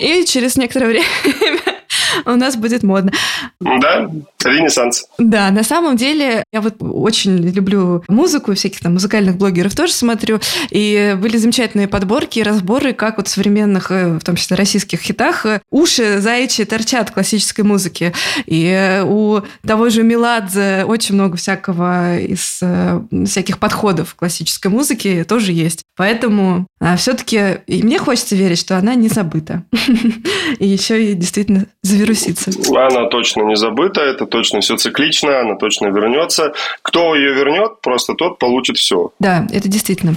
И 0.00 0.24
через 0.24 0.56
некоторое 0.56 0.86
время 0.88 1.04
у 2.24 2.32
нас 2.32 2.56
будет 2.56 2.82
модно. 2.82 3.12
Да, 3.60 4.10
ренессанс. 4.44 5.06
Да, 5.18 5.50
на 5.50 5.62
самом 5.62 5.96
деле 5.96 6.44
я 6.52 6.60
вот 6.60 6.76
очень 6.80 7.36
люблю 7.38 8.04
музыку, 8.08 8.54
всяких 8.54 8.80
там 8.80 8.94
музыкальных 8.94 9.36
блогеров 9.36 9.74
тоже 9.74 9.92
смотрю, 9.92 10.40
и 10.70 11.16
были 11.20 11.36
замечательные 11.36 11.88
подборки 11.88 12.38
и 12.38 12.42
разборы, 12.42 12.92
как 12.92 13.16
вот 13.16 13.28
в 13.28 13.30
современных, 13.30 13.90
э, 13.90 14.18
в 14.18 14.24
том 14.24 14.36
числе 14.36 14.56
российских 14.56 15.00
хитах, 15.00 15.46
э, 15.46 15.60
уши 15.70 16.20
заячьи 16.20 16.64
торчат 16.64 17.10
классической 17.10 17.62
музыки. 17.62 18.12
И 18.46 18.66
э, 18.66 19.02
у 19.04 19.42
того 19.66 19.88
же 19.90 20.02
Меладзе 20.02 20.84
очень 20.86 21.14
много 21.14 21.36
всякого 21.36 22.18
из 22.18 22.60
всяких 23.26 23.58
подходов 23.58 24.14
классической 24.14 24.68
музыки 24.68 25.24
тоже 25.28 25.52
есть. 25.52 25.82
Поэтому 25.96 26.66
а, 26.80 26.96
все-таки 26.96 27.58
мне 27.66 27.98
хочется 27.98 28.36
верить, 28.36 28.58
что 28.58 28.76
она 28.76 28.94
не 28.94 29.08
забыта. 29.08 29.64
И 30.58 30.66
еще 30.66 31.02
и 31.02 31.14
действительно 31.14 31.66
завирусится. 31.82 32.50
Она 32.70 33.08
точно 33.08 33.42
не 33.42 33.56
забыта, 33.56 34.00
это 34.00 34.26
точно 34.26 34.60
все 34.60 34.76
циклично, 34.76 35.40
она 35.40 35.56
точно 35.56 35.88
вернется. 35.88 36.52
Кто 36.82 37.14
ее 37.14 37.34
вернет, 37.34 37.80
просто 37.80 38.14
тот 38.14 38.38
получит 38.38 38.76
все. 38.76 39.10
Да, 39.18 39.46
это 39.52 39.68
действительно. 39.68 40.14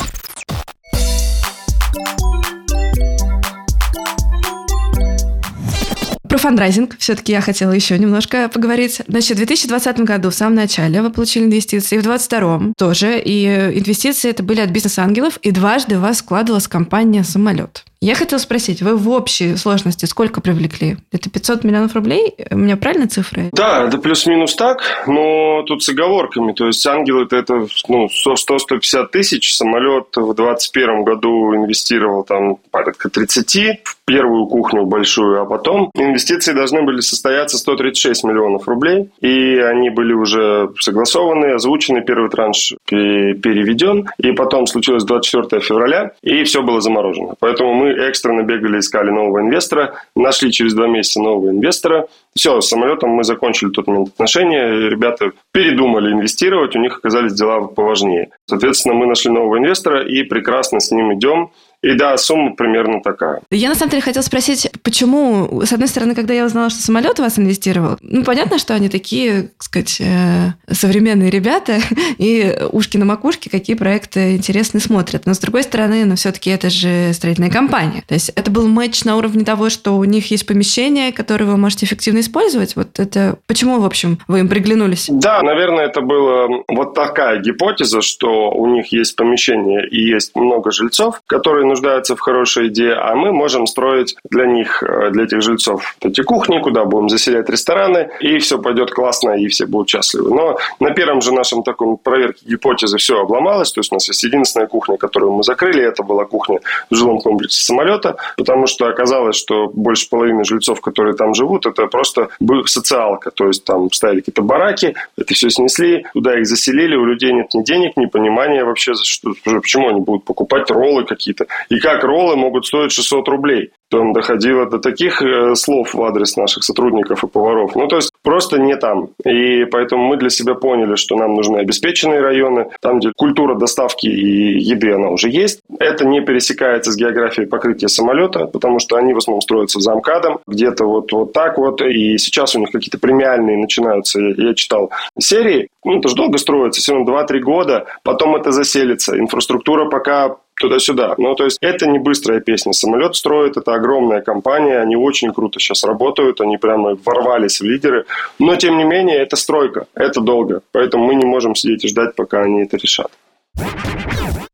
Фандрайзинг 6.42 6.98
все-таки 6.98 7.32
я 7.32 7.42
хотела 7.42 7.72
еще 7.72 7.98
немножко 7.98 8.50
поговорить. 8.50 9.02
Значит, 9.08 9.34
в 9.34 9.38
2020 9.38 10.00
году, 10.00 10.30
в 10.30 10.34
самом 10.34 10.56
начале, 10.56 11.02
вы 11.02 11.12
получили 11.12 11.46
инвестиции, 11.46 11.98
в 11.98 12.04
2022 12.04 12.74
тоже. 12.78 13.20
И 13.20 13.46
инвестиции 13.46 14.30
это 14.30 14.44
были 14.44 14.60
от 14.60 14.70
бизнес-ангелов, 14.72 15.38
и 15.38 15.52
дважды 15.52 15.98
у 15.98 16.02
вас 16.02 16.18
складывалась 16.18 16.68
компания 16.68 17.24
«Самолет». 17.24 17.86
Я 18.04 18.16
хотела 18.16 18.39
спросить, 18.39 18.82
вы 18.82 18.96
в 18.96 19.08
общей 19.10 19.56
сложности 19.58 20.06
сколько 20.06 20.42
привлекли? 20.42 20.98
Это 21.12 21.30
500 21.30 21.64
миллионов 21.64 21.94
рублей? 21.94 22.34
У 22.50 22.58
меня 22.58 22.76
правильно 22.76 23.08
цифры? 23.08 23.50
Да, 23.52 23.88
это 23.88 24.00
плюс-минус 24.00 24.56
так, 24.56 25.04
но 25.06 25.62
тут 25.68 25.84
с 25.84 25.89
оговорками. 25.89 26.52
То 26.54 26.66
есть 26.66 26.84
ангел 26.88 27.22
это, 27.22 27.36
это 27.36 27.68
ну, 27.88 28.08
100-150 28.08 29.08
тысяч. 29.12 29.54
Самолет 29.54 30.08
в 30.16 30.34
2021 30.34 31.04
году 31.04 31.56
инвестировал 31.56 32.24
там 32.24 32.58
порядка 32.72 33.08
30 33.10 33.84
в 33.84 33.98
первую 34.12 34.45
кухню 34.47 34.86
большую, 34.86 35.41
а 35.41 35.45
потом 35.45 35.89
инвестиции 35.95 36.51
должны 36.51 36.82
были 36.82 36.99
состояться 36.99 37.57
136 37.57 38.26
миллионов 38.26 38.68
рублей. 38.68 39.09
И 39.22 39.57
они 39.57 39.89
были 39.89 40.12
уже 40.12 40.70
согласованы, 40.80 41.53
озвучены, 41.53 42.01
первый 42.01 42.30
транш 42.30 42.74
переведен. 42.88 44.09
И 44.18 44.34
потом 44.34 44.68
случилось 44.68 45.05
24 45.05 45.62
февраля, 45.62 46.12
и 46.22 46.43
все 46.43 46.62
было 46.62 46.82
заморожено. 46.82 47.36
Поэтому 47.39 47.74
мы 47.74 47.91
экстренно 47.91 48.43
бегали, 48.43 48.80
искали 48.80 49.12
нового 49.12 49.39
инвестора, 49.39 49.93
нашли 50.14 50.51
через 50.51 50.74
два 50.74 50.88
месяца 50.88 51.22
нового 51.22 51.49
инвестора. 51.49 52.07
Все, 52.36 52.59
с 52.59 52.68
самолетом 52.68 53.12
мы 53.12 53.24
закончили 53.24 53.70
тот 53.70 53.88
момент 53.88 54.09
отношения, 54.09 54.89
ребята 54.89 55.32
передумали 55.53 56.12
инвестировать, 56.12 56.76
у 56.76 56.80
них 56.80 56.97
оказались 56.97 57.34
дела 57.34 57.62
поважнее. 57.62 58.30
Соответственно, 58.45 58.95
мы 58.95 59.05
нашли 59.05 59.32
нового 59.32 59.57
инвестора 59.57 60.03
и 60.03 60.24
прекрасно 60.24 60.82
с 60.82 60.91
ним 60.91 61.14
идем. 61.14 61.51
И 61.82 61.94
да, 61.96 62.16
сумма 62.18 62.56
примерно 62.56 63.02
такая. 63.02 63.42
Я 63.50 63.70
на 63.70 63.76
самом 63.76 63.92
деле 63.92 64.04
хотела 64.04 64.24
спросить, 64.24 64.70
почему, 64.84 65.62
с 65.66 65.74
одной 65.74 65.88
стороны, 65.88 66.14
когда 66.14 66.34
я 66.34 66.46
узнала, 66.46 66.70
что 66.70 66.82
самолет 66.82 67.20
у 67.20 67.24
вас 67.24 67.40
инвестировал, 67.40 67.98
ну, 68.02 68.24
понятно, 68.24 68.60
что 68.60 68.76
они 68.76 68.88
такие, 68.88 69.44
так 69.44 69.64
сказать, 69.64 69.98
э, 70.00 70.52
современные 70.72 71.32
ребята, 71.32 71.80
и 72.18 72.56
ушки 72.72 72.98
на 72.98 73.06
макушке, 73.06 73.50
какие 73.50 73.76
проекты 73.76 74.36
интересные 74.36 74.82
смотрят. 74.82 75.26
Но 75.26 75.34
с 75.34 75.40
другой 75.40 75.64
стороны, 75.64 76.06
ну, 76.06 76.16
все-таки 76.16 76.52
это 76.52 76.70
же 76.70 77.14
строительная 77.14 77.50
компания. 77.50 78.04
То 78.08 78.14
есть 78.14 78.30
это 78.30 78.52
был 78.52 78.68
матч 78.68 79.04
на 79.04 79.18
уровне 79.18 79.44
того, 79.44 79.70
что 79.70 79.98
у 79.98 80.04
них 80.04 80.30
есть 80.30 80.46
помещение, 80.46 81.12
которое 81.12 81.46
вы 81.46 81.58
можете 81.58 81.88
эффективно 81.88 82.20
использовать. 82.20 82.76
Вот 82.76 83.00
это 83.00 83.38
почему, 83.48 83.80
в 83.80 83.86
общем, 83.86 84.20
вы 84.28 84.42
им 84.42 84.50
приглянулись? 84.50 85.08
Да, 85.10 85.42
наверное, 85.42 85.86
это 85.86 86.02
была 86.02 86.48
вот 86.68 86.94
такая 86.94 87.40
гипотеза, 87.40 88.02
что 88.02 88.52
у 88.52 88.68
них 88.68 88.92
есть 88.92 89.16
помещение 89.16 89.88
и 89.88 90.00
есть 90.00 90.36
много 90.36 90.72
жильцов, 90.72 91.22
которые 91.26 91.71
нуждаются 91.72 92.16
в 92.16 92.20
хорошей 92.20 92.68
идее, 92.68 92.94
а 92.94 93.16
мы 93.16 93.32
можем 93.32 93.66
строить 93.66 94.16
для 94.30 94.46
них, 94.46 94.84
э, 94.84 95.10
для 95.12 95.24
этих 95.24 95.42
жильцов 95.42 95.96
эти 96.02 96.22
кухни, 96.22 96.60
куда 96.60 96.86
будем 96.86 97.10
заселять 97.10 97.50
рестораны, 97.50 98.10
и 98.20 98.38
все 98.40 98.60
пойдет 98.60 98.92
классно, 98.92 99.32
и 99.32 99.48
все 99.48 99.66
будут 99.66 99.90
счастливы. 99.90 100.30
Но 100.36 100.58
на 100.80 100.92
первом 100.92 101.22
же 101.22 101.34
нашем 101.34 101.64
таком 101.64 101.98
проверке 101.98 102.46
гипотезы 102.46 102.98
все 102.98 103.22
обломалось, 103.22 103.72
то 103.72 103.80
есть 103.80 103.92
у 103.92 103.96
нас 103.96 104.08
есть 104.08 104.24
единственная 104.24 104.68
кухня, 104.68 104.98
которую 104.98 105.34
мы 105.34 105.44
закрыли, 105.44 105.84
это 105.84 106.04
была 106.04 106.26
кухня 106.26 106.60
в 106.90 106.96
жилом 106.96 107.20
комплексе 107.20 107.64
самолета, 107.64 108.18
потому 108.38 108.68
что 108.68 108.88
оказалось, 108.88 109.36
что 109.36 109.68
больше 109.68 110.10
половины 110.10 110.44
жильцов, 110.44 110.82
которые 110.82 111.16
там 111.16 111.34
живут, 111.34 111.66
это 111.66 111.88
просто 111.88 112.30
социалка, 112.66 113.32
то 113.32 113.48
есть 113.48 113.64
там 113.64 113.92
ставили 113.92 114.20
какие-то 114.20 114.42
бараки, 114.42 114.96
это 115.18 115.34
все 115.34 115.50
снесли, 115.50 116.06
туда 116.14 116.38
их 116.38 116.46
заселили, 116.46 116.96
у 116.96 117.06
людей 117.06 117.34
нет 117.34 117.54
ни 117.54 117.64
денег, 117.64 117.98
ни 117.98 118.06
понимания 118.06 118.64
вообще, 118.64 118.94
что, 118.96 119.34
почему 119.44 119.90
они 119.90 120.02
будут 120.02 120.26
покупать 120.26 120.70
роллы 120.72 121.06
какие-то 121.06 121.46
и 121.70 121.80
как 121.80 122.03
роллы 122.03 122.36
могут 122.36 122.66
стоить 122.66 122.91
600 122.91 123.28
рублей. 123.28 123.72
Там 123.89 124.14
доходило 124.14 124.66
до 124.66 124.80
таких 124.80 125.22
э, 125.22 125.53
слов 125.55 125.93
в 125.93 126.01
адрес 126.01 126.38
наших 126.38 126.64
сотрудников 126.64 127.26
и 127.26 127.28
поваров. 127.28 127.76
Ну, 127.76 127.88
то 127.88 127.97
есть 127.97 128.12
просто 128.24 128.57
не 128.57 128.78
там. 128.78 129.09
И 129.26 129.66
поэтому 129.66 130.07
мы 130.07 130.16
для 130.16 130.30
себя 130.30 130.55
поняли, 130.55 130.95
что 130.95 131.18
нам 131.18 131.34
нужны 131.34 131.57
обеспеченные 131.57 132.22
районы, 132.22 132.70
там, 132.82 132.99
где 132.99 133.12
культура 133.14 133.55
доставки 133.55 134.07
и 134.07 134.59
еды, 134.59 134.93
она 134.93 135.09
уже 135.09 135.30
есть. 135.30 135.59
Это 135.78 136.05
не 136.05 136.22
пересекается 136.22 136.93
с 136.93 136.95
географией 136.95 137.47
покрытия 137.47 137.89
самолета, 137.89 138.45
потому 138.45 138.80
что 138.80 138.95
они 138.95 139.14
в 139.14 139.18
основном 139.18 139.41
строятся 139.41 139.82
за 139.82 139.93
МКАДом, 139.93 140.39
где-то 140.47 140.86
вот, 140.86 141.12
вот 141.12 141.34
так 141.34 141.57
вот. 141.57 141.82
И 141.82 142.18
сейчас 142.18 142.55
у 142.55 142.59
них 142.59 142.72
какие-то 142.72 142.97
премиальные 142.97 143.57
начинаются, 143.57 144.22
я, 144.22 144.53
читал, 144.53 144.91
серии. 145.20 145.68
Ну, 145.84 145.99
это 145.99 146.07
же 146.07 146.16
долго 146.16 146.38
строится, 146.38 146.80
все 146.80 146.93
равно 146.93 147.20
2-3 147.20 147.39
года, 147.39 147.86
потом 148.03 148.36
это 148.36 148.51
заселится. 148.51 149.20
Инфраструктура 149.20 149.89
пока 149.89 150.38
туда-сюда. 150.62 151.16
Ну, 151.18 151.36
то 151.36 151.43
есть 151.45 151.57
это 151.62 151.88
не 151.88 151.99
быстрая 151.99 152.39
песня. 152.39 152.74
Самолет 152.74 153.16
строит, 153.16 153.57
это 153.57 153.74
огромная 153.74 154.22
компания, 154.22 154.80
они 154.80 154.95
очень 154.95 155.34
круто 155.34 155.59
сейчас 155.59 155.84
работают, 155.84 156.39
они 156.39 156.57
прямо 156.57 156.97
ворвались 157.03 157.59
в 157.59 157.66
лидеры. 157.66 158.05
Но, 158.39 158.55
тем 158.55 158.78
не 158.78 158.84
менее, 158.84 159.18
это 159.18 159.36
стройка, 159.36 159.88
это 159.95 160.22
долго. 160.22 160.62
Поэтому 160.72 161.05
мы 161.05 161.16
не 161.16 161.26
можем 161.26 161.55
сидеть 161.55 161.84
и 161.84 161.88
ждать, 161.88 162.16
пока 162.16 162.43
они 162.43 162.62
это 162.64 162.78
решат. 162.78 163.12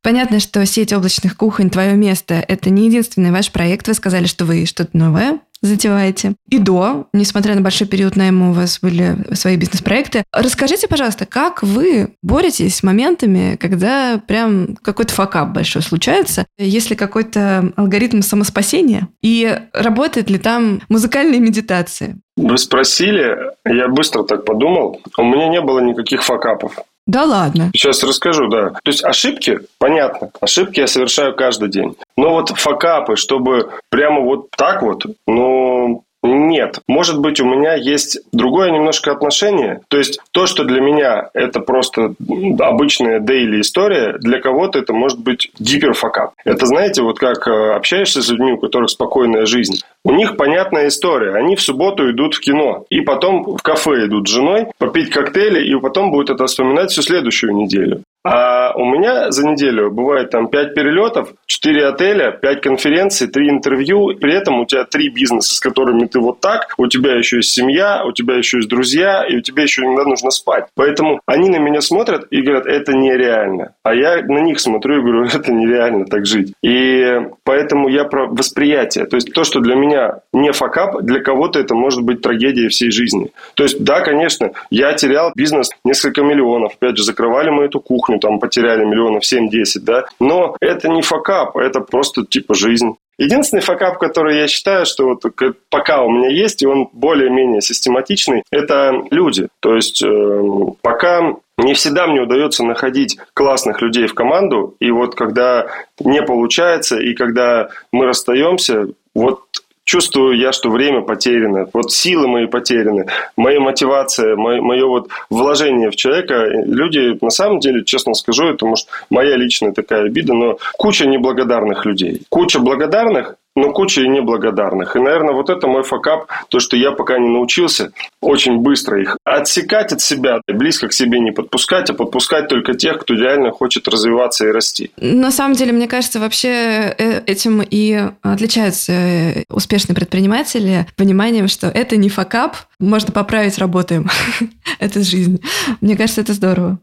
Понятно, 0.01 0.39
что 0.39 0.65
сеть 0.65 0.93
облачных 0.93 1.35
кухонь 1.35 1.69
«Твое 1.69 1.93
место»— 1.95 2.35
это 2.47 2.69
не 2.69 2.85
единственный 2.85 3.31
ваш 3.31 3.51
проект. 3.51 3.87
Вы 3.87 3.93
сказали, 3.93 4.25
что 4.25 4.45
вы 4.45 4.65
что-то 4.65 4.95
новое 4.97 5.39
затеваете. 5.61 6.35
И 6.49 6.59
до, 6.59 7.07
несмотря 7.13 7.55
на 7.55 7.61
большой 7.61 7.87
период 7.87 8.15
найма, 8.15 8.49
у 8.49 8.53
вас 8.53 8.79
были 8.81 9.17
свои 9.33 9.57
бизнес-проекты. 9.57 10.23
Расскажите, 10.31 10.87
пожалуйста, 10.87 11.25
как 11.25 11.63
вы 11.63 12.13
боретесь 12.21 12.75
с 12.75 12.83
моментами, 12.83 13.57
когда 13.59 14.21
прям 14.25 14.75
какой-то 14.81 15.13
факап 15.13 15.49
большой 15.49 15.81
случается? 15.81 16.45
Есть 16.57 16.89
ли 16.89 16.95
какой-то 16.95 17.71
алгоритм 17.75 18.21
самоспасения? 18.21 19.07
И 19.21 19.59
работает 19.73 20.29
ли 20.29 20.37
там 20.37 20.81
музыкальная 20.89 21.39
медитация? 21.39 22.17
Вы 22.35 22.57
спросили, 22.57 23.35
я 23.65 23.87
быстро 23.87 24.23
так 24.23 24.45
подумал. 24.45 25.01
У 25.17 25.23
меня 25.23 25.47
не 25.49 25.61
было 25.61 25.79
никаких 25.79 26.23
факапов. 26.23 26.77
Да 27.07 27.23
ладно. 27.23 27.71
Сейчас 27.73 28.03
расскажу, 28.03 28.47
да. 28.49 28.71
То 28.71 28.91
есть 28.91 29.03
ошибки, 29.03 29.59
понятно, 29.79 30.29
ошибки 30.41 30.81
я 30.81 30.87
совершаю 30.87 31.35
каждый 31.35 31.69
день. 31.69 31.95
Но 32.17 32.31
вот 32.31 32.49
факапы, 32.49 33.15
чтобы 33.15 33.71
прямо 33.89 34.21
вот 34.21 34.49
так 34.51 34.81
вот, 34.81 35.05
ну, 35.25 36.03
нет. 36.23 36.79
Может 36.87 37.19
быть, 37.19 37.39
у 37.39 37.45
меня 37.45 37.75
есть 37.75 38.19
другое 38.31 38.71
немножко 38.71 39.11
отношение. 39.11 39.81
То 39.87 39.97
есть, 39.97 40.19
то, 40.31 40.45
что 40.45 40.63
для 40.63 40.81
меня 40.81 41.29
это 41.33 41.59
просто 41.59 42.13
обычная 42.59 43.19
дейли 43.19 43.61
история, 43.61 44.17
для 44.19 44.39
кого-то 44.39 44.79
это 44.79 44.93
может 44.93 45.19
быть 45.19 45.51
гиперфакап. 45.59 46.33
Это, 46.43 46.65
знаете, 46.65 47.01
вот 47.01 47.19
как 47.19 47.47
э, 47.47 47.73
общаешься 47.73 48.21
с 48.21 48.29
людьми, 48.29 48.53
у 48.53 48.57
которых 48.57 48.89
спокойная 48.89 49.45
жизнь. 49.45 49.81
У 50.03 50.11
них 50.11 50.37
понятная 50.37 50.87
история. 50.87 51.33
Они 51.33 51.55
в 51.55 51.61
субботу 51.61 52.09
идут 52.09 52.35
в 52.35 52.39
кино. 52.39 52.85
И 52.89 53.01
потом 53.01 53.57
в 53.57 53.61
кафе 53.61 54.05
идут 54.05 54.27
с 54.27 54.31
женой 54.31 54.67
попить 54.77 55.09
коктейли, 55.09 55.63
и 55.67 55.79
потом 55.79 56.11
будут 56.11 56.29
это 56.29 56.45
вспоминать 56.45 56.91
всю 56.91 57.01
следующую 57.01 57.55
неделю. 57.55 58.03
А 58.27 58.73
у 58.75 58.83
меня 58.85 59.31
за 59.31 59.47
неделю 59.47 59.89
бывает 59.89 60.29
там 60.31 60.49
5 60.49 60.73
перелетов, 60.73 61.33
4 61.45 61.85
отеля, 61.85 62.31
5 62.31 62.61
конференций, 62.61 63.27
3 63.27 63.49
интервью. 63.49 64.15
При 64.19 64.33
этом 64.33 64.59
у 64.59 64.65
тебя 64.65 64.83
3 64.83 65.09
бизнеса, 65.09 65.55
с 65.55 65.59
которыми 65.59 66.05
ты 66.05 66.19
вот 66.19 66.41
так. 66.41 66.73
У 66.77 66.87
тебя 66.87 67.15
еще 67.15 67.37
есть 67.37 67.51
семья, 67.51 68.03
у 68.05 68.11
тебя 68.11 68.35
еще 68.35 68.57
есть 68.57 68.69
друзья, 68.69 69.25
и 69.25 69.37
у 69.37 69.41
тебя 69.41 69.63
еще 69.63 69.83
иногда 69.83 70.03
нужно 70.03 70.31
спать. 70.31 70.65
Поэтому 70.75 71.21
они 71.25 71.49
на 71.49 71.57
меня 71.57 71.79
смотрят 71.79 72.27
и 72.29 72.41
говорят, 72.41 72.65
это 72.65 72.91
нереально. 72.93 73.73
А 73.83 73.95
я 73.95 74.21
на 74.21 74.39
них 74.39 74.59
смотрю 74.59 74.97
и 74.97 75.01
говорю, 75.01 75.23
это 75.33 75.53
нереально 75.53 76.05
так 76.05 76.25
жить. 76.25 76.53
И 76.61 77.21
поэтому 77.45 77.87
я 77.87 78.03
про 78.03 78.27
восприятие. 78.27 79.05
То 79.05 79.15
есть 79.15 79.31
то, 79.31 79.45
что 79.45 79.61
для 79.61 79.75
меня 79.75 80.19
не 80.33 80.51
fuckup, 80.51 81.01
для 81.01 81.21
кого-то 81.21 81.59
это 81.59 81.75
может 81.75 82.01
быть 82.01 82.21
трагедия 82.21 82.67
всей 82.67 82.91
жизни. 82.91 83.31
То 83.55 83.63
есть 83.63 83.81
да, 83.83 84.01
конечно, 84.01 84.51
я 84.69 84.91
терял 84.93 85.31
бизнес 85.33 85.69
несколько 85.85 86.23
миллионов. 86.23 86.73
Опять 86.73 86.97
же, 86.97 87.03
закрывали 87.03 87.49
мы 87.49 87.63
эту 87.65 87.79
кухню 87.79 88.16
там 88.19 88.39
потеряли 88.39 88.83
миллионов 88.83 89.23
7-10, 89.23 89.81
да. 89.81 90.05
Но 90.19 90.55
это 90.59 90.89
не 90.89 91.01
fuckup, 91.01 91.57
это 91.57 91.79
просто 91.81 92.25
типа 92.25 92.55
жизнь. 92.55 92.95
Единственный 93.19 93.61
fuckup, 93.61 93.97
который 93.97 94.37
я 94.37 94.47
считаю, 94.47 94.85
что 94.85 95.05
вот 95.05 95.23
пока 95.69 96.03
у 96.03 96.09
меня 96.09 96.29
есть, 96.29 96.61
и 96.61 96.67
он 96.67 96.87
более-менее 96.93 97.61
систематичный, 97.61 98.43
это 98.51 98.91
люди. 99.09 99.47
То 99.59 99.75
есть 99.75 100.03
э, 100.03 100.41
пока 100.81 101.33
не 101.57 101.73
всегда 101.73 102.05
мне 102.05 102.21
удается 102.21 102.63
находить 102.63 103.17
классных 103.33 103.81
людей 103.81 104.05
в 104.05 104.13
команду, 104.13 104.75
и 104.79 104.91
вот 104.91 105.15
когда 105.15 105.65
не 105.99 106.21
получается, 106.21 106.99
и 106.99 107.15
когда 107.15 107.69
мы 107.91 108.05
расстаемся, 108.05 108.87
вот 109.15 109.41
чувствую 109.87 110.37
я, 110.37 110.51
что 110.51 110.69
время 110.69 111.01
потеряно, 111.01 111.65
вот 111.73 111.91
силы 111.91 112.27
мои 112.27 112.45
потеряны, 112.45 113.07
моя 113.37 113.59
мотивация, 113.59 114.35
мое, 114.35 114.61
мое 114.61 114.85
вот 114.85 115.07
вложение 115.29 115.89
в 115.89 115.95
человека. 115.95 116.45
Люди, 116.65 117.17
на 117.21 117.29
самом 117.29 117.59
деле, 117.59 117.83
честно 117.85 118.13
скажу, 118.13 118.47
это 118.47 118.65
может 118.65 118.87
моя 119.09 119.35
личная 119.37 119.71
такая 119.71 120.03
обида, 120.03 120.33
но 120.33 120.57
куча 120.77 121.07
неблагодарных 121.07 121.85
людей. 121.85 122.21
Куча 122.29 122.59
благодарных, 122.59 123.35
но 123.57 123.73
куча 123.73 124.01
и 124.01 124.07
неблагодарных. 124.07 124.95
И, 124.95 124.99
наверное, 124.99 125.33
вот 125.33 125.49
это 125.49 125.67
мой 125.67 125.81
факап, 125.81 126.27
то, 126.49 126.59
что 126.59 126.77
я 126.77 126.91
пока 126.91 127.17
не 127.17 127.27
научился 127.27 127.91
очень 128.21 128.57
быстро 128.57 129.01
их 129.01 129.17
отсекать 129.23 129.91
от 129.91 129.99
себя, 129.99 130.41
близко 130.47 130.87
к 130.87 130.93
себе 130.93 131.19
не 131.19 131.31
подпускать, 131.31 131.89
а 131.89 131.95
подпускать 131.95 132.47
только 132.47 132.75
тех, 132.75 132.99
кто 132.99 133.15
реально 133.15 133.51
хочет 133.51 133.87
развиваться 133.87 134.47
и 134.47 134.51
расти. 134.51 134.91
На 134.97 135.31
самом 135.31 135.55
деле, 135.55 135.71
мне 135.71 135.87
кажется, 135.87 136.19
вообще 136.19 136.49
э, 136.49 137.21
этим 137.25 137.63
и 137.67 137.99
отличаются 138.21 138.91
э, 138.91 139.43
успешные 139.49 139.95
предприниматели 139.95 140.85
пониманием, 140.95 141.47
что 141.47 141.67
это 141.67 141.97
не 141.97 142.09
факап, 142.09 142.57
можно 142.79 143.11
поправить, 143.11 143.57
работаем. 143.57 144.07
это 144.79 145.01
жизнь. 145.01 145.41
Мне 145.81 145.97
кажется, 145.97 146.21
это 146.21 146.33
здорово. 146.33 146.77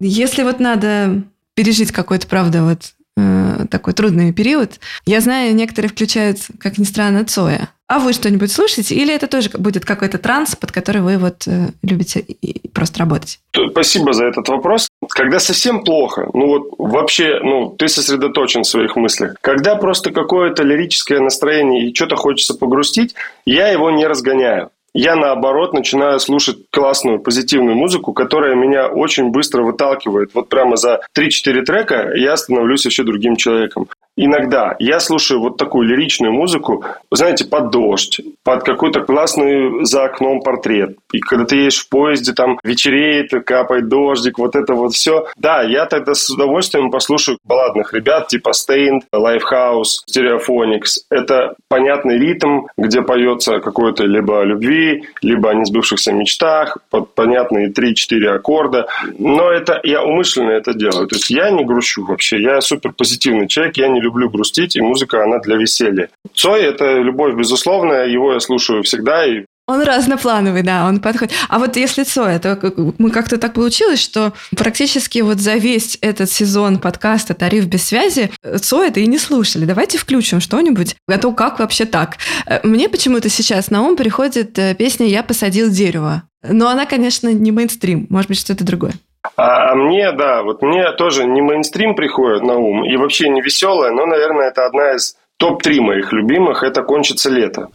Если 0.00 0.42
вот 0.42 0.58
надо 0.58 1.22
пережить 1.54 1.92
какой-то, 1.92 2.26
правда, 2.26 2.64
вот 2.64 2.97
Э, 3.18 3.66
такой 3.68 3.94
трудный 3.94 4.32
период. 4.32 4.78
Я 5.04 5.20
знаю, 5.20 5.54
некоторые 5.54 5.90
включают, 5.90 6.38
как 6.60 6.78
ни 6.78 6.84
странно, 6.84 7.24
Цоя. 7.24 7.68
А 7.88 7.98
вы 7.98 8.12
что-нибудь 8.12 8.52
слушаете? 8.52 8.94
Или 8.94 9.12
это 9.12 9.26
тоже 9.26 9.50
будет 9.50 9.84
какой-то 9.84 10.18
транс, 10.18 10.54
под 10.54 10.70
который 10.70 11.00
вы 11.00 11.18
вот 11.18 11.48
э, 11.48 11.70
любите 11.82 12.24
просто 12.72 13.00
работать? 13.00 13.40
Спасибо 13.70 14.12
за 14.12 14.26
этот 14.26 14.48
вопрос. 14.48 14.88
Когда 15.08 15.40
совсем 15.40 15.82
плохо, 15.82 16.28
ну 16.32 16.46
вот 16.46 16.68
вообще, 16.78 17.40
ну, 17.42 17.70
ты 17.70 17.88
сосредоточен 17.88 18.62
в 18.62 18.68
своих 18.68 18.94
мыслях. 18.94 19.34
Когда 19.40 19.74
просто 19.74 20.12
какое-то 20.12 20.62
лирическое 20.62 21.18
настроение 21.18 21.88
и 21.88 21.94
что-то 21.94 22.14
хочется 22.14 22.54
погрустить, 22.54 23.14
я 23.44 23.68
его 23.68 23.90
не 23.90 24.06
разгоняю 24.06 24.70
я 24.94 25.16
наоборот 25.16 25.72
начинаю 25.72 26.18
слушать 26.20 26.58
классную 26.70 27.20
позитивную 27.20 27.76
музыку, 27.76 28.12
которая 28.12 28.54
меня 28.54 28.88
очень 28.88 29.30
быстро 29.30 29.62
выталкивает. 29.62 30.30
Вот 30.34 30.48
прямо 30.48 30.76
за 30.76 31.00
3-4 31.16 31.62
трека 31.62 32.12
я 32.14 32.36
становлюсь 32.36 32.84
вообще 32.84 33.04
другим 33.04 33.36
человеком 33.36 33.88
иногда 34.24 34.74
я 34.78 35.00
слушаю 35.00 35.40
вот 35.40 35.56
такую 35.56 35.86
лиричную 35.86 36.32
музыку, 36.32 36.84
знаете, 37.10 37.46
под 37.46 37.70
дождь, 37.70 38.20
под 38.44 38.64
какой-то 38.64 39.00
классный 39.00 39.84
за 39.84 40.04
окном 40.04 40.42
портрет. 40.42 40.96
И 41.12 41.20
когда 41.20 41.44
ты 41.44 41.56
едешь 41.56 41.78
в 41.78 41.88
поезде, 41.88 42.32
там 42.32 42.58
вечереет, 42.64 43.30
капает 43.46 43.88
дождик, 43.88 44.38
вот 44.38 44.56
это 44.56 44.74
вот 44.74 44.92
все. 44.92 45.26
Да, 45.36 45.62
я 45.62 45.86
тогда 45.86 46.14
с 46.14 46.28
удовольствием 46.28 46.90
послушаю 46.90 47.38
балладных 47.44 47.94
ребят 47.94 48.28
типа 48.28 48.50
Stained, 48.50 49.02
Lifehouse, 49.14 50.02
Stereophonics. 50.10 51.04
Это 51.10 51.54
понятный 51.68 52.18
ритм, 52.18 52.62
где 52.76 53.02
поется 53.02 53.60
какой-то 53.60 54.04
либо 54.04 54.40
о 54.40 54.44
любви, 54.44 55.04
либо 55.22 55.50
о 55.50 55.54
несбывшихся 55.54 56.12
мечтах, 56.12 56.78
под 56.90 57.14
понятные 57.14 57.70
3-4 57.70 58.26
аккорда. 58.28 58.88
Но 59.18 59.50
это 59.50 59.80
я 59.84 60.02
умышленно 60.02 60.50
это 60.50 60.74
делаю. 60.74 61.06
То 61.06 61.14
есть 61.16 61.30
я 61.30 61.50
не 61.50 61.64
грущу 61.64 62.04
вообще. 62.04 62.42
Я 62.42 62.60
супер 62.60 62.92
позитивный 62.92 63.46
человек, 63.46 63.76
я 63.76 63.88
не 63.88 64.00
люблю 64.00 64.07
грустить, 64.10 64.76
и 64.76 64.80
музыка, 64.80 65.24
она 65.24 65.38
для 65.38 65.56
веселья. 65.56 66.08
Цой– 66.34 66.62
это 66.62 66.98
любовь 66.98 67.34
безусловная, 67.34 68.06
его 68.06 68.32
я 68.32 68.40
слушаю 68.40 68.82
всегда, 68.82 69.24
и 69.26 69.44
он 69.68 69.82
разноплановый, 69.82 70.62
да, 70.62 70.86
он 70.88 70.98
подходит. 70.98 71.34
А 71.50 71.58
вот 71.58 71.76
если 71.76 72.02
Цоя, 72.02 72.38
то 72.38 72.58
мы 72.96 73.10
как-то 73.10 73.36
так 73.36 73.52
получилось, 73.52 74.00
что 74.00 74.32
практически 74.56 75.18
вот 75.18 75.40
за 75.40 75.56
весь 75.56 75.98
этот 76.00 76.30
сезон 76.30 76.78
подкаста 76.78 77.34
«Тариф 77.34 77.66
без 77.66 77.84
связи» 77.84 78.30
Цоя 78.62 78.88
это 78.88 79.00
и 79.00 79.06
не 79.06 79.18
слушали. 79.18 79.66
Давайте 79.66 79.98
включим 79.98 80.40
что-нибудь, 80.40 80.96
а 81.06 81.18
то 81.18 81.32
как 81.32 81.58
вообще 81.58 81.84
так. 81.84 82.16
Мне 82.62 82.88
почему-то 82.88 83.28
сейчас 83.28 83.70
на 83.70 83.82
ум 83.82 83.94
приходит 83.96 84.58
э, 84.58 84.74
песня 84.74 85.06
«Я 85.06 85.22
посадил 85.22 85.68
дерево». 85.68 86.22
Но 86.42 86.68
она, 86.68 86.86
конечно, 86.86 87.30
не 87.30 87.52
мейнстрим, 87.52 88.06
может 88.08 88.28
быть, 88.28 88.38
что-то 88.38 88.64
другое. 88.64 88.94
А, 89.36 89.72
а 89.72 89.74
мне, 89.74 90.12
да, 90.12 90.42
вот 90.42 90.62
мне 90.62 90.90
тоже 90.92 91.24
не 91.24 91.40
мейнстрим 91.40 91.94
приходит 91.94 92.42
на 92.42 92.56
ум, 92.56 92.84
и 92.84 92.96
вообще 92.96 93.28
не 93.28 93.40
веселая, 93.40 93.90
но, 93.90 94.06
наверное, 94.06 94.48
это 94.48 94.66
одна 94.66 94.92
из 94.92 95.16
топ-3 95.38 95.80
моих 95.80 96.12
любимых, 96.12 96.62
это 96.62 96.82
«Кончится 96.82 97.30
лето». 97.30 97.68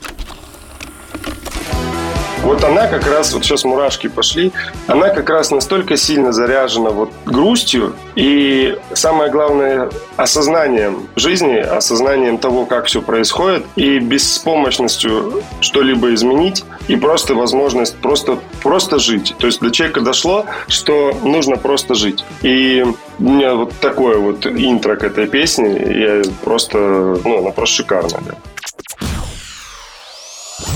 Вот 2.44 2.62
она 2.66 2.88
как 2.88 3.08
раз, 3.08 3.34
вот 3.34 3.46
сейчас 3.46 3.64
мурашки 3.64 4.08
пошли, 4.08 4.52
она 4.88 5.10
как 5.10 5.30
раз 5.30 5.50
настолько 5.50 5.96
сильно 5.96 6.34
заряжена 6.34 6.90
вот 6.90 7.10
грустью 7.26 7.96
и, 8.16 8.78
самое 8.94 9.32
главное, 9.32 9.90
осознанием 10.18 11.08
жизни, 11.16 11.56
осознанием 11.56 12.38
того, 12.38 12.66
как 12.66 12.88
все 12.88 13.02
происходит, 13.02 13.66
и 13.78 13.98
беспомощностью 14.00 15.42
что-либо 15.62 16.14
изменить, 16.14 16.66
и 16.90 16.98
просто 16.98 17.34
возможность 17.34 17.96
просто, 17.96 18.38
просто 18.62 19.00
жить. 19.00 19.34
То 19.40 19.48
есть 19.48 19.62
до 19.62 19.72
человека 19.72 20.02
дошло, 20.02 20.46
что 20.68 21.18
нужно 21.24 21.56
просто 21.56 21.96
жить. 21.96 22.26
И 22.42 22.86
у 23.20 23.24
меня 23.24 23.56
вот 23.56 23.72
такое 23.80 24.18
вот 24.18 24.46
интро 24.46 24.98
к 24.98 25.04
этой 25.04 25.28
песне, 25.28 25.78
я 25.80 26.22
просто, 26.44 26.78
ну, 27.24 27.40
она 27.40 27.52
просто 27.52 27.76
шикарная. 27.78 28.22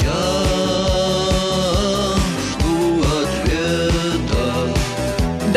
Да. 0.02 0.37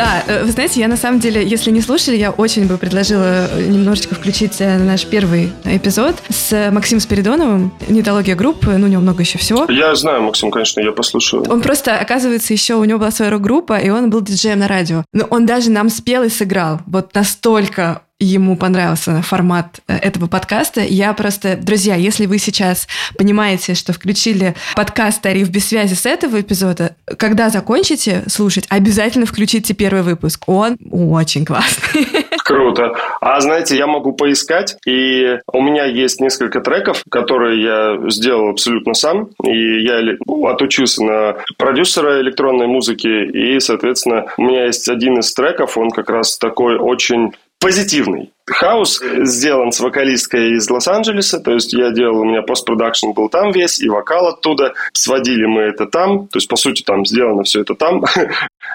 Да, 0.01 0.25
э, 0.27 0.45
вы 0.45 0.51
знаете, 0.51 0.81
я 0.81 0.89
на 0.89 0.97
самом 0.97 1.21
деле, 1.21 1.47
если 1.47 1.71
не 1.71 1.83
слушали, 1.83 2.17
я 2.17 2.31
очень 2.31 2.67
бы 2.67 2.79
предложила 2.79 3.49
э, 3.51 3.67
немножечко 3.67 4.15
включить 4.15 4.59
э, 4.59 4.79
наш 4.79 5.05
первый 5.05 5.53
эпизод 5.67 6.17
с 6.31 6.71
Максимом 6.71 7.01
Спиридоновым, 7.01 7.71
нетология 7.87 8.35
группы, 8.35 8.71
ну, 8.79 8.87
у 8.87 8.89
него 8.89 9.03
много 9.03 9.21
еще 9.21 9.37
всего. 9.37 9.67
Я 9.69 9.95
знаю, 9.95 10.23
Максим, 10.23 10.51
конечно, 10.51 10.81
я 10.81 10.93
послушаю. 10.93 11.45
Он 11.51 11.61
просто, 11.61 11.99
оказывается, 11.99 12.55
еще 12.55 12.77
у 12.77 12.85
него 12.85 12.99
была 12.99 13.11
своя 13.11 13.31
рок-группа, 13.31 13.77
и 13.77 13.91
он 13.91 14.09
был 14.09 14.23
диджеем 14.23 14.61
на 14.61 14.69
радио. 14.69 15.05
Но 15.13 15.27
он 15.29 15.45
даже 15.45 15.71
нам 15.71 15.91
спел 15.91 16.23
и 16.23 16.31
сыграл. 16.31 16.81
Вот 16.87 17.15
настолько 17.15 18.01
ему 18.21 18.57
понравился 18.57 19.23
формат 19.23 19.81
э, 19.89 19.97
этого 19.97 20.29
подкаста. 20.29 20.83
Я 20.83 21.13
просто, 21.15 21.57
друзья, 21.57 21.97
если 21.97 22.27
вы 22.27 22.39
сейчас 22.39 22.87
понимаете, 23.17 23.75
что 23.75 23.93
включили 23.93 24.55
подкаст 24.77 25.23
«Тариф 25.23 25.49
без 25.49 25.69
связи» 25.69 25.95
с 25.95 26.05
этого 26.05 26.41
эпизода, 26.41 26.95
когда 27.19 27.49
закончите 27.49 28.23
слушать, 28.29 28.67
обязательно 28.69 29.25
включите 29.25 29.75
первый 29.75 30.03
выпуск. 30.03 30.45
Он 30.47 30.77
очень 30.93 31.47
классный. 31.47 32.07
Круто. 32.45 32.95
А 33.21 33.41
знаете, 33.41 33.77
я 33.77 33.87
могу 33.87 34.13
поискать, 34.13 34.77
и 34.87 35.39
у 35.53 35.63
меня 35.63 35.87
есть 35.87 36.21
несколько 36.21 36.61
треков, 36.61 37.03
которые 37.11 37.63
я 37.63 38.11
сделал 38.11 38.51
абсолютно 38.51 38.93
сам, 38.93 39.31
и 39.43 39.83
я 39.83 40.01
ну, 40.27 40.47
отучился 40.47 41.03
на 41.03 41.37
продюсера 41.57 42.21
электронной 42.21 42.67
музыки, 42.67 43.07
и, 43.07 43.59
соответственно, 43.61 44.27
у 44.37 44.43
меня 44.43 44.67
есть 44.67 44.89
один 44.89 45.19
из 45.21 45.33
треков, 45.33 45.79
он 45.79 45.91
как 45.91 46.11
раз 46.11 46.37
такой 46.37 46.77
очень 46.77 47.33
позитивный. 47.61 48.33
Хаус 48.47 49.01
сделан 49.23 49.71
с 49.71 49.79
вокалисткой 49.81 50.57
из 50.57 50.69
Лос-Анджелеса, 50.69 51.39
то 51.39 51.53
есть 51.53 51.73
я 51.73 51.91
делал, 51.93 52.21
у 52.21 52.25
меня 52.25 52.43
постпродакшн 52.43 53.11
был 53.11 53.29
там 53.29 53.53
весь, 53.53 53.81
и 53.81 53.89
вокал 53.89 54.27
оттуда, 54.27 54.73
сводили 54.93 55.47
мы 55.47 55.63
это 55.63 55.87
там, 55.87 56.27
то 56.27 56.39
есть, 56.39 56.49
по 56.49 56.57
сути, 56.57 56.83
там 56.83 57.07
сделано 57.07 57.45
все 57.45 57.61
это 57.61 57.75
там. 57.75 58.05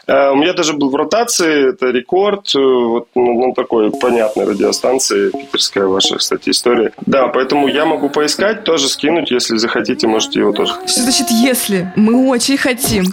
Э, 0.07 0.31
у 0.31 0.35
меня 0.35 0.53
даже 0.53 0.73
был 0.73 0.89
в 0.89 0.95
ротации, 0.95 1.69
это 1.69 1.87
рекорд, 1.87 2.53
э, 2.53 2.59
вот 2.59 3.07
ну, 3.15 3.47
на 3.47 3.53
такой 3.53 3.91
понятной 3.91 4.45
радиостанции, 4.45 5.31
питерская 5.31 5.85
ваша, 5.85 6.17
кстати, 6.17 6.49
история. 6.49 6.91
Да, 7.05 7.29
поэтому 7.29 7.67
я 7.67 7.85
могу 7.85 8.09
поискать, 8.09 8.65
тоже 8.65 8.87
скинуть, 8.89 9.31
если 9.31 9.55
захотите, 9.55 10.07
можете 10.07 10.41
его 10.41 10.51
тоже. 10.51 10.73
Что 10.85 11.01
значит 11.01 11.29
«если»? 11.29 11.91
Мы 11.95 12.27
очень 12.27 12.57
хотим. 12.57 13.05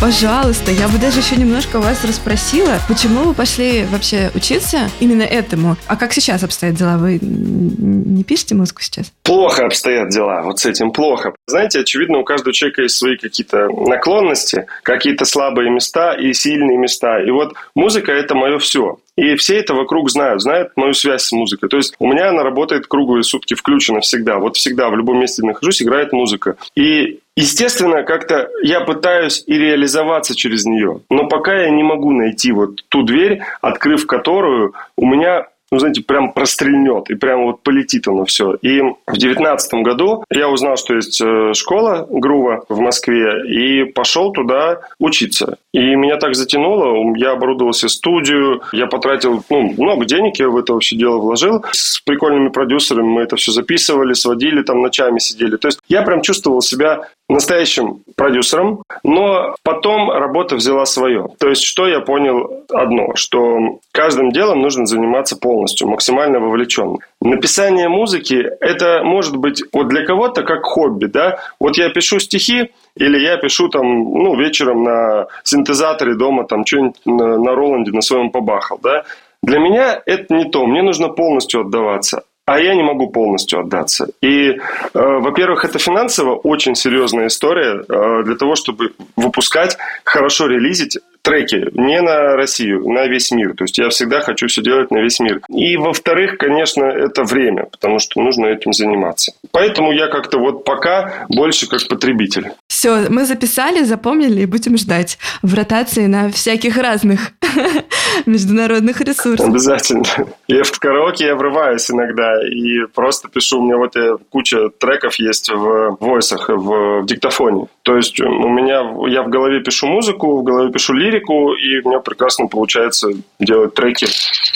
Пожалуйста, 0.00 0.70
я 0.72 0.88
бы 0.88 0.96
даже 0.96 1.18
еще 1.20 1.36
немножко 1.36 1.78
вас 1.78 2.06
расспросила, 2.06 2.78
почему 2.88 3.22
вы 3.22 3.34
пошли 3.34 3.84
вообще 3.84 4.30
учиться 4.34 4.88
именно 4.98 5.24
этому? 5.24 5.76
А 5.88 5.96
как 5.96 6.14
сейчас 6.14 6.42
обстоят 6.42 6.76
дела? 6.76 6.96
Вы 6.96 7.18
не 7.20 8.24
пишете 8.24 8.54
музыку 8.54 8.80
сейчас? 8.80 9.12
Плохо 9.24 9.66
обстоят 9.66 10.08
дела, 10.08 10.40
вот 10.40 10.58
с 10.58 10.64
этим 10.64 10.90
плохо. 10.90 11.34
Знаете, 11.46 11.80
очевидно, 11.80 12.16
у 12.16 12.24
каждого 12.24 12.54
человека 12.54 12.80
есть 12.80 12.96
свои 12.96 13.18
какие-то 13.18 13.68
наклонности, 13.68 14.64
какие-то 14.84 15.26
слабые 15.26 15.70
места 15.70 16.14
и 16.14 16.32
сильные 16.32 16.78
места. 16.78 17.20
И 17.20 17.30
вот 17.30 17.52
музыка– 17.74 18.10
это 18.12 18.34
мое 18.34 18.58
все. 18.58 18.96
И 19.16 19.36
все 19.36 19.58
это 19.58 19.74
вокруг 19.74 20.10
знают, 20.10 20.42
знают 20.42 20.72
мою 20.76 20.94
связь 20.94 21.22
с 21.22 21.32
музыкой. 21.32 21.68
То 21.68 21.76
есть 21.76 21.94
у 21.98 22.06
меня 22.06 22.30
она 22.30 22.42
работает 22.42 22.86
круглые 22.86 23.22
сутки 23.22 23.54
включена 23.54 24.00
всегда. 24.00 24.38
Вот 24.38 24.56
всегда, 24.56 24.88
в 24.88 24.96
любом 24.96 25.20
месте 25.20 25.42
нахожусь, 25.44 25.82
играет 25.82 26.12
музыка. 26.12 26.56
И 26.74 27.20
Естественно, 27.36 28.02
как-то 28.02 28.50
я 28.62 28.80
пытаюсь 28.80 29.44
и 29.46 29.56
реализоваться 29.56 30.34
через 30.36 30.66
нее, 30.66 31.00
но 31.08 31.26
пока 31.26 31.54
я 31.54 31.70
не 31.70 31.82
могу 31.82 32.10
найти 32.10 32.52
вот 32.52 32.84
ту 32.88 33.02
дверь, 33.02 33.40
открыв 33.62 34.06
которую 34.06 34.74
у 34.96 35.06
меня 35.06 35.46
ну, 35.70 35.78
знаете, 35.78 36.02
прям 36.02 36.32
прострельнет, 36.32 37.10
и 37.10 37.14
прям 37.14 37.44
вот 37.44 37.62
полетит 37.62 38.08
оно 38.08 38.24
все. 38.24 38.54
И 38.62 38.80
в 38.80 39.16
девятнадцатом 39.16 39.82
году 39.82 40.24
я 40.30 40.48
узнал, 40.48 40.76
что 40.76 40.94
есть 40.94 41.20
э, 41.20 41.52
школа 41.54 42.06
Грува 42.10 42.64
в 42.68 42.80
Москве, 42.80 43.48
и 43.48 43.84
пошел 43.84 44.32
туда 44.32 44.80
учиться. 44.98 45.58
И 45.72 45.94
меня 45.94 46.16
так 46.16 46.34
затянуло, 46.34 47.16
я 47.16 47.32
оборудовал 47.32 47.72
себе 47.72 47.88
студию, 47.88 48.62
я 48.72 48.86
потратил 48.86 49.44
ну, 49.48 49.72
много 49.78 50.04
денег, 50.04 50.38
я 50.40 50.48
в 50.48 50.56
это 50.56 50.72
вообще 50.72 50.96
дело 50.96 51.18
вложил. 51.18 51.64
С 51.72 52.00
прикольными 52.00 52.48
продюсерами 52.48 53.06
мы 53.06 53.22
это 53.22 53.36
все 53.36 53.52
записывали, 53.52 54.14
сводили, 54.14 54.62
там 54.62 54.82
ночами 54.82 55.18
сидели. 55.18 55.56
То 55.56 55.68
есть 55.68 55.80
я 55.88 56.02
прям 56.02 56.22
чувствовал 56.22 56.60
себя 56.60 57.08
настоящим 57.30 58.02
продюсером, 58.16 58.82
но 59.02 59.54
потом 59.62 60.10
работа 60.10 60.56
взяла 60.56 60.84
свое. 60.84 61.28
То 61.38 61.48
есть 61.48 61.62
что 61.62 61.86
я 61.86 62.00
понял 62.00 62.64
одно, 62.70 63.14
что 63.14 63.78
каждым 63.92 64.30
делом 64.30 64.60
нужно 64.60 64.86
заниматься 64.86 65.36
полностью, 65.36 65.88
максимально 65.88 66.40
вовлеченно. 66.40 66.98
Написание 67.20 67.88
музыки– 67.88 68.34
это 68.60 69.02
может 69.04 69.36
быть 69.36 69.62
вот 69.72 69.88
для 69.88 70.04
кого-то 70.04 70.42
как 70.42 70.64
хобби, 70.64 71.06
да? 71.06 71.38
Вот 71.58 71.76
я 71.76 71.88
пишу 71.90 72.18
стихи, 72.18 72.70
или 72.96 73.18
я 73.18 73.36
пишу 73.36 73.68
там, 73.68 73.86
ну, 73.86 74.36
вечером 74.36 74.82
на 74.82 75.26
синтезаторе 75.44 76.14
дома 76.14 76.44
там 76.44 76.66
что-нибудь 76.66 76.96
на, 77.04 77.38
на 77.38 77.54
Роланде 77.54 77.92
на 77.92 78.02
своем 78.02 78.30
побахал, 78.30 78.78
да? 78.82 79.04
Для 79.42 79.58
меня 79.58 80.02
это 80.04 80.34
не 80.34 80.44
то, 80.50 80.66
мне 80.66 80.82
нужно 80.82 81.08
полностью 81.08 81.62
отдаваться 81.62 82.24
а 82.50 82.58
я 82.58 82.74
не 82.74 82.82
могу 82.82 83.10
полностью 83.10 83.60
отдаться. 83.60 84.08
И, 84.20 84.50
э, 84.50 84.58
во-первых, 84.92 85.64
это 85.64 85.78
финансово 85.78 86.34
очень 86.34 86.74
серьезная 86.74 87.28
история 87.28 87.84
э, 87.88 88.24
для 88.24 88.34
того, 88.34 88.56
чтобы 88.56 88.92
выпускать, 89.14 89.78
хорошо 90.02 90.48
релизить 90.48 90.98
треки 91.22 91.68
не 91.72 92.00
на 92.00 92.36
Россию, 92.36 92.88
на 92.88 93.06
весь 93.06 93.30
мир. 93.30 93.54
То 93.54 93.64
есть 93.64 93.78
я 93.78 93.88
всегда 93.90 94.20
хочу 94.20 94.46
все 94.48 94.62
делать 94.62 94.90
на 94.90 94.98
весь 94.98 95.20
мир. 95.20 95.40
И, 95.48 95.76
во-вторых, 95.76 96.38
конечно, 96.38 96.84
это 96.84 97.24
время, 97.24 97.66
потому 97.66 97.98
что 97.98 98.20
нужно 98.20 98.46
этим 98.46 98.72
заниматься. 98.72 99.32
Поэтому 99.52 99.92
я 99.92 100.08
как-то 100.08 100.38
вот 100.38 100.64
пока 100.64 101.26
больше 101.28 101.68
как 101.68 101.86
потребитель. 101.88 102.50
Все, 102.68 103.06
мы 103.08 103.26
записали, 103.26 103.84
запомнили 103.84 104.42
и 104.42 104.46
будем 104.46 104.76
ждать 104.76 105.18
в 105.42 105.54
ротации 105.54 106.06
на 106.06 106.30
всяких 106.30 106.76
разных 106.76 107.32
международных 108.26 109.00
ресурсах. 109.00 109.46
Обязательно. 109.46 110.04
Я 110.48 110.62
в 110.62 110.78
караоке 110.78 111.26
я 111.26 111.34
врываюсь 111.34 111.90
иногда 111.90 112.40
и 112.46 112.86
просто 112.94 113.28
пишу. 113.28 113.60
У 113.60 113.64
меня 113.64 113.76
вот 113.76 113.96
э, 113.96 114.16
куча 114.30 114.68
треков 114.78 115.14
есть 115.16 115.50
в 115.50 115.96
войсах, 116.00 116.48
в, 116.48 117.02
в 117.02 117.06
диктофоне. 117.06 117.66
То 117.82 117.96
есть 117.96 118.20
у 118.20 118.48
меня, 118.48 118.80
я 119.08 119.22
в 119.22 119.28
голове 119.28 119.60
пишу 119.60 119.86
музыку, 119.86 120.40
в 120.40 120.44
голове 120.44 120.72
пишу 120.72 120.94
лирику, 120.94 121.54
и 121.54 121.80
у 121.80 121.88
меня 121.88 122.00
прекрасно 122.00 122.46
получается 122.46 123.08
делать 123.38 123.74
треки. 123.74 124.06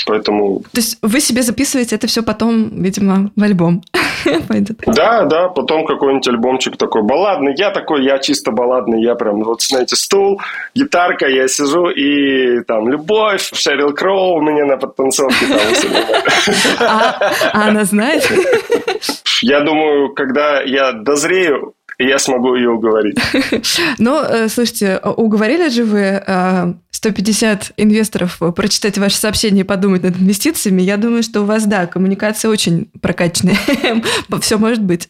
Поэтому... 0.07 0.61
То 0.73 0.81
есть 0.81 0.99
вы 1.03 1.21
себе 1.21 1.43
записываете 1.43 1.97
это 1.97 2.07
все 2.07 2.23
потом, 2.23 2.83
видимо, 2.83 3.31
в 3.37 3.43
альбом 3.43 3.83
пойдет? 4.49 4.83
Да, 4.87 5.25
да, 5.25 5.49
потом 5.49 5.87
какой-нибудь 5.87 6.29
альбомчик 6.29 6.77
такой 6.77 7.03
балладный. 7.03 7.55
Я 7.57 7.71
такой, 7.71 8.05
я 8.05 8.19
чисто 8.19 8.51
балладный, 8.51 9.03
я 9.03 9.15
прям, 9.15 9.43
вот 9.43 9.63
знаете, 9.63 9.97
стул, 9.97 10.41
гитарка, 10.75 11.27
я 11.27 11.49
сижу 11.49 11.89
и 11.89 12.63
там 12.65 12.89
любовь, 12.89 13.51
Шерил 13.55 13.95
Кроу 13.95 14.39
у 14.39 14.43
меня 14.43 14.65
на 14.67 14.77
подтанцовке 14.77 15.47
там. 15.47 15.59
А, 16.81 17.33
а 17.53 17.69
она 17.69 17.85
знает? 17.85 18.31
Я 19.43 19.61
думаю, 19.61 20.15
когда 20.15 20.63
я 20.63 20.93
дозрею, 20.93 21.75
я 21.99 22.19
смогу 22.19 22.55
ее 22.55 22.71
уговорить. 22.71 23.19
Ну, 23.99 24.23
э, 24.23 24.49
слушайте, 24.49 24.99
уговорили 24.99 25.69
же 25.69 25.85
вы 25.85 26.23
150 26.91 27.63
э, 27.77 27.83
инвесторов 27.83 28.41
прочитать 28.55 28.99
ваше 28.99 29.17
сообщение 29.17 29.65
и 29.65 29.67
подумать 29.67 30.03
над 30.03 30.17
инвестициями? 30.21 30.83
Я 30.83 30.97
думаю, 30.97 31.23
что 31.23 31.43
у 31.43 31.45
вас, 31.45 31.67
да, 31.67 31.87
коммуникация 31.87 32.51
очень 32.51 32.91
прокачанная. 33.01 33.57
Все 34.41 34.59
может 34.59 34.83
быть. 34.83 35.09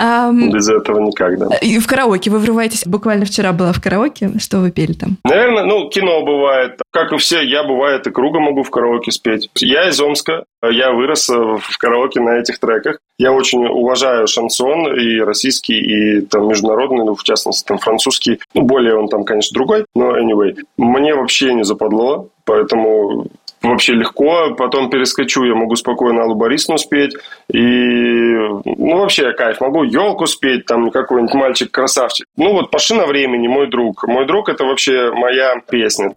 Без 0.00 0.68
этого 0.68 1.00
никак, 1.00 1.38
да. 1.38 1.56
И 1.60 1.78
в 1.78 1.86
караоке 1.86 2.30
вы 2.30 2.38
врываетесь. 2.38 2.86
Буквально 2.86 3.26
вчера 3.26 3.52
была 3.52 3.72
в 3.72 3.82
караоке. 3.82 4.32
Что 4.38 4.58
вы 4.58 4.70
пели 4.70 4.92
там? 4.92 5.18
Наверное, 5.24 5.64
ну, 5.64 5.88
кино 5.90 6.24
бывает. 6.24 6.80
Как 6.90 7.12
и 7.12 7.18
все, 7.18 7.42
я 7.42 7.64
бывает 7.64 8.06
и 8.06 8.10
круга 8.10 8.40
могу 8.40 8.62
в 8.62 8.70
караоке 8.70 9.12
спеть. 9.12 9.50
Я 9.56 9.88
из 9.88 10.00
Омска. 10.00 10.44
Я 10.62 10.92
вырос 10.92 11.30
э, 11.30 11.34
в 11.34 11.78
караоке 11.78 12.20
на 12.20 12.38
этих 12.38 12.58
треках. 12.58 12.98
Я 13.18 13.32
очень 13.32 13.66
уважаю 13.66 14.26
шансон 14.26 14.94
и 14.98 15.18
российский, 15.20 15.74
и 15.74 16.20
там 16.22 16.48
международный, 16.48 17.04
ну, 17.04 17.14
в 17.14 17.22
частности, 17.22 17.66
там 17.66 17.78
французский. 17.78 18.40
Ну, 18.54 18.62
более 18.62 18.96
он 18.96 19.08
там, 19.08 19.24
конечно, 19.24 19.54
другой, 19.54 19.84
но 19.94 20.18
anyway. 20.18 20.56
Мне 20.76 21.14
вообще 21.14 21.54
не 21.54 21.64
западло, 21.64 22.28
поэтому 22.44 23.26
вообще 23.62 23.94
легко. 23.94 24.54
Потом 24.54 24.90
перескочу, 24.90 25.44
я 25.44 25.54
могу 25.54 25.76
спокойно 25.76 26.22
Аллу 26.22 26.34
Борисовну 26.34 26.78
спеть. 26.78 27.14
И, 27.52 27.58
ну, 27.58 28.98
вообще 28.98 29.32
кайф. 29.32 29.60
Могу 29.60 29.84
елку 29.84 30.26
спеть, 30.26 30.66
там 30.66 30.90
какой-нибудь 30.90 31.34
мальчик-красавчик. 31.34 32.26
Ну, 32.36 32.52
вот 32.52 32.70
«Пашина 32.70 33.06
времени», 33.06 33.48
мой 33.48 33.68
друг. 33.68 34.06
Мой 34.06 34.26
друг– 34.26 34.48
это 34.50 34.64
вообще 34.64 35.12
моя 35.12 35.60
песня. 35.68 36.12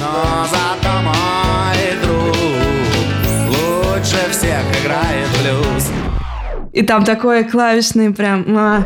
Но 0.00 0.44
зато 0.50 0.94
мой 1.02 1.94
друг 2.02 2.36
лучше 3.48 4.30
всех 4.30 4.62
играет 4.82 5.28
блюз. 5.40 5.90
И 6.72 6.82
там 6.82 7.04
такое 7.04 7.44
клавишный 7.44 8.12
прям... 8.12 8.44
А. 8.58 8.84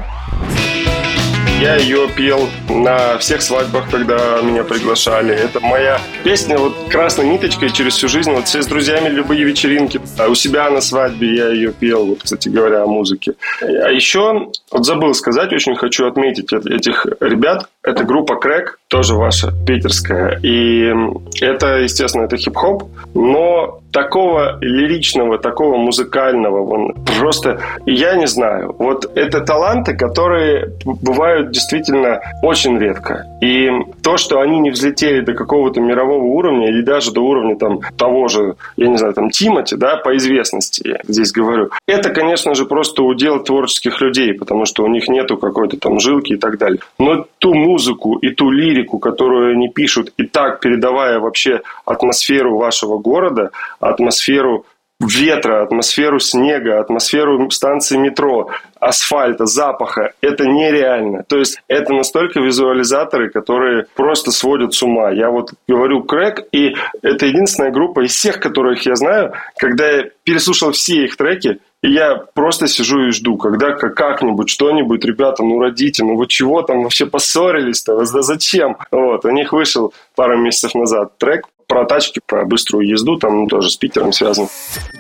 Я 1.60 1.74
ее 1.74 2.08
пел 2.16 2.48
на 2.68 3.18
всех 3.18 3.42
свадьбах, 3.42 3.90
когда 3.90 4.40
меня 4.42 4.62
приглашали. 4.62 5.34
Это 5.34 5.58
моя 5.58 6.00
песня 6.22 6.56
вот 6.56 6.72
красной 6.88 7.26
ниточкой 7.26 7.70
через 7.72 7.94
всю 7.94 8.06
жизнь. 8.06 8.30
Вот 8.30 8.46
все 8.46 8.62
с 8.62 8.66
друзьями 8.68 9.08
любые 9.08 9.42
вечеринки. 9.42 10.00
А 10.18 10.28
у 10.28 10.36
себя 10.36 10.70
на 10.70 10.80
свадьбе 10.80 11.34
я 11.34 11.48
ее 11.48 11.72
пел, 11.72 12.06
вот, 12.06 12.22
кстати 12.22 12.48
говоря, 12.48 12.84
о 12.84 12.86
музыке. 12.86 13.34
А 13.60 13.90
еще, 13.90 14.52
вот 14.70 14.86
забыл 14.86 15.14
сказать, 15.14 15.52
очень 15.52 15.74
хочу 15.74 16.06
отметить 16.06 16.52
этих 16.52 17.06
ребят. 17.20 17.68
Это 17.88 18.04
группа 18.04 18.36
Крэк, 18.36 18.78
тоже 18.88 19.14
ваша, 19.14 19.52
питерская. 19.66 20.38
И 20.42 20.92
это, 21.40 21.78
естественно, 21.78 22.24
это 22.24 22.36
хип-хоп, 22.36 22.84
но 23.14 23.80
такого 23.92 24.58
лиричного, 24.60 25.38
такого 25.38 25.76
музыкального, 25.76 26.62
он 26.62 26.94
просто, 27.18 27.60
я 27.86 28.16
не 28.16 28.26
знаю. 28.26 28.74
Вот 28.78 29.10
это 29.16 29.40
таланты, 29.40 29.96
которые 29.96 30.72
бывают 30.84 31.50
действительно 31.50 32.20
очень 32.42 32.78
редко. 32.78 33.26
И 33.40 33.70
то, 34.02 34.18
что 34.18 34.40
они 34.40 34.60
не 34.60 34.70
взлетели 34.70 35.20
до 35.20 35.32
какого-то 35.32 35.80
мирового 35.80 36.24
уровня 36.24 36.68
или 36.68 36.82
даже 36.82 37.12
до 37.12 37.22
уровня 37.22 37.56
там 37.56 37.80
того 37.96 38.28
же, 38.28 38.56
я 38.76 38.88
не 38.88 38.98
знаю, 38.98 39.14
там 39.14 39.30
Тимати, 39.30 39.74
да, 39.76 39.96
по 39.96 40.14
известности, 40.16 40.86
я 40.86 40.98
здесь 41.06 41.32
говорю, 41.32 41.70
это, 41.86 42.10
конечно 42.10 42.54
же, 42.54 42.66
просто 42.66 43.02
удел 43.02 43.42
творческих 43.42 44.00
людей, 44.00 44.34
потому 44.34 44.66
что 44.66 44.84
у 44.84 44.88
них 44.88 45.08
нету 45.08 45.38
какой-то 45.38 45.78
там 45.78 45.98
жилки 45.98 46.34
и 46.34 46.36
так 46.36 46.58
далее. 46.58 46.80
Но 46.98 47.26
ту 47.38 47.54
музыку 47.54 47.77
и 47.78 48.30
ту 48.30 48.50
лирику, 48.50 48.98
которую 48.98 49.52
они 49.52 49.68
пишут, 49.68 50.12
и 50.16 50.24
так 50.24 50.60
передавая 50.60 51.18
вообще 51.18 51.62
атмосферу 51.84 52.56
вашего 52.58 52.98
города, 52.98 53.50
атмосферу 53.80 54.64
ветра, 55.00 55.62
атмосферу 55.62 56.18
снега, 56.18 56.80
атмосферу 56.80 57.50
станции 57.50 57.96
метро, 57.96 58.50
асфальта, 58.80 59.46
запаха. 59.46 60.12
Это 60.20 60.44
нереально. 60.44 61.22
То 61.28 61.38
есть 61.38 61.60
это 61.68 61.92
настолько 61.92 62.40
визуализаторы, 62.40 63.30
которые 63.30 63.86
просто 63.94 64.32
сводят 64.32 64.74
с 64.74 64.82
ума. 64.82 65.10
Я 65.10 65.30
вот 65.30 65.52
говорю 65.68 66.02
крэк, 66.02 66.46
и 66.52 66.74
это 67.02 67.26
единственная 67.26 67.70
группа 67.70 68.04
из 68.04 68.12
всех, 68.12 68.40
которых 68.40 68.84
я 68.86 68.96
знаю, 68.96 69.34
когда 69.56 69.88
я 69.88 70.04
переслушал 70.24 70.72
все 70.72 71.04
их 71.04 71.16
треки, 71.16 71.60
и 71.82 71.92
я 71.92 72.16
просто 72.16 72.66
сижу 72.66 73.06
и 73.06 73.10
жду, 73.12 73.36
когда 73.36 73.72
как-нибудь 73.72 74.48
что-нибудь, 74.48 75.04
ребята, 75.04 75.42
ну 75.44 75.60
родите, 75.60 76.02
ну 76.02 76.16
вы 76.16 76.26
чего 76.26 76.62
там 76.62 76.82
вообще 76.82 77.06
поссорились-то, 77.06 77.96
да 77.96 78.22
зачем? 78.22 78.76
Вот, 78.90 79.24
у 79.24 79.30
них 79.30 79.52
вышел 79.52 79.92
пару 80.16 80.36
месяцев 80.36 80.74
назад 80.74 81.16
трек 81.18 81.46
про 81.68 81.84
тачки, 81.84 82.20
про 82.24 82.44
быструю 82.46 82.88
езду, 82.88 83.16
там 83.16 83.46
тоже 83.46 83.70
с 83.70 83.76
Питером 83.76 84.12
связан. 84.12 84.48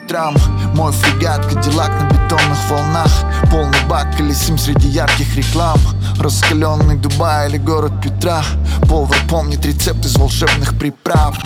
Трам, 0.06 0.34
мой 0.76 0.92
фрегат, 0.92 1.44
кадиллак 1.46 1.88
на 1.88 2.08
бетонных 2.10 2.70
волнах, 2.70 3.10
полный 3.50 3.88
бак, 3.88 4.16
колесим 4.16 4.58
среди 4.58 4.88
ярких 4.88 5.34
реклам, 5.36 5.78
раскаленный 6.20 6.96
Дубай 6.96 7.48
или 7.48 7.56
город 7.56 7.92
Петра, 8.04 8.42
повар 8.88 9.16
помнит 9.28 9.64
рецепт 9.64 10.04
из 10.04 10.16
волшебных 10.16 10.78
приправ. 10.78 11.36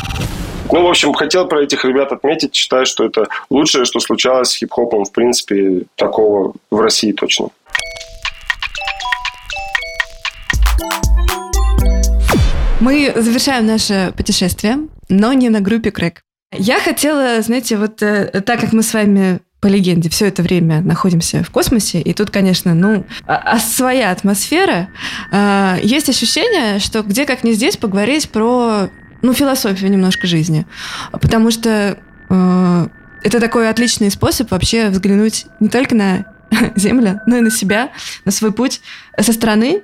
Ну, 0.72 0.82
в 0.82 0.86
общем, 0.88 1.12
хотел 1.12 1.46
про 1.46 1.62
этих 1.62 1.84
ребят 1.84 2.12
отметить. 2.12 2.54
Считаю, 2.54 2.86
что 2.86 3.04
это 3.04 3.28
лучшее, 3.50 3.84
что 3.84 4.00
случалось 4.00 4.48
с 4.48 4.56
хип-хопом, 4.56 5.04
в 5.04 5.12
принципе, 5.12 5.82
такого 5.96 6.54
в 6.70 6.80
России 6.80 7.12
точно. 7.12 7.48
Мы 12.80 13.12
завершаем 13.14 13.66
наше 13.66 14.14
путешествие, 14.16 14.78
но 15.10 15.34
не 15.34 15.50
на 15.50 15.60
группе 15.60 15.90
Крэк. 15.90 16.22
Я 16.54 16.80
хотела, 16.80 17.42
знаете, 17.42 17.76
вот 17.76 18.02
э, 18.02 18.40
так 18.40 18.58
как 18.60 18.72
мы 18.72 18.82
с 18.82 18.94
вами 18.94 19.40
по 19.60 19.66
легенде, 19.66 20.08
все 20.08 20.26
это 20.26 20.42
время 20.42 20.80
находимся 20.80 21.44
в 21.44 21.50
космосе, 21.50 22.00
и 22.00 22.14
тут, 22.14 22.30
конечно, 22.30 22.74
ну, 22.74 23.04
а, 23.26 23.36
а 23.36 23.58
своя 23.58 24.10
атмосфера. 24.10 24.88
Э, 25.30 25.76
есть 25.82 26.08
ощущение, 26.08 26.78
что 26.78 27.02
где 27.02 27.26
как 27.26 27.44
не 27.44 27.52
здесь 27.52 27.76
поговорить 27.76 28.30
про 28.30 28.88
ну, 29.22 29.32
философию 29.32 29.90
немножко 29.90 30.26
жизни. 30.26 30.66
Потому 31.12 31.50
что 31.50 31.98
э, 32.28 32.88
это 33.22 33.40
такой 33.40 33.68
отличный 33.68 34.10
способ 34.10 34.50
вообще 34.50 34.88
взглянуть 34.88 35.46
не 35.60 35.68
только 35.68 35.94
на 35.94 36.26
Землю, 36.76 37.20
но 37.26 37.36
и 37.36 37.40
на 37.40 37.50
себя, 37.50 37.90
на 38.24 38.32
свой 38.32 38.52
путь 38.52 38.80
со 39.18 39.32
стороны, 39.32 39.82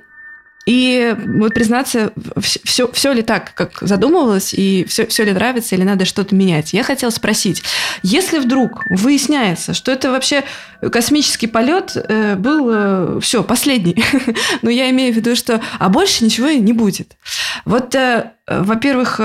и 0.69 1.15
вот 1.25 1.55
признаться, 1.55 2.13
все, 2.39 2.91
все 2.91 3.11
ли 3.11 3.23
так, 3.23 3.55
как 3.55 3.79
задумывалось, 3.81 4.53
и 4.53 4.85
все, 4.87 5.07
все 5.07 5.23
ли 5.23 5.31
нравится, 5.33 5.73
или 5.73 5.81
надо 5.81 6.05
что-то 6.05 6.35
менять. 6.35 6.73
Я 6.73 6.83
хотела 6.83 7.09
спросить, 7.09 7.63
если 8.03 8.37
вдруг 8.37 8.83
выясняется, 8.91 9.73
что 9.73 9.91
это 9.91 10.11
вообще 10.11 10.43
космический 10.91 11.47
полет 11.47 11.93
э, 11.95 12.35
был 12.35 12.69
э, 12.71 13.19
все, 13.19 13.43
последний, 13.43 14.03
но 14.61 14.69
я 14.69 14.91
имею 14.91 15.11
в 15.11 15.15
виду, 15.15 15.35
что 15.35 15.59
а 15.79 15.89
больше 15.89 16.23
ничего 16.23 16.49
не 16.49 16.73
будет. 16.73 17.17
Вот, 17.65 17.95
э, 17.95 18.33
во-первых, 18.47 19.19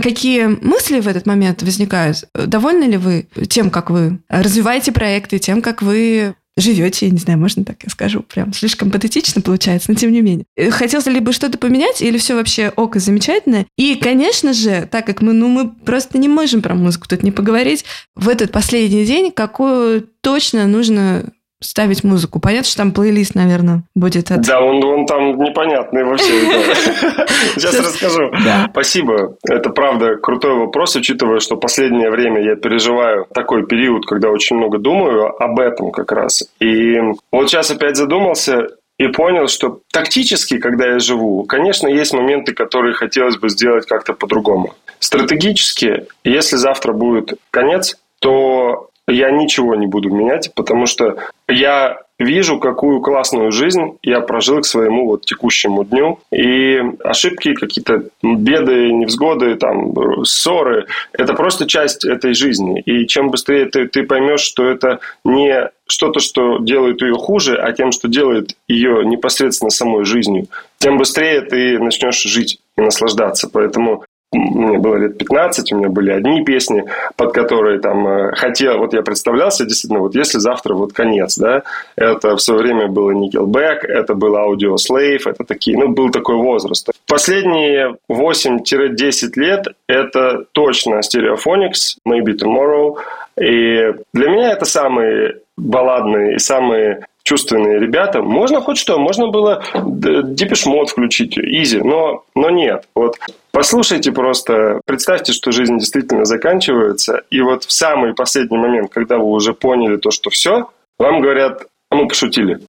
Какие 0.00 0.46
мысли 0.46 1.00
в 1.00 1.08
этот 1.08 1.26
момент 1.26 1.62
возникают? 1.62 2.24
Довольны 2.32 2.84
ли 2.84 2.96
вы 2.96 3.28
тем, 3.50 3.68
как 3.68 3.90
вы 3.90 4.20
развиваете 4.30 4.92
проекты, 4.92 5.38
тем, 5.38 5.60
как 5.60 5.82
вы 5.82 6.36
живете, 6.60 7.06
я 7.06 7.12
не 7.12 7.18
знаю, 7.18 7.38
можно 7.38 7.64
так 7.64 7.82
я 7.82 7.90
скажу, 7.90 8.22
прям 8.22 8.52
слишком 8.52 8.90
патетично 8.90 9.42
получается, 9.42 9.90
но 9.90 9.96
тем 9.96 10.12
не 10.12 10.20
менее. 10.20 10.44
Э, 10.56 10.70
хотелось 10.70 11.06
ли 11.06 11.20
бы 11.20 11.32
что-то 11.32 11.58
поменять 11.58 12.02
или 12.02 12.18
все 12.18 12.34
вообще 12.34 12.72
ок 12.76 12.96
и 12.96 13.00
замечательно? 13.00 13.66
И, 13.76 13.96
конечно 13.96 14.52
же, 14.52 14.88
так 14.90 15.06
как 15.06 15.22
мы, 15.22 15.32
ну, 15.32 15.48
мы 15.48 15.70
просто 15.70 16.18
не 16.18 16.28
можем 16.28 16.62
про 16.62 16.74
музыку 16.74 17.08
тут 17.08 17.22
не 17.22 17.32
поговорить, 17.32 17.84
в 18.14 18.28
этот 18.28 18.52
последний 18.52 19.04
день 19.04 19.32
какую 19.32 20.08
точно 20.20 20.66
нужно 20.66 21.32
ставить 21.60 22.04
музыку. 22.04 22.40
Понятно, 22.40 22.66
что 22.66 22.78
там 22.78 22.92
плейлист, 22.92 23.34
наверное, 23.34 23.82
будет. 23.94 24.30
От... 24.30 24.42
Да, 24.42 24.60
он, 24.60 24.82
он 24.82 25.06
там 25.06 25.38
непонятный 25.38 26.04
вообще. 26.04 26.32
Сейчас 27.54 27.78
расскажу. 27.78 28.30
Спасибо. 28.70 29.36
Это 29.48 29.70
правда 29.70 30.16
крутой 30.16 30.54
вопрос, 30.54 30.96
учитывая, 30.96 31.40
что 31.40 31.56
последнее 31.56 32.10
время 32.10 32.42
я 32.42 32.56
переживаю 32.56 33.26
такой 33.32 33.66
период, 33.66 34.06
когда 34.06 34.30
очень 34.30 34.56
много 34.56 34.78
думаю 34.78 35.26
об 35.42 35.58
этом 35.60 35.90
как 35.90 36.12
раз. 36.12 36.44
И 36.60 36.96
вот 37.30 37.50
сейчас 37.50 37.70
опять 37.70 37.96
задумался, 37.96 38.68
и 39.00 39.06
понял, 39.08 39.48
что 39.48 39.80
тактически, 39.90 40.58
когда 40.58 40.88
я 40.88 40.98
живу, 40.98 41.44
конечно, 41.44 41.88
есть 41.88 42.12
моменты, 42.12 42.52
которые 42.52 42.92
хотелось 42.92 43.38
бы 43.38 43.48
сделать 43.48 43.86
как-то 43.86 44.12
по-другому. 44.12 44.74
Стратегически, 44.98 46.06
если 46.22 46.56
завтра 46.56 46.92
будет 46.92 47.32
конец, 47.50 47.96
то 48.18 48.89
я 49.08 49.30
ничего 49.30 49.74
не 49.74 49.86
буду 49.86 50.10
менять, 50.10 50.52
потому 50.54 50.86
что 50.86 51.16
я 51.48 52.00
вижу, 52.20 52.58
какую 52.58 53.00
классную 53.00 53.50
жизнь 53.50 53.98
я 54.02 54.20
прожил 54.20 54.60
к 54.60 54.66
своему 54.66 55.06
вот 55.06 55.24
текущему 55.24 55.84
дню. 55.84 56.20
И 56.30 56.78
ошибки, 57.02 57.54
какие-то 57.54 58.04
беды, 58.22 58.92
невзгоды, 58.92 59.56
там, 59.56 60.24
ссоры– 60.24 60.86
это 61.12 61.32
просто 61.32 61.66
часть 61.66 62.04
этой 62.04 62.34
жизни. 62.34 62.80
И 62.80 63.06
чем 63.06 63.30
быстрее 63.30 63.66
ты, 63.66 63.88
ты 63.88 64.02
поймешь, 64.04 64.42
что 64.42 64.66
это 64.66 65.00
не 65.24 65.70
что-то, 65.86 66.20
что 66.20 66.58
делает 66.58 67.02
ее 67.02 67.14
хуже, 67.14 67.56
а 67.56 67.72
тем, 67.72 67.90
что 67.90 68.06
делает 68.06 68.54
ее 68.68 69.04
непосредственно 69.04 69.70
самой 69.70 70.04
жизнью, 70.04 70.46
тем 70.78 70.98
быстрее 70.98 71.40
ты 71.40 71.78
начнешь 71.78 72.22
жить 72.22 72.60
и 72.76 72.80
наслаждаться. 72.80 73.48
Поэтому 73.52 74.04
мне 74.32 74.78
было 74.78 74.96
лет 74.96 75.18
15, 75.18 75.72
у 75.72 75.76
меня 75.76 75.88
были 75.88 76.12
одни 76.12 76.44
песни, 76.44 76.84
под 77.16 77.32
которые 77.32 77.80
там 77.80 78.06
э, 78.06 78.32
хотел, 78.36 78.78
вот 78.78 78.94
я 78.94 79.02
представлялся 79.02 79.64
действительно, 79.64 80.00
вот 80.00 80.14
если 80.14 80.38
завтра 80.38 80.74
вот 80.74 80.92
конец, 80.92 81.36
да, 81.36 81.64
это 81.96 82.36
в 82.36 82.40
свое 82.40 82.60
время 82.62 82.86
было 82.86 83.10
Nickelback, 83.10 83.80
это 83.82 84.14
был 84.14 84.36
Audio 84.36 84.76
Slave, 84.76 85.22
это 85.24 85.44
такие, 85.44 85.76
ну, 85.76 85.88
был 85.88 86.10
такой 86.10 86.36
возраст. 86.36 86.90
Последние 87.08 87.96
8-10 88.08 89.32
лет 89.34 89.66
это 89.88 90.44
точно 90.52 91.00
Stereophonics, 91.00 91.96
Maybe 92.08 92.36
Tomorrow, 92.40 92.98
и 93.40 93.94
для 94.12 94.28
меня 94.28 94.52
это 94.52 94.64
самые 94.64 95.38
балладные 95.56 96.36
и 96.36 96.38
самые 96.38 97.06
чувственные 97.24 97.80
ребята. 97.80 98.22
Можно 98.22 98.60
хоть 98.60 98.78
что, 98.78 98.98
можно 98.98 99.28
было 99.28 99.62
Depeche 99.74 100.66
Mode 100.66 100.86
включить, 100.86 101.36
easy, 101.36 101.82
но, 101.82 102.24
но 102.34 102.50
нет. 102.50 102.84
Вот 102.94 103.16
послушайте 103.52 104.12
просто, 104.12 104.80
представьте, 104.84 105.32
что 105.32 105.52
жизнь 105.52 105.78
действительно 105.78 106.24
заканчивается, 106.24 107.22
и 107.30 107.40
вот 107.40 107.64
в 107.64 107.72
самый 107.72 108.14
последний 108.14 108.58
момент, 108.58 108.90
когда 108.92 109.18
вы 109.18 109.26
уже 109.26 109.54
поняли 109.54 109.96
то, 109.96 110.10
что 110.10 110.30
все, 110.30 110.70
вам 110.98 111.20
говорят, 111.20 111.66
а 111.90 111.96
мы 111.96 112.08
пошутили. 112.08 112.60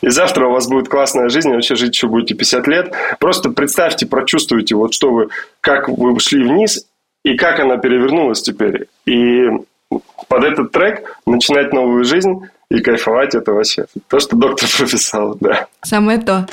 И 0.00 0.08
завтра 0.08 0.48
у 0.48 0.52
вас 0.52 0.68
будет 0.68 0.88
классная 0.88 1.28
жизнь, 1.28 1.50
и 1.50 1.54
вообще 1.54 1.76
жить 1.76 1.94
еще 1.94 2.08
будете 2.08 2.34
50 2.34 2.66
лет. 2.66 2.92
Просто 3.20 3.50
представьте, 3.50 4.06
прочувствуйте, 4.06 4.74
вот 4.74 4.94
что 4.94 5.12
вы, 5.12 5.28
как 5.60 5.88
вы 5.88 6.18
шли 6.18 6.42
вниз, 6.44 6.86
и 7.24 7.36
как 7.36 7.60
она 7.60 7.76
перевернулась 7.78 8.42
теперь. 8.42 8.88
И 9.06 9.48
под 10.28 10.44
этот 10.44 10.72
трек 10.72 11.18
начинать 11.26 11.72
новую 11.72 12.04
жизнь 12.04 12.48
и 12.70 12.80
кайфовать 12.80 13.34
это 13.34 13.52
вообще. 13.52 13.86
То, 14.08 14.18
что 14.18 14.36
доктор 14.36 14.68
прописал, 14.76 15.36
да. 15.40 15.68
Самое 15.82 16.18
то. 16.18 16.46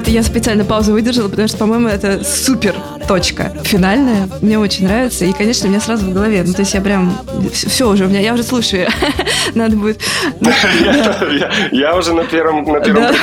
Вот 0.00 0.08
я 0.08 0.22
специально 0.22 0.64
паузу 0.64 0.92
выдержала, 0.92 1.28
потому 1.28 1.46
что, 1.46 1.58
по-моему, 1.58 1.88
это 1.88 2.24
супер 2.24 2.74
точка 3.06 3.52
финальная. 3.64 4.30
Мне 4.40 4.58
очень 4.58 4.86
нравится. 4.86 5.26
И, 5.26 5.32
конечно, 5.34 5.66
у 5.66 5.68
меня 5.70 5.78
сразу 5.78 6.06
в 6.06 6.14
голове. 6.14 6.42
Ну, 6.42 6.54
то 6.54 6.60
есть 6.60 6.72
я 6.72 6.80
прям... 6.80 7.18
Все 7.52 7.86
уже, 7.86 8.06
у 8.06 8.08
меня, 8.08 8.20
я 8.20 8.32
уже 8.32 8.42
слушаю. 8.42 8.88
Надо 9.54 9.76
будет... 9.76 10.00
Я 11.70 11.94
уже 11.96 12.14
на 12.14 12.24
первом 12.24 12.64
на 12.64 12.80
первом. 12.80 13.04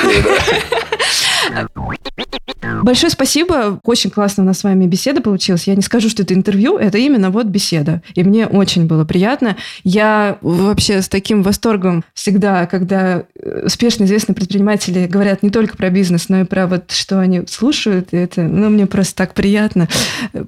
Большое 2.83 3.09
спасибо. 3.09 3.79
Очень 3.83 4.09
классно 4.09 4.43
у 4.43 4.45
нас 4.45 4.59
с 4.59 4.63
вами 4.63 4.85
беседа 4.85 5.21
получилась. 5.21 5.67
Я 5.67 5.75
не 5.75 5.81
скажу, 5.81 6.09
что 6.09 6.23
это 6.23 6.33
интервью, 6.33 6.77
это 6.77 6.97
именно 6.97 7.29
вот 7.29 7.45
беседа. 7.45 8.01
И 8.15 8.23
мне 8.23 8.47
очень 8.47 8.88
было 8.88 9.05
приятно. 9.05 9.57
Я 9.83 10.38
вообще 10.41 11.01
с 11.01 11.09
таким 11.09 11.43
восторгом 11.43 12.03
всегда, 12.13 12.65
когда 12.65 13.23
э, 13.35 13.65
успешно 13.65 14.05
известные 14.05 14.35
предприниматели 14.35 15.07
говорят 15.07 15.43
не 15.43 15.49
только 15.49 15.77
про 15.77 15.89
бизнес, 15.89 16.29
но 16.29 16.41
и 16.41 16.43
про 16.43 16.67
вот 16.67 16.91
что 16.91 17.19
они 17.19 17.43
слушают. 17.47 18.09
И 18.11 18.17
это, 18.17 18.41
ну, 18.41 18.69
мне 18.69 18.85
просто 18.85 19.15
так 19.15 19.33
приятно. 19.33 19.88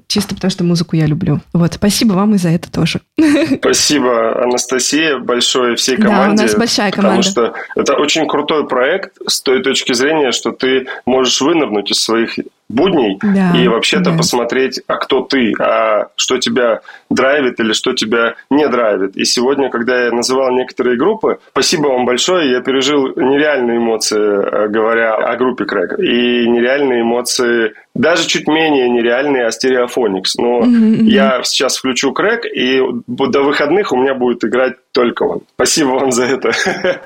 Чисто 0.08 0.34
потому, 0.34 0.50
что 0.50 0.64
музыку 0.64 0.96
я 0.96 1.06
люблю. 1.06 1.40
Вот, 1.52 1.74
спасибо 1.74 2.14
вам 2.14 2.34
и 2.34 2.38
за 2.38 2.50
это 2.50 2.70
тоже. 2.70 3.00
Спасибо, 3.60 4.42
Анастасия, 4.42 5.18
большое 5.18 5.76
всей 5.76 5.96
команде. 5.96 6.36
Да, 6.36 6.42
у 6.42 6.46
нас 6.46 6.56
большая 6.56 6.90
команда. 6.90 7.22
Потому 7.22 7.22
что 7.22 7.54
это 7.76 7.94
очень 7.94 8.26
крутой 8.26 8.66
проект 8.66 9.16
с 9.26 9.40
той 9.42 9.62
точки 9.62 9.92
зрения, 9.92 10.32
что 10.32 10.52
ты 10.52 10.79
можешь 11.06 11.40
вынырнуть 11.40 11.90
из 11.90 12.02
своих 12.02 12.38
будней 12.70 13.18
да, 13.20 13.52
и 13.56 13.68
вообще-то 13.68 14.10
да. 14.10 14.16
посмотреть, 14.16 14.80
а 14.86 14.96
кто 14.96 15.22
ты, 15.22 15.52
а 15.60 16.08
что 16.16 16.38
тебя 16.38 16.80
драйвит 17.10 17.58
или 17.58 17.72
что 17.72 17.92
тебя 17.92 18.34
не 18.48 18.68
драйвит. 18.68 19.16
И 19.16 19.24
сегодня, 19.24 19.70
когда 19.70 20.04
я 20.04 20.12
называл 20.12 20.52
некоторые 20.52 20.96
группы, 20.96 21.38
спасибо 21.50 21.88
вам 21.88 22.06
большое, 22.06 22.50
я 22.50 22.60
пережил 22.60 23.08
нереальные 23.16 23.78
эмоции, 23.78 24.18
э, 24.18 24.68
говоря 24.68 25.16
о 25.16 25.36
группе 25.36 25.64
Крэк, 25.64 25.98
и 25.98 26.48
нереальные 26.48 27.02
эмоции, 27.02 27.74
даже 27.94 28.26
чуть 28.28 28.46
менее 28.46 28.88
нереальные, 28.88 29.46
а 29.46 29.50
стереофоникс. 29.50 30.36
Но 30.36 30.60
mm-hmm. 30.60 31.02
я 31.02 31.42
сейчас 31.42 31.76
включу 31.76 32.12
Крэк, 32.12 32.46
и 32.46 32.80
до 33.08 33.42
выходных 33.42 33.92
у 33.92 33.96
меня 33.96 34.14
будет 34.14 34.44
играть 34.44 34.74
только 34.92 35.24
он. 35.24 35.40
Спасибо 35.56 35.88
вам 35.88 36.12
за 36.12 36.24
это. 36.24 36.52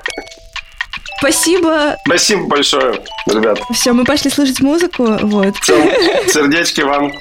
Спасибо. 1.19 1.97
Спасибо 2.05 2.47
большое, 2.47 3.01
ребят. 3.27 3.59
Все, 3.73 3.93
мы 3.93 4.03
пошли 4.03 4.29
слушать 4.29 4.59
музыку. 4.61 5.17
Вот. 5.21 5.55
Все, 5.57 5.75
сердечки 6.29 6.81
вам. 6.81 7.11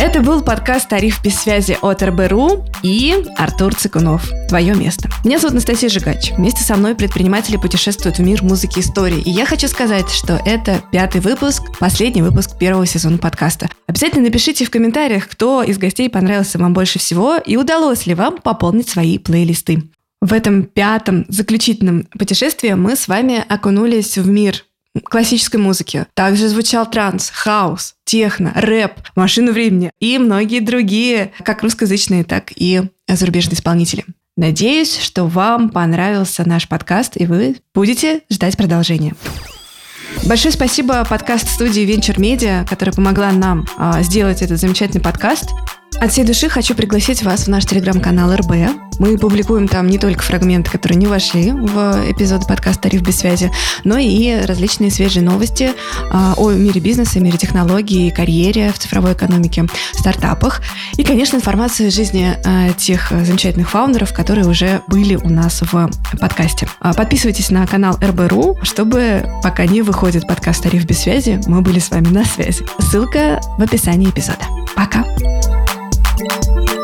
Это 0.00 0.22
был 0.22 0.42
подкаст 0.42 0.88
«Тариф 0.88 1.22
без 1.22 1.38
связи» 1.38 1.76
от 1.82 2.02
РБРУ 2.02 2.64
и 2.82 3.22
Артур 3.36 3.74
Цикунов. 3.74 4.30
Твое 4.48 4.74
место. 4.74 5.10
Меня 5.24 5.38
зовут 5.38 5.52
Анастасия 5.52 5.90
Жигач. 5.90 6.32
Вместе 6.32 6.64
со 6.64 6.76
мной 6.76 6.94
предприниматели 6.94 7.58
путешествуют 7.58 8.16
в 8.16 8.22
мир 8.22 8.42
музыки 8.42 8.78
и 8.78 8.80
истории. 8.80 9.20
И 9.20 9.30
я 9.30 9.44
хочу 9.44 9.68
сказать, 9.68 10.08
что 10.08 10.40
это 10.46 10.82
пятый 10.90 11.20
выпуск, 11.20 11.62
последний 11.78 12.22
выпуск 12.22 12.58
первого 12.58 12.86
сезона 12.86 13.18
подкаста. 13.18 13.68
Обязательно 13.86 14.24
напишите 14.24 14.64
в 14.64 14.70
комментариях, 14.70 15.28
кто 15.28 15.62
из 15.62 15.76
гостей 15.76 16.08
понравился 16.08 16.58
вам 16.58 16.72
больше 16.72 16.98
всего 16.98 17.36
и 17.36 17.56
удалось 17.56 18.06
ли 18.06 18.14
вам 18.14 18.38
пополнить 18.38 18.88
свои 18.88 19.18
плейлисты. 19.18 19.82
В 20.20 20.34
этом 20.34 20.64
пятом 20.64 21.24
заключительном 21.28 22.04
путешествии 22.18 22.72
мы 22.74 22.94
с 22.94 23.08
вами 23.08 23.42
окунулись 23.48 24.18
в 24.18 24.28
мир 24.28 24.64
классической 25.04 25.56
музыки. 25.56 26.06
Также 26.14 26.48
звучал 26.48 26.88
транс, 26.90 27.30
хаос, 27.30 27.94
техно, 28.04 28.52
рэп, 28.54 28.92
машину 29.14 29.52
времени 29.52 29.90
и 29.98 30.18
многие 30.18 30.60
другие, 30.60 31.32
как 31.42 31.62
русскоязычные, 31.62 32.24
так 32.24 32.52
и 32.54 32.82
зарубежные 33.08 33.54
исполнители. 33.54 34.04
Надеюсь, 34.36 34.98
что 34.98 35.24
вам 35.24 35.70
понравился 35.70 36.46
наш 36.46 36.68
подкаст, 36.68 37.16
и 37.16 37.26
вы 37.26 37.56
будете 37.74 38.22
ждать 38.30 38.56
продолжения. 38.56 39.14
Большое 40.26 40.52
спасибо 40.52 41.04
подкаст-студии 41.04 41.86
Venture 41.86 42.16
Media, 42.16 42.68
которая 42.68 42.94
помогла 42.94 43.32
нам 43.32 43.66
а, 43.78 44.02
сделать 44.02 44.42
этот 44.42 44.58
замечательный 44.58 45.00
подкаст. 45.00 45.50
От 45.98 46.12
всей 46.12 46.24
души 46.24 46.48
хочу 46.48 46.74
пригласить 46.74 47.22
вас 47.22 47.44
в 47.44 47.48
наш 47.48 47.66
телеграм-канал 47.66 48.34
РБ. 48.34 48.52
Мы 48.98 49.18
публикуем 49.18 49.66
там 49.66 49.86
не 49.86 49.98
только 49.98 50.22
фрагменты, 50.22 50.70
которые 50.70 50.98
не 50.98 51.06
вошли 51.06 51.52
в 51.52 52.10
эпизод 52.10 52.46
подкаста 52.46 52.82
«Тариф 52.82 53.02
без 53.02 53.18
связи», 53.18 53.50
но 53.84 53.98
и 53.98 54.44
различные 54.46 54.90
свежие 54.90 55.22
новости 55.22 55.72
а, 56.10 56.34
о 56.36 56.50
мире 56.52 56.80
бизнеса, 56.80 57.20
мире 57.20 57.38
технологий, 57.38 58.10
карьере 58.10 58.72
в 58.72 58.78
цифровой 58.78 59.14
экономике, 59.14 59.66
стартапах. 59.92 60.62
И, 60.96 61.04
конечно, 61.04 61.36
информацию 61.36 61.88
из 61.88 61.94
жизни 61.94 62.34
а, 62.44 62.72
тех 62.72 63.10
замечательных 63.10 63.70
фаундеров, 63.70 64.12
которые 64.12 64.46
уже 64.46 64.82
были 64.86 65.16
у 65.16 65.28
нас 65.28 65.62
в 65.62 65.90
подкасте. 66.18 66.68
А, 66.80 66.94
подписывайтесь 66.94 67.50
на 67.50 67.66
канал 67.66 67.98
РБРУ, 68.02 68.58
чтобы 68.62 69.26
пока 69.42 69.66
не 69.66 69.82
выходит 69.82 70.26
подкаст 70.26 70.62
«Тариф 70.62 70.84
без 70.84 71.00
связи», 71.00 71.40
мы 71.46 71.62
были 71.62 71.78
с 71.78 71.90
вами 71.90 72.08
на 72.08 72.24
связи. 72.24 72.66
Ссылка 72.78 73.40
в 73.58 73.62
описании 73.62 74.08
эпизода. 74.08 74.44
Пока! 74.74 75.04
Thank 76.20 76.70
you 76.70 76.79